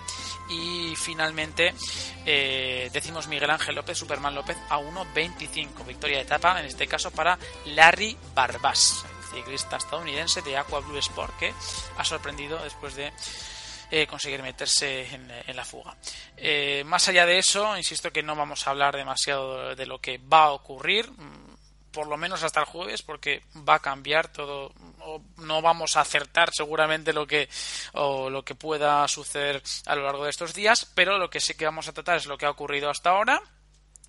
[0.49, 1.73] y finalmente
[2.25, 5.85] eh, decimos Miguel Ángel López, Superman López a 1.25.
[5.85, 11.37] Victoria de etapa, en este caso para Larry Barbas, ciclista estadounidense de Aqua Blue Sport
[11.37, 11.53] que
[11.97, 13.11] ha sorprendido después de
[13.91, 15.95] eh, conseguir meterse en, la fuga.
[16.85, 20.45] más allá de eso, insisto que no vamos a hablar demasiado de lo que va
[20.45, 21.09] a ocurrir
[21.93, 26.01] por lo menos hasta el jueves porque va a cambiar todo o no vamos a
[26.01, 27.47] acertar seguramente lo que
[27.93, 31.53] o lo que pueda suceder a lo largo de estos días pero lo que sí
[31.53, 33.41] que vamos a tratar es lo que ha ocurrido hasta ahora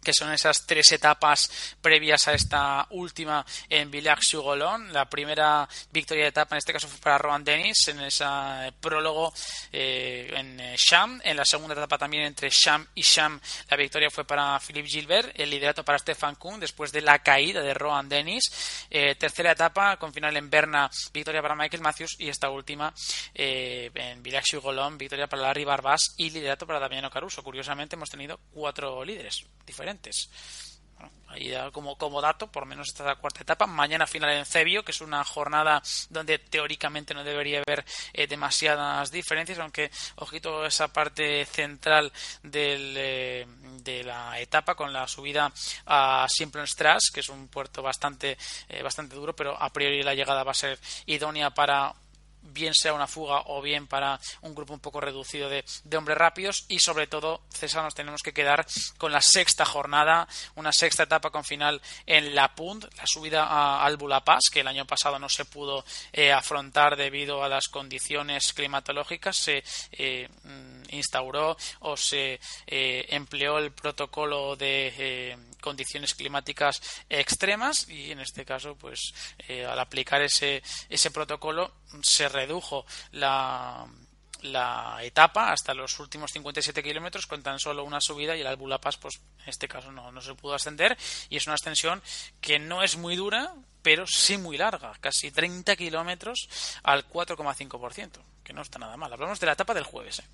[0.04, 4.92] que son esas tres etapas previas a esta última en Villars-sur-Olon.
[4.92, 8.24] La primera victoria de etapa en este caso fue para Rohan Dennis en ese
[8.80, 9.32] prólogo
[9.72, 11.20] eh, en Cham.
[11.24, 13.40] En la segunda etapa también entre Cham y Cham
[13.70, 17.62] la victoria fue para Philippe Gilbert, el liderato para Stefan Kuhn después de la caída
[17.62, 18.86] de Rohan Dennis.
[18.90, 22.92] Eh, tercera etapa con final en Berna, victoria para Michael Matthews y esta última
[23.34, 27.42] eh, en Villars-sur-Olon, victoria para Larry Barbas y liderato para Damiano Caruso.
[27.42, 29.93] Curiosamente hemos tenido cuatro líderes diferentes
[31.34, 33.66] ahí como, como dato, por lo menos esta es la cuarta etapa.
[33.66, 39.10] Mañana final en Cebio, que es una jornada donde teóricamente no debería haber eh, demasiadas
[39.10, 43.46] diferencias, aunque, ojito, esa parte central del, eh,
[43.82, 45.52] de la etapa con la subida
[45.86, 48.38] a Simplon Strass, que es un puerto bastante,
[48.68, 51.94] eh, bastante duro, pero a priori la llegada va a ser idónea para
[52.44, 55.64] bien sea una fuga o bien para un grupo un poco reducido de,
[55.96, 56.64] hombres rápidos.
[56.68, 58.66] Y sobre todo César nos tenemos que quedar
[58.98, 63.84] con la sexta jornada una sexta etapa con final en La Punt la subida a,
[63.84, 68.52] al Bulapás que el año pasado no se pudo eh, afrontar debido a las condiciones
[68.52, 69.36] climatológicas.
[69.36, 70.28] Se eh,
[70.90, 78.76] instauró o se eh, empleó el protocolo de condiciones climáticas extremas y en este caso
[78.76, 79.14] pues
[79.48, 83.86] al aplicar ese, ese protocolo se redujo la,
[84.42, 88.98] la etapa hasta los últimos 57 kilómetros con tan solo una subida y el Albulapas
[88.98, 90.98] pues en este caso no, no se pudo ascender
[91.30, 92.02] y es una extensión
[92.42, 93.54] que no es muy dura
[93.84, 96.48] pero sí muy larga, casi 30 kilómetros
[96.82, 98.12] al 4,5%,
[98.42, 99.12] que no está nada mal.
[99.12, 100.20] Hablamos de la etapa del jueves.
[100.20, 100.24] ¿eh?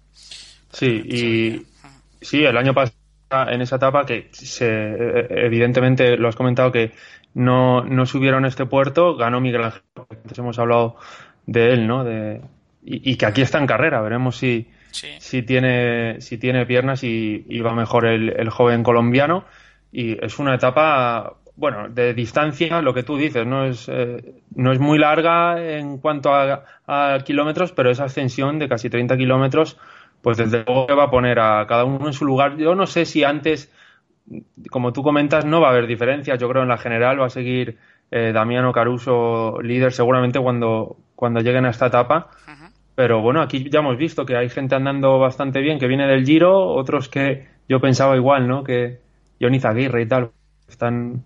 [0.73, 1.67] Sí, y
[2.25, 3.00] sí, el año pasado
[3.31, 4.67] en esa etapa que se,
[5.31, 6.93] evidentemente lo has comentado que
[7.35, 10.97] no, no subieron este puerto, ganó Miguel Ángel, antes hemos hablado
[11.47, 12.05] de él, ¿no?
[12.05, 12.41] De,
[12.83, 17.75] y, que aquí está en carrera, veremos si, si, tiene, si tiene piernas y, va
[17.75, 19.45] mejor el, joven colombiano.
[19.93, 24.73] Y es una etapa bueno, de distancia, lo que tú dices, no es, eh, no
[24.73, 26.65] es muy larga en cuanto a,
[27.25, 29.77] kilómetros, pero esa ascensión de casi 30 kilómetros,
[30.23, 32.57] pues desde luego va a poner a cada uno en su lugar.
[32.57, 33.73] Yo no sé si antes,
[34.71, 36.39] como tú comentas, no va a haber diferencias.
[36.39, 37.79] Yo creo en la general va a seguir
[38.11, 42.31] eh, Damiano Caruso líder seguramente cuando, cuando lleguen a esta etapa.
[42.95, 46.27] Pero bueno, aquí ya hemos visto que hay gente andando bastante bien, que viene del
[46.27, 48.63] Giro, otros que yo pensaba igual, ¿no?
[48.63, 49.01] Que
[49.41, 50.33] Johnny Zaguirre y tal,
[50.69, 51.25] están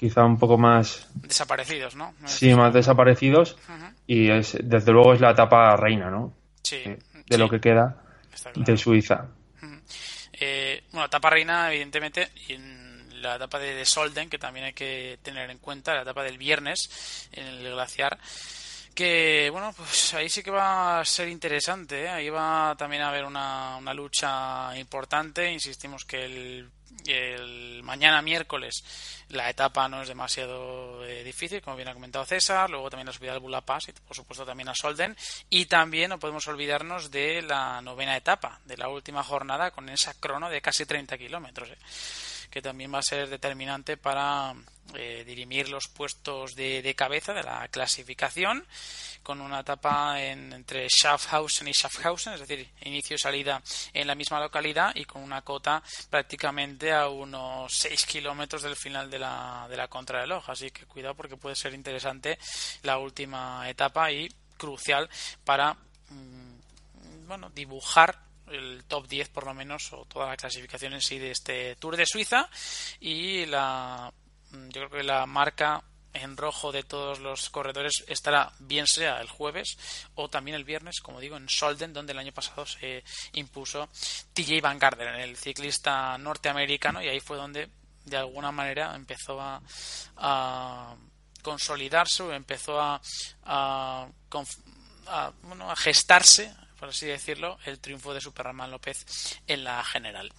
[0.00, 1.10] quizá un poco más...
[1.14, 2.14] Desaparecidos, ¿no?
[2.24, 3.58] sí, más desaparecidos.
[4.06, 6.32] Y es, desde luego es la etapa reina, ¿no?
[6.62, 6.76] Sí.
[6.86, 6.98] Eh,
[7.30, 7.96] de lo que queda
[8.54, 9.28] de Suiza.
[10.32, 14.72] Eh, bueno, etapa reina, evidentemente, y en la etapa de, de, Solden, que también hay
[14.72, 18.18] que tener en cuenta, la etapa del viernes en el glaciar.
[18.94, 22.04] Que bueno, pues ahí sí que va a ser interesante.
[22.04, 22.08] ¿eh?
[22.08, 25.52] Ahí va también a haber una, una lucha importante.
[25.52, 26.70] Insistimos que el
[27.06, 28.84] el mañana miércoles
[29.30, 33.12] la etapa no es demasiado eh, difícil, como bien ha comentado César, luego también la
[33.12, 35.16] subida al Bula Pass y por supuesto también a Solden
[35.48, 40.14] y también no podemos olvidarnos de la novena etapa, de la última jornada con esa
[40.14, 41.68] crono de casi 30 kilómetros.
[41.70, 41.76] Eh
[42.50, 44.54] que también va a ser determinante para
[44.94, 48.66] eh, dirimir los puestos de, cabeza de la clasificación
[49.22, 53.62] con una etapa entre Schaffhausen y Schaffhausen, es decir, inicio y salida
[53.92, 59.10] en la misma localidad y con una cota prácticamente a unos 6 kilómetros del final
[59.10, 60.50] de la, de la contrarreloj.
[60.50, 62.38] Así que cuidado porque puede ser interesante
[62.82, 65.08] la última etapa y crucial
[65.44, 65.74] para
[66.08, 71.18] mm, bueno, dibujar el top 10 por lo menos o toda la clasificación en sí
[71.18, 72.48] de este Tour de Suiza.
[73.00, 74.12] Y la
[74.50, 75.82] mm, yo creo que la marca
[76.12, 79.78] en rojo de todos los corredores estará bien sea el jueves
[80.14, 83.88] o también el viernes, como digo, en Solden, donde el año pasado se impuso
[84.32, 87.68] TJ Van Gardner, el ciclista norteamericano, y ahí fue donde
[88.04, 89.62] de alguna manera empezó a,
[90.16, 90.96] a
[91.42, 93.00] consolidarse empezó a,
[93.44, 94.08] a,
[95.06, 100.32] a, bueno, a gestarse por así decirlo, el triunfo de Superman López en la general.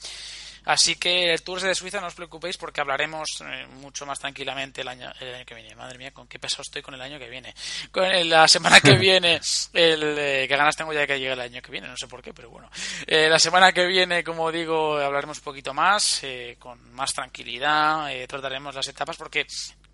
[0.65, 4.81] Así que el Tour de Suiza no os preocupéis porque hablaremos eh, mucho más tranquilamente
[4.81, 5.75] el año, el año, que viene.
[5.75, 7.53] Madre mía, con qué peso estoy con el año que viene.
[7.91, 9.41] Con la semana que viene,
[9.73, 12.21] el, eh, que ganas tengo ya que llegue el año que viene, no sé por
[12.21, 12.69] qué, pero bueno.
[13.07, 16.21] Eh, la semana que viene, como digo, hablaremos un poquito más,
[16.59, 19.47] con más tranquilidad, trataremos las etapas porque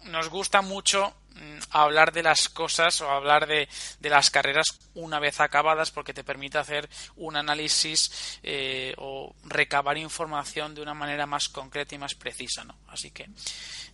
[0.06, 3.68] nos gusta mucho mm, hablar de las cosas o hablar de,
[4.00, 9.98] de, las carreras una vez acabadas porque te permite hacer un análisis eh, o recabar
[9.98, 12.78] información de una manera más concreta y más precisa ¿no?
[12.90, 13.30] así que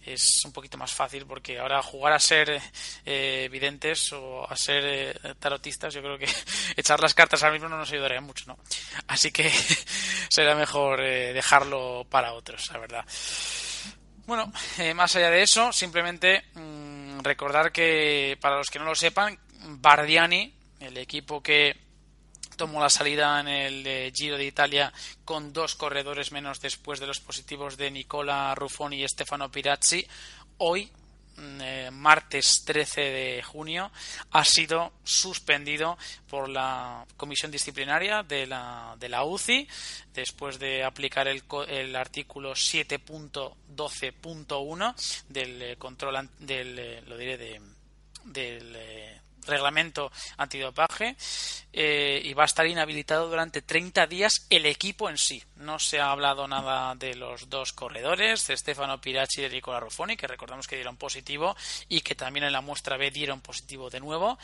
[0.05, 2.61] es un poquito más fácil porque ahora jugar a ser
[3.05, 6.29] eh, videntes o a ser eh, tarotistas yo creo que
[6.75, 8.57] echar las cartas ahora mismo no nos ayudaría mucho ¿no?
[9.07, 9.49] así que
[10.29, 13.05] será mejor dejarlo para otros la verdad
[14.25, 18.95] bueno, eh, más allá de eso, simplemente mm, recordar que, para los que no lo
[18.95, 21.75] sepan, Bardiani, el equipo que
[22.57, 24.93] tomó la salida en el Giro de Italia
[25.25, 30.05] con dos corredores menos después de los positivos de Nicola Ruffoni y Stefano Pirazzi,
[30.57, 30.91] hoy
[31.37, 33.91] eh, martes 13 de junio
[34.31, 35.97] ha sido suspendido
[36.29, 39.67] por la comisión disciplinaria de la, de la UCI
[40.13, 47.61] después de aplicar el, el artículo 7.12.1 del eh, control del eh, lo diré de,
[48.25, 51.15] del reglamento antidopaje
[51.71, 55.43] eh, y va a estar inhabilitado durante 30 días el equipo en sí.
[55.55, 59.79] No se ha hablado nada de los dos corredores, de Stefano Piracci y de Nicola
[59.79, 61.55] Ruffoni, que recordamos que dieron positivo
[61.89, 64.37] y que también en la muestra B dieron positivo de nuevo,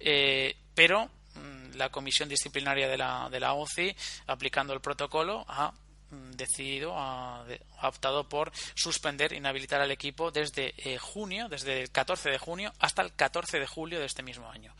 [0.00, 3.94] eh, pero mm, la comisión disciplinaria de la, de la OCI,
[4.26, 5.72] aplicando el protocolo, ha
[6.10, 7.44] decidido, ha,
[7.82, 13.02] optado por suspender, inhabilitar al equipo desde eh, junio, desde el 14 de junio hasta
[13.02, 14.72] el 14 de julio de este mismo año.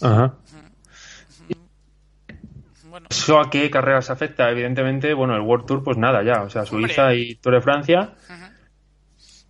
[0.00, 0.34] Ajá.
[2.84, 3.08] Bueno.
[3.10, 4.48] ¿Eso a qué carreras afecta?
[4.50, 6.42] Evidentemente, bueno, el World Tour, pues nada, ya.
[6.42, 8.14] O sea, Suiza y Tour de Francia.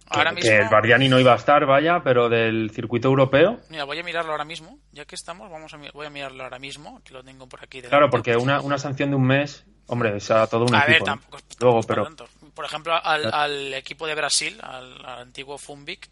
[0.07, 0.51] Ahora que, mismo...
[0.51, 3.61] que el Bardiani no iba a estar, vaya, pero del circuito europeo.
[3.69, 4.78] Mira, voy a mirarlo ahora mismo.
[4.93, 7.82] Ya que estamos, vamos a, voy a mirarlo ahora mismo, que lo tengo por aquí.
[7.82, 10.93] Claro, porque una, una sanción de un mes Hombre, es a todo un a equipo.
[10.93, 12.09] Ver, tampoco, Luego, pero...
[12.55, 16.09] Por ejemplo, al, equipo de Brasil, al, antiguo Fumbic,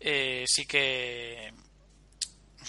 [0.00, 1.52] eh, sí que.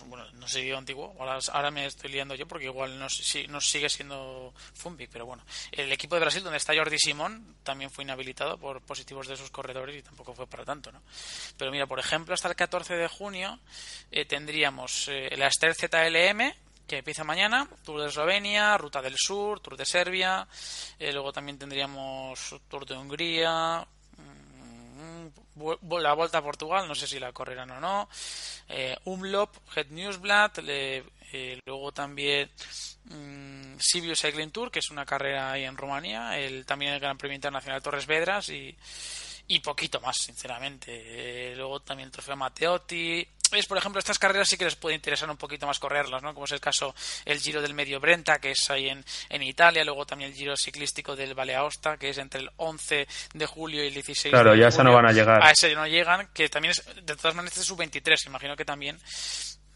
[0.05, 3.07] Bueno, no sé antiguo, ahora, me estoy liando yo porque igual no,
[3.49, 5.43] no sigue siendo Fumbic, pero bueno.
[5.71, 9.49] El equipo de Brasil, donde está Jordi Simón, también fue inhabilitado por positivos de sus
[9.49, 11.01] corredores y tampoco fue para tanto, ¿no?
[11.57, 13.59] Pero mira, por ejemplo, hasta el 14 de junio
[14.11, 16.53] eh, tendríamos eh, la Ester ZLM,
[16.89, 20.47] que empieza mañana, Tour de Eslovenia, Ruta del Sur, Tour de Serbia,
[20.97, 23.87] eh, luego también tendríamos Tour de Hungría,
[24.17, 28.09] mm, la Vuelta a Portugal, no sé si la correrán o no.
[28.67, 32.49] Eh, Umlop, Head Newsblad, eh, luego también
[33.11, 37.19] um, Sibiu Cycling Tour, que es una carrera ahí en Rumanía, el, también el Gran
[37.19, 38.75] Premio Internacional Torres Vedras y,
[39.47, 41.51] y poquito más, sinceramente.
[41.51, 44.95] Eh, luego también el Trofeo Matteotti, es, por ejemplo, estas carreras sí que les puede
[44.95, 46.33] interesar un poquito más correrlas, ¿no?
[46.33, 46.93] Como es el caso
[47.25, 50.55] el Giro del Medio Brenta, que es ahí en, en Italia, luego también el Giro
[50.55, 54.55] ciclístico del Valle Aosta, que es entre el 11 de julio y el 16 claro,
[54.55, 55.41] ya esa no van a llegar.
[55.43, 58.97] A ese no llegan, que también es, de todas maneras, es sub-23, imagino que también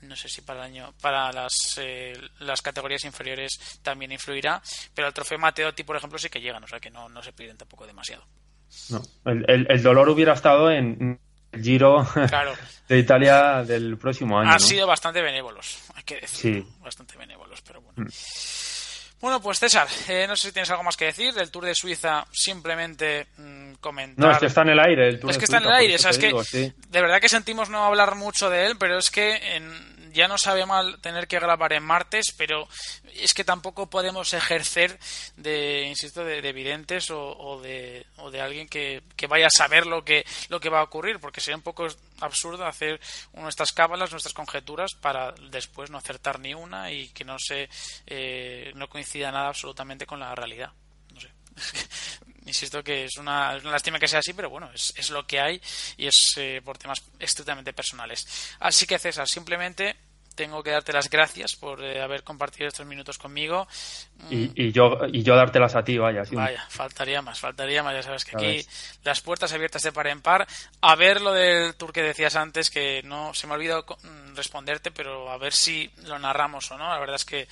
[0.02, 4.62] no sé si para el año para las, eh, las categorías inferiores también influirá
[4.94, 7.32] pero el trofeo Mateotti por ejemplo sí que llegan o sea que no, no se
[7.32, 8.26] piden tampoco demasiado
[8.90, 11.20] no el, el dolor hubiera estado en
[11.62, 12.08] Giro
[12.88, 14.52] de Italia del próximo año.
[14.52, 16.64] Han sido bastante benévolos, hay que decir.
[16.82, 18.06] Bastante benévolos, pero bueno.
[18.06, 18.10] Mm.
[19.24, 21.74] Bueno, pues César, eh, no sé si tienes algo más que decir del Tour de
[21.74, 24.26] Suiza, simplemente mm, comentar.
[24.26, 25.96] No, es que está en el aire el Tour Es que está en el aire,
[25.96, 29.10] o sea, es que de verdad que sentimos no hablar mucho de él, pero es
[29.10, 32.68] que en, ya no sabe mal tener que grabar en martes, pero
[33.16, 34.98] es que tampoco podemos ejercer
[35.36, 40.06] de, insisto, de, de videntes o, de, o de alguien que, vaya a saber lo
[40.06, 41.88] que, lo que va a ocurrir, porque sería un poco
[42.20, 43.00] absurdo hacer
[43.34, 47.70] nuestras cábalas, nuestras conjeturas para después no acertar ni una y que no se
[48.06, 50.72] eh, no coincida nada absolutamente con la realidad.
[51.14, 51.30] No sé.
[52.46, 55.26] insisto que es una, es una, lástima que sea así, pero bueno, es, es lo
[55.26, 55.62] que hay
[55.98, 58.56] y es eh, por temas estrictamente personales.
[58.60, 59.96] Así que César, simplemente
[60.36, 63.68] tengo que darte las gracias por eh, haber compartido estos minutos conmigo.
[64.30, 66.24] Y, y, yo y yo dártelas a ti, vaya.
[66.32, 67.94] Vaya, faltaría más, faltaría más.
[67.94, 68.66] Ya sabes que aquí
[69.04, 70.48] las puertas abiertas de par en par.
[70.82, 74.36] A ver lo del tour que decías antes, que no se me ha olvidado mm,
[74.36, 76.90] responderte, pero a ver si lo narramos o no.
[76.90, 77.48] La verdad es que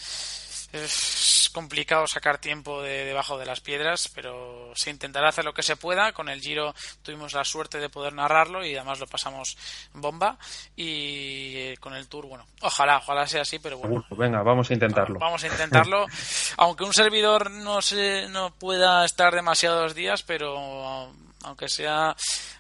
[0.74, 5.64] es complicado sacar tiempo de debajo de las piedras, pero se intentará hacer lo que
[5.64, 6.14] se pueda.
[6.14, 9.58] Con el Giro tuvimos la suerte de poder narrarlo y además lo pasamos
[9.94, 10.38] bomba.
[10.76, 14.06] Y eh, con el Tour, bueno, ojalá, ojalá sea así, pero bueno.
[14.12, 15.20] venga, vamos a intentarlo.
[15.20, 16.06] Vamos a intentarlo.
[16.58, 21.12] Aunque un servidor no, se, no pueda estar demasiados días, pero
[21.44, 22.16] aunque sea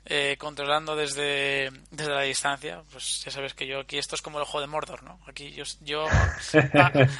[0.06, 4.38] eh, controlando desde, desde la distancia, pues ya sabes que yo aquí esto es como
[4.38, 5.20] el ojo de Mordor, ¿no?
[5.28, 6.06] Aquí yo, yo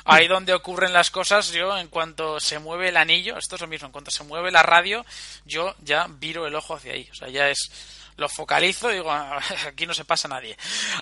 [0.06, 3.68] ahí donde ocurren las cosas, yo en cuanto se mueve el anillo, esto es lo
[3.68, 5.06] mismo, en cuanto se mueve la radio,
[5.46, 7.72] yo ya viro el ojo hacia ahí, o sea, ya es
[8.18, 10.56] lo focalizo y digo, ah, aquí no se pasa nadie.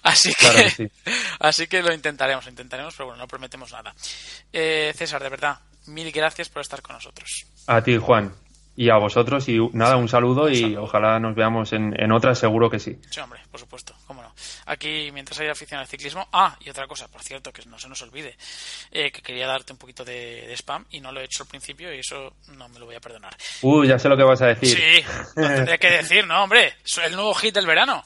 [0.03, 0.91] Así que,
[1.39, 3.93] así que lo intentaremos, intentaremos, pero bueno, no prometemos nada.
[4.53, 7.45] Eh, César, de verdad, mil gracias por estar con nosotros.
[7.67, 8.33] A ti, Juan
[8.79, 9.49] y a vosotros.
[9.49, 12.97] Y nada, un saludo y ojalá nos veamos en, en otras, seguro que sí.
[13.09, 14.33] Sí, hombre, por supuesto, cómo no.
[14.67, 16.29] Aquí, mientras haya afición al ciclismo.
[16.31, 18.37] Ah, y otra cosa, por cierto, que no se nos olvide,
[18.89, 21.93] eh, que quería darte un poquito de, spam y no lo he hecho al principio
[21.93, 23.35] y eso no me lo voy a perdonar.
[23.63, 24.77] Uy, ya sé lo que vas a decir.
[24.77, 26.75] Sí, lo tendría que decir, ¿no, hombre?
[26.85, 28.01] Es el nuevo hit del verano.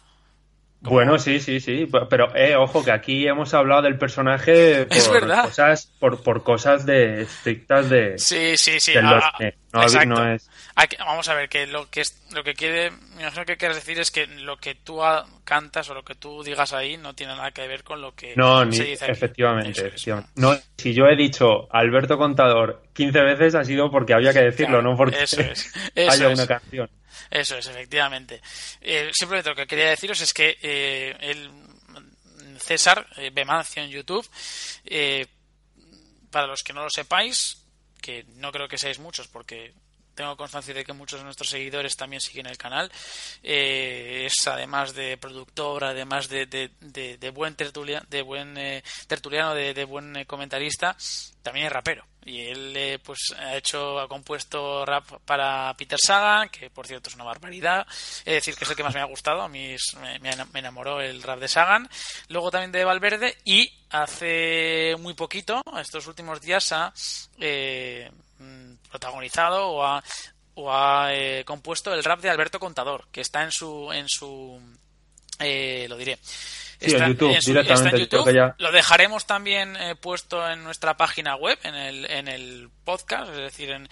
[0.83, 5.11] Bueno, sí, sí, sí, pero eh, ojo que aquí hemos hablado del personaje por es
[5.11, 5.45] verdad.
[5.45, 8.17] cosas, por, por cosas de estrictas de.
[8.17, 8.93] Sí, sí, sí.
[8.97, 9.31] Ah,
[9.71, 10.49] no, no, es
[10.99, 12.91] vamos a ver, que lo que es, lo que quiere,
[13.35, 14.99] lo que quieres decir es que lo que tú
[15.43, 18.33] cantas o lo que tú digas ahí no tiene nada que ver con lo que
[18.35, 20.31] no, se dice Efectivamente, efectivamente.
[20.35, 24.81] No, si yo he dicho Alberto Contador 15 veces ha sido porque había que decirlo,
[24.81, 25.71] no porque eso es,
[26.09, 26.89] haya una canción.
[27.29, 28.41] Eso es, efectivamente.
[28.81, 31.51] Eh, simplemente lo que quería deciros es que eh, el
[32.59, 34.27] César eh, Bemancio en YouTube,
[34.85, 35.25] eh,
[36.31, 37.57] para los que no lo sepáis,
[38.01, 39.73] que no creo que seáis muchos porque
[40.13, 42.91] tengo constancia de que muchos de nuestros seguidores también siguen el canal.
[43.41, 49.85] Eh, es además de productor, además de, de, buen tertulia, de buen eh, tertuliano, de,
[49.85, 50.95] buen eh, comentarista,
[51.41, 52.05] también es rapero.
[52.25, 57.15] Y él pues ha hecho, ha compuesto rap para Peter Sagan, que por cierto es
[57.15, 57.85] una barbaridad.
[58.19, 59.41] Es decir, que es el que más me ha gustado.
[59.41, 61.89] A mí me, me enamoró el rap de Sagan.
[62.29, 63.35] Luego también de Valverde.
[63.43, 66.93] Y hace muy poquito, estos últimos días, ha
[68.43, 70.03] Mm, protagonizado o ha,
[70.53, 74.61] o ha eh, compuesto el rap de Alberto Contador, que está en su, en su
[75.39, 76.19] eh, lo diré,
[76.87, 78.53] está, en YouTube, YouTube.
[78.57, 83.37] Lo dejaremos también eh, puesto en nuestra página web, en el, en el podcast, es
[83.37, 83.87] decir, en,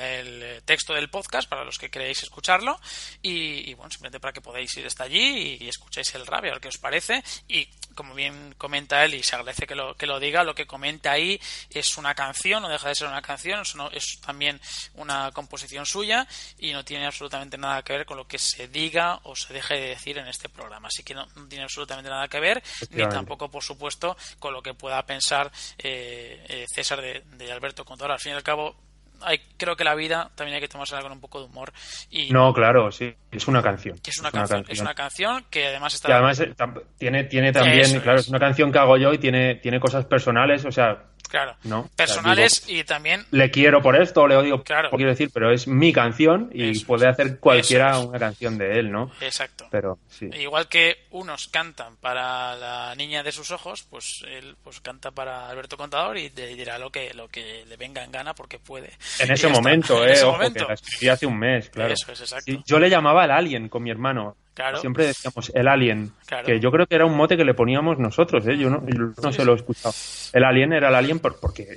[0.00, 2.78] el texto del podcast para los que queréis escucharlo.
[3.22, 6.60] Y, bueno, simplemente para que podáis ir hasta allí y, escuchéis el rap, a ver
[6.60, 7.22] qué os parece.
[7.48, 10.66] Y como bien comenta él, y se agradece que lo, que lo diga, lo que
[10.66, 11.40] comenta ahí
[11.70, 14.60] es una canción, no deja de ser una canción, es, es también
[14.94, 16.26] una composición suya
[16.58, 19.74] y no tiene absolutamente nada que ver con lo que se diga o se deje
[19.74, 20.88] de decir en este programa.
[20.88, 24.74] Así que no tiene absolutamente nada que ver, ni tampoco, por supuesto, con lo que
[24.74, 28.12] pueda pensar eh, eh, César de, Alberto Contador.
[28.12, 28.76] Al fin y al cabo,
[29.20, 31.72] hay, creo que la vida también hay que tomársela con un poco de humor.
[32.10, 33.98] Y, no, claro, sí, es una canción.
[34.04, 36.08] Es una, canción, es una canción que además está...
[36.08, 36.54] Y además eh,
[36.98, 38.28] tiene, tiene también, claro, es.
[38.28, 41.04] una canción que hago yo y tiene, tiene cosas personales, o sea,
[41.34, 41.56] Claro.
[41.64, 41.90] ¿no?
[41.96, 43.26] Personales y también.
[43.32, 44.90] Le quiero por esto, le odio claro.
[44.90, 49.10] quiero decir, pero es mi canción y puede hacer cualquiera una canción de él, ¿no?
[49.20, 49.66] Exacto.
[49.68, 50.30] Pero sí.
[50.32, 55.48] Igual que unos cantan para la niña de sus ojos, pues él pues canta para
[55.48, 58.92] Alberto Contador y te dirá lo que, lo que le venga en gana porque puede.
[59.18, 61.92] En ese momento, eh, ojo, que la escribí hace un mes, claro.
[61.92, 62.62] Eso es, exacto.
[62.64, 64.36] yo le llamaba el alien con mi hermano.
[64.80, 66.12] Siempre decíamos el alien,
[66.44, 68.56] que yo creo que era un mote que le poníamos nosotros, ¿eh?
[68.56, 68.82] yo no,
[69.22, 69.94] no se lo he escuchado.
[70.32, 71.76] El alien era el alien por, porque,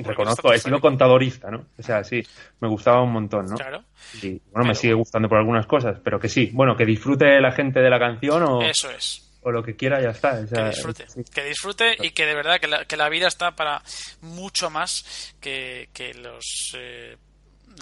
[0.00, 1.66] reconozco, he sido contadorista, ¿no?
[1.76, 2.22] O sea, sí,
[2.60, 3.56] me gustaba un montón, ¿no?
[3.56, 3.82] Claro.
[4.22, 7.52] Y bueno, me sigue gustando por algunas cosas, pero que sí, bueno, que disfrute la
[7.52, 8.62] gente de la canción o...
[8.62, 10.44] Eso es o lo que quiera ya está.
[10.46, 13.82] que disfrute, que disfrute y que de verdad que la, que la vida está para
[14.22, 17.16] mucho más que, que los eh,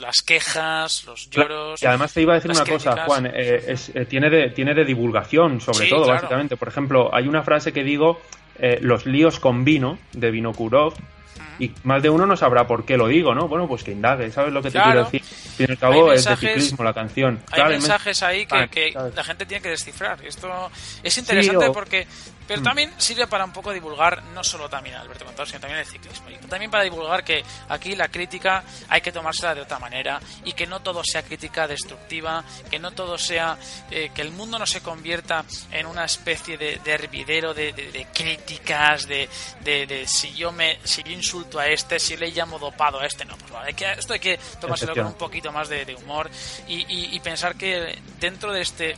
[0.01, 1.82] las quejas, los lloros.
[1.82, 4.85] Y además te iba a decir una cosa, Juan, eh, eh, tiene, de, tiene de
[4.85, 6.56] divulgación, sobre todo, básicamente.
[6.56, 8.20] Por ejemplo, hay una frase que digo,
[8.59, 10.94] eh, los líos con vino, de Vinokurov,
[11.59, 13.47] y más de uno no sabrá por qué lo digo, ¿no?
[13.47, 15.23] Bueno, pues que indague, ¿sabes lo que te quiero decir?
[15.23, 17.40] Al fin cabo es de ciclismo la canción.
[17.51, 20.24] Hay mensajes ahí que, la gente tiene que descifrar.
[20.24, 20.70] Esto
[21.02, 22.06] es interesante porque
[22.53, 22.65] pero mm.
[22.65, 26.29] también sirve para un poco divulgar, no solo también Alberto Contador, sino también el ciclismo.
[26.29, 30.53] Y también para divulgar que aquí la crítica hay que tomársela de otra manera y
[30.53, 33.57] que no todo sea crítica destructiva, que no todo sea.
[33.91, 39.31] Eh, que el mundo no se convierta en una especie de, hervidero de, críticas, de,
[39.65, 43.24] de, si yo me si yo insulto a este, si le llamo dopado a este.
[43.24, 46.31] No, pues vale, que, esto hay que tomárselo con un poquito más de, humor
[46.69, 48.95] y, y pensar que dentro de este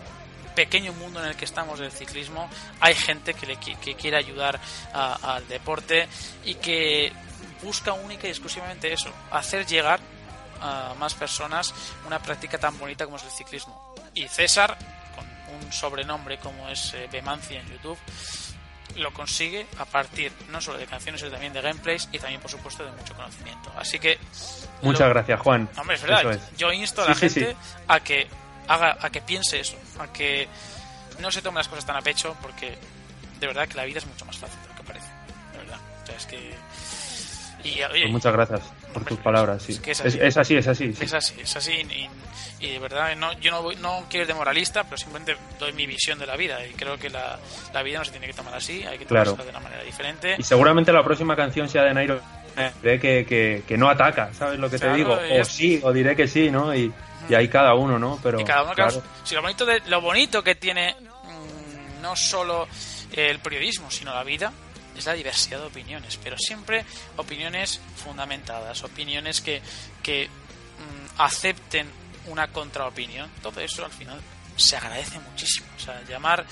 [0.55, 2.49] pequeño mundo en el que estamos del ciclismo
[2.81, 4.61] hay gente que, le, que quiere ayudar
[4.93, 6.09] al deporte
[6.45, 7.13] y que
[7.63, 10.01] busca única y exclusivamente eso, hacer llegar
[10.61, 11.75] a más personas
[12.07, 13.95] una práctica tan bonita como es el ciclismo.
[14.15, 14.77] Y César,
[15.15, 15.27] con
[15.57, 17.99] un sobrenombre como es eh, Bemancia en YouTube,
[18.97, 22.51] lo consigue a partir no solo de canciones, sino también de gameplays y también, por
[22.51, 23.73] supuesto, de mucho conocimiento.
[23.77, 24.19] Así que.
[24.83, 25.69] Muchas gracias, Juan.
[25.77, 26.41] Hombre, es verdad.
[26.57, 27.57] Yo insto a la gente
[27.89, 28.29] a que
[28.69, 30.49] haga a que piense eso, a que
[31.21, 32.77] no se tome las cosas tan a pecho, porque
[33.41, 35.07] de verdad que la vida es mucho más fácil de lo que parece.
[35.53, 35.79] De verdad.
[36.03, 36.55] O sea, es que.
[37.65, 38.61] Y, pues muchas gracias
[38.93, 39.63] por tus palabras.
[39.63, 39.81] Sí.
[39.87, 40.19] Es, así.
[40.21, 40.95] Es, así, es así.
[41.01, 41.87] Es así, es así.
[42.61, 45.73] Y, de verdad, no, yo no, voy, no quiero ir de moralista, pero simplemente doy
[45.73, 46.65] mi visión de la vida.
[46.67, 47.39] Y creo que la,
[47.73, 50.37] la vida no se tiene que tomar así, hay que tomarla de una manera diferente.
[50.39, 52.21] Y seguramente la próxima canción sea de Nairo.
[52.83, 55.19] Diré que, que, que no ataca, ¿sabes lo que te digo?
[55.41, 56.75] O sí, o diré que sí, ¿no?
[56.75, 56.93] Y,
[57.29, 58.19] y hay cada uno, ¿no?
[58.23, 59.03] Pero, y cada uno, claro.
[59.31, 62.69] lo, bonito de, lo bonito que tiene mm, no solo
[63.13, 64.53] el periodismo, sino la vida,
[64.97, 66.85] es la diversidad de opiniones, pero siempre
[67.17, 69.61] opiniones fundamentadas, opiniones que,
[70.03, 71.89] que mm, acepten
[72.27, 73.31] una contraopinión.
[73.43, 74.21] Todo eso al final
[74.57, 75.67] se agradece muchísimo.
[75.77, 76.45] O sea, llamar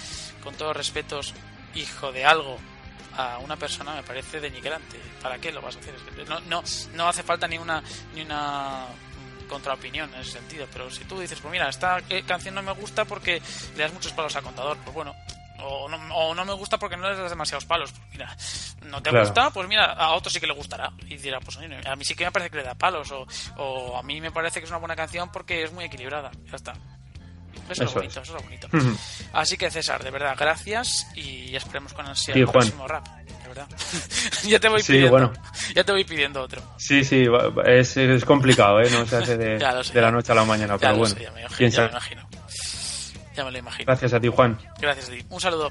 [0.43, 1.35] con todos respetos
[1.75, 2.59] hijo de algo
[3.17, 4.99] a una persona me parece denigrante.
[5.21, 5.95] ¿Para qué lo vas a hacer?
[6.29, 6.63] No, no,
[6.95, 7.83] no hace falta ni una,
[8.15, 8.87] ni una
[9.53, 10.67] contraopinión en ese sentido.
[10.73, 13.41] Pero si tú dices, pues mira, esta eh, canción no me gusta porque
[13.77, 15.15] le das muchos palos a contador, pues bueno.
[15.65, 17.93] O no, o no me gusta porque no le das demasiados palos.
[17.93, 18.37] Pues mira,
[18.87, 20.93] no te gusta, pues mira, a otro sí que le gustará.
[21.07, 23.13] Y dirá, pues a mí sí que me parece que le da palos.
[23.13, 23.27] O,
[23.59, 26.33] o a mí me parece que es una buena canción porque es muy equilibrada.
[26.51, 26.75] Ya está.
[27.69, 28.69] Eso, es bonito, eso es bonito.
[29.33, 33.07] Así que César, de verdad, gracias y esperemos con ansia el próximo rap.
[34.45, 35.33] ya te voy pidiendo.
[35.75, 36.63] Ya te voy pidiendo otro.
[36.79, 37.27] Sí, sí,
[37.67, 38.89] es, es complicado, ¿eh?
[38.91, 39.59] No se hace de,
[39.95, 41.15] de la noche a la mañana, pero bueno.
[41.17, 41.71] ya, me imagino,
[43.35, 43.87] ya me lo imagino.
[43.87, 44.59] Gracias a ti, Juan.
[44.81, 45.25] Gracias a ti.
[45.29, 45.71] Un saludo.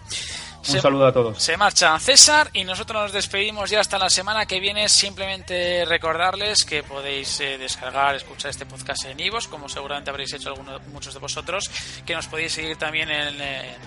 [0.67, 1.41] Un saludo a todos.
[1.41, 4.87] Se marcha César y nosotros nos despedimos ya hasta la semana que viene.
[4.89, 10.49] Simplemente recordarles que podéis eh, descargar, escuchar este podcast en Ivos, como seguramente habréis hecho
[10.49, 11.69] algunos, muchos de vosotros.
[12.05, 13.37] Que nos podéis seguir también en,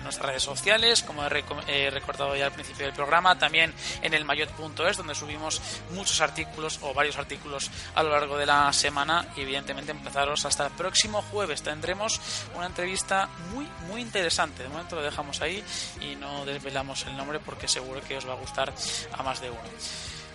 [0.03, 3.37] nuestras redes sociales, como he, recordado ya al principio del programa.
[3.37, 5.61] También en el mayot.es, donde subimos
[5.91, 9.27] muchos artículos o varios artículos a lo largo de la semana.
[9.37, 11.61] Y evidentemente empezaros hasta el próximo jueves.
[11.61, 12.19] Tendremos
[12.55, 14.63] una entrevista muy, muy interesante.
[14.63, 15.63] De momento lo dejamos ahí
[16.01, 18.73] y no velamos el nombre porque seguro que os va a gustar
[19.13, 19.61] a más de uno.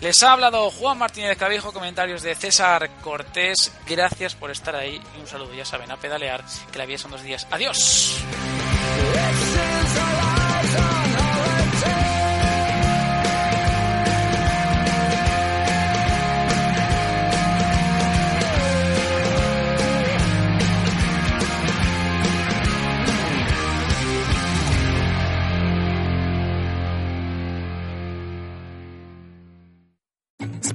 [0.00, 3.70] Les ha hablado Juan Martínez Cabijo, comentarios de César Cortés.
[3.86, 6.42] Gracias por estar ahí y un saludo, ya saben, a pedalear,
[6.72, 7.46] que la vida son dos días.
[7.50, 8.16] Adiós.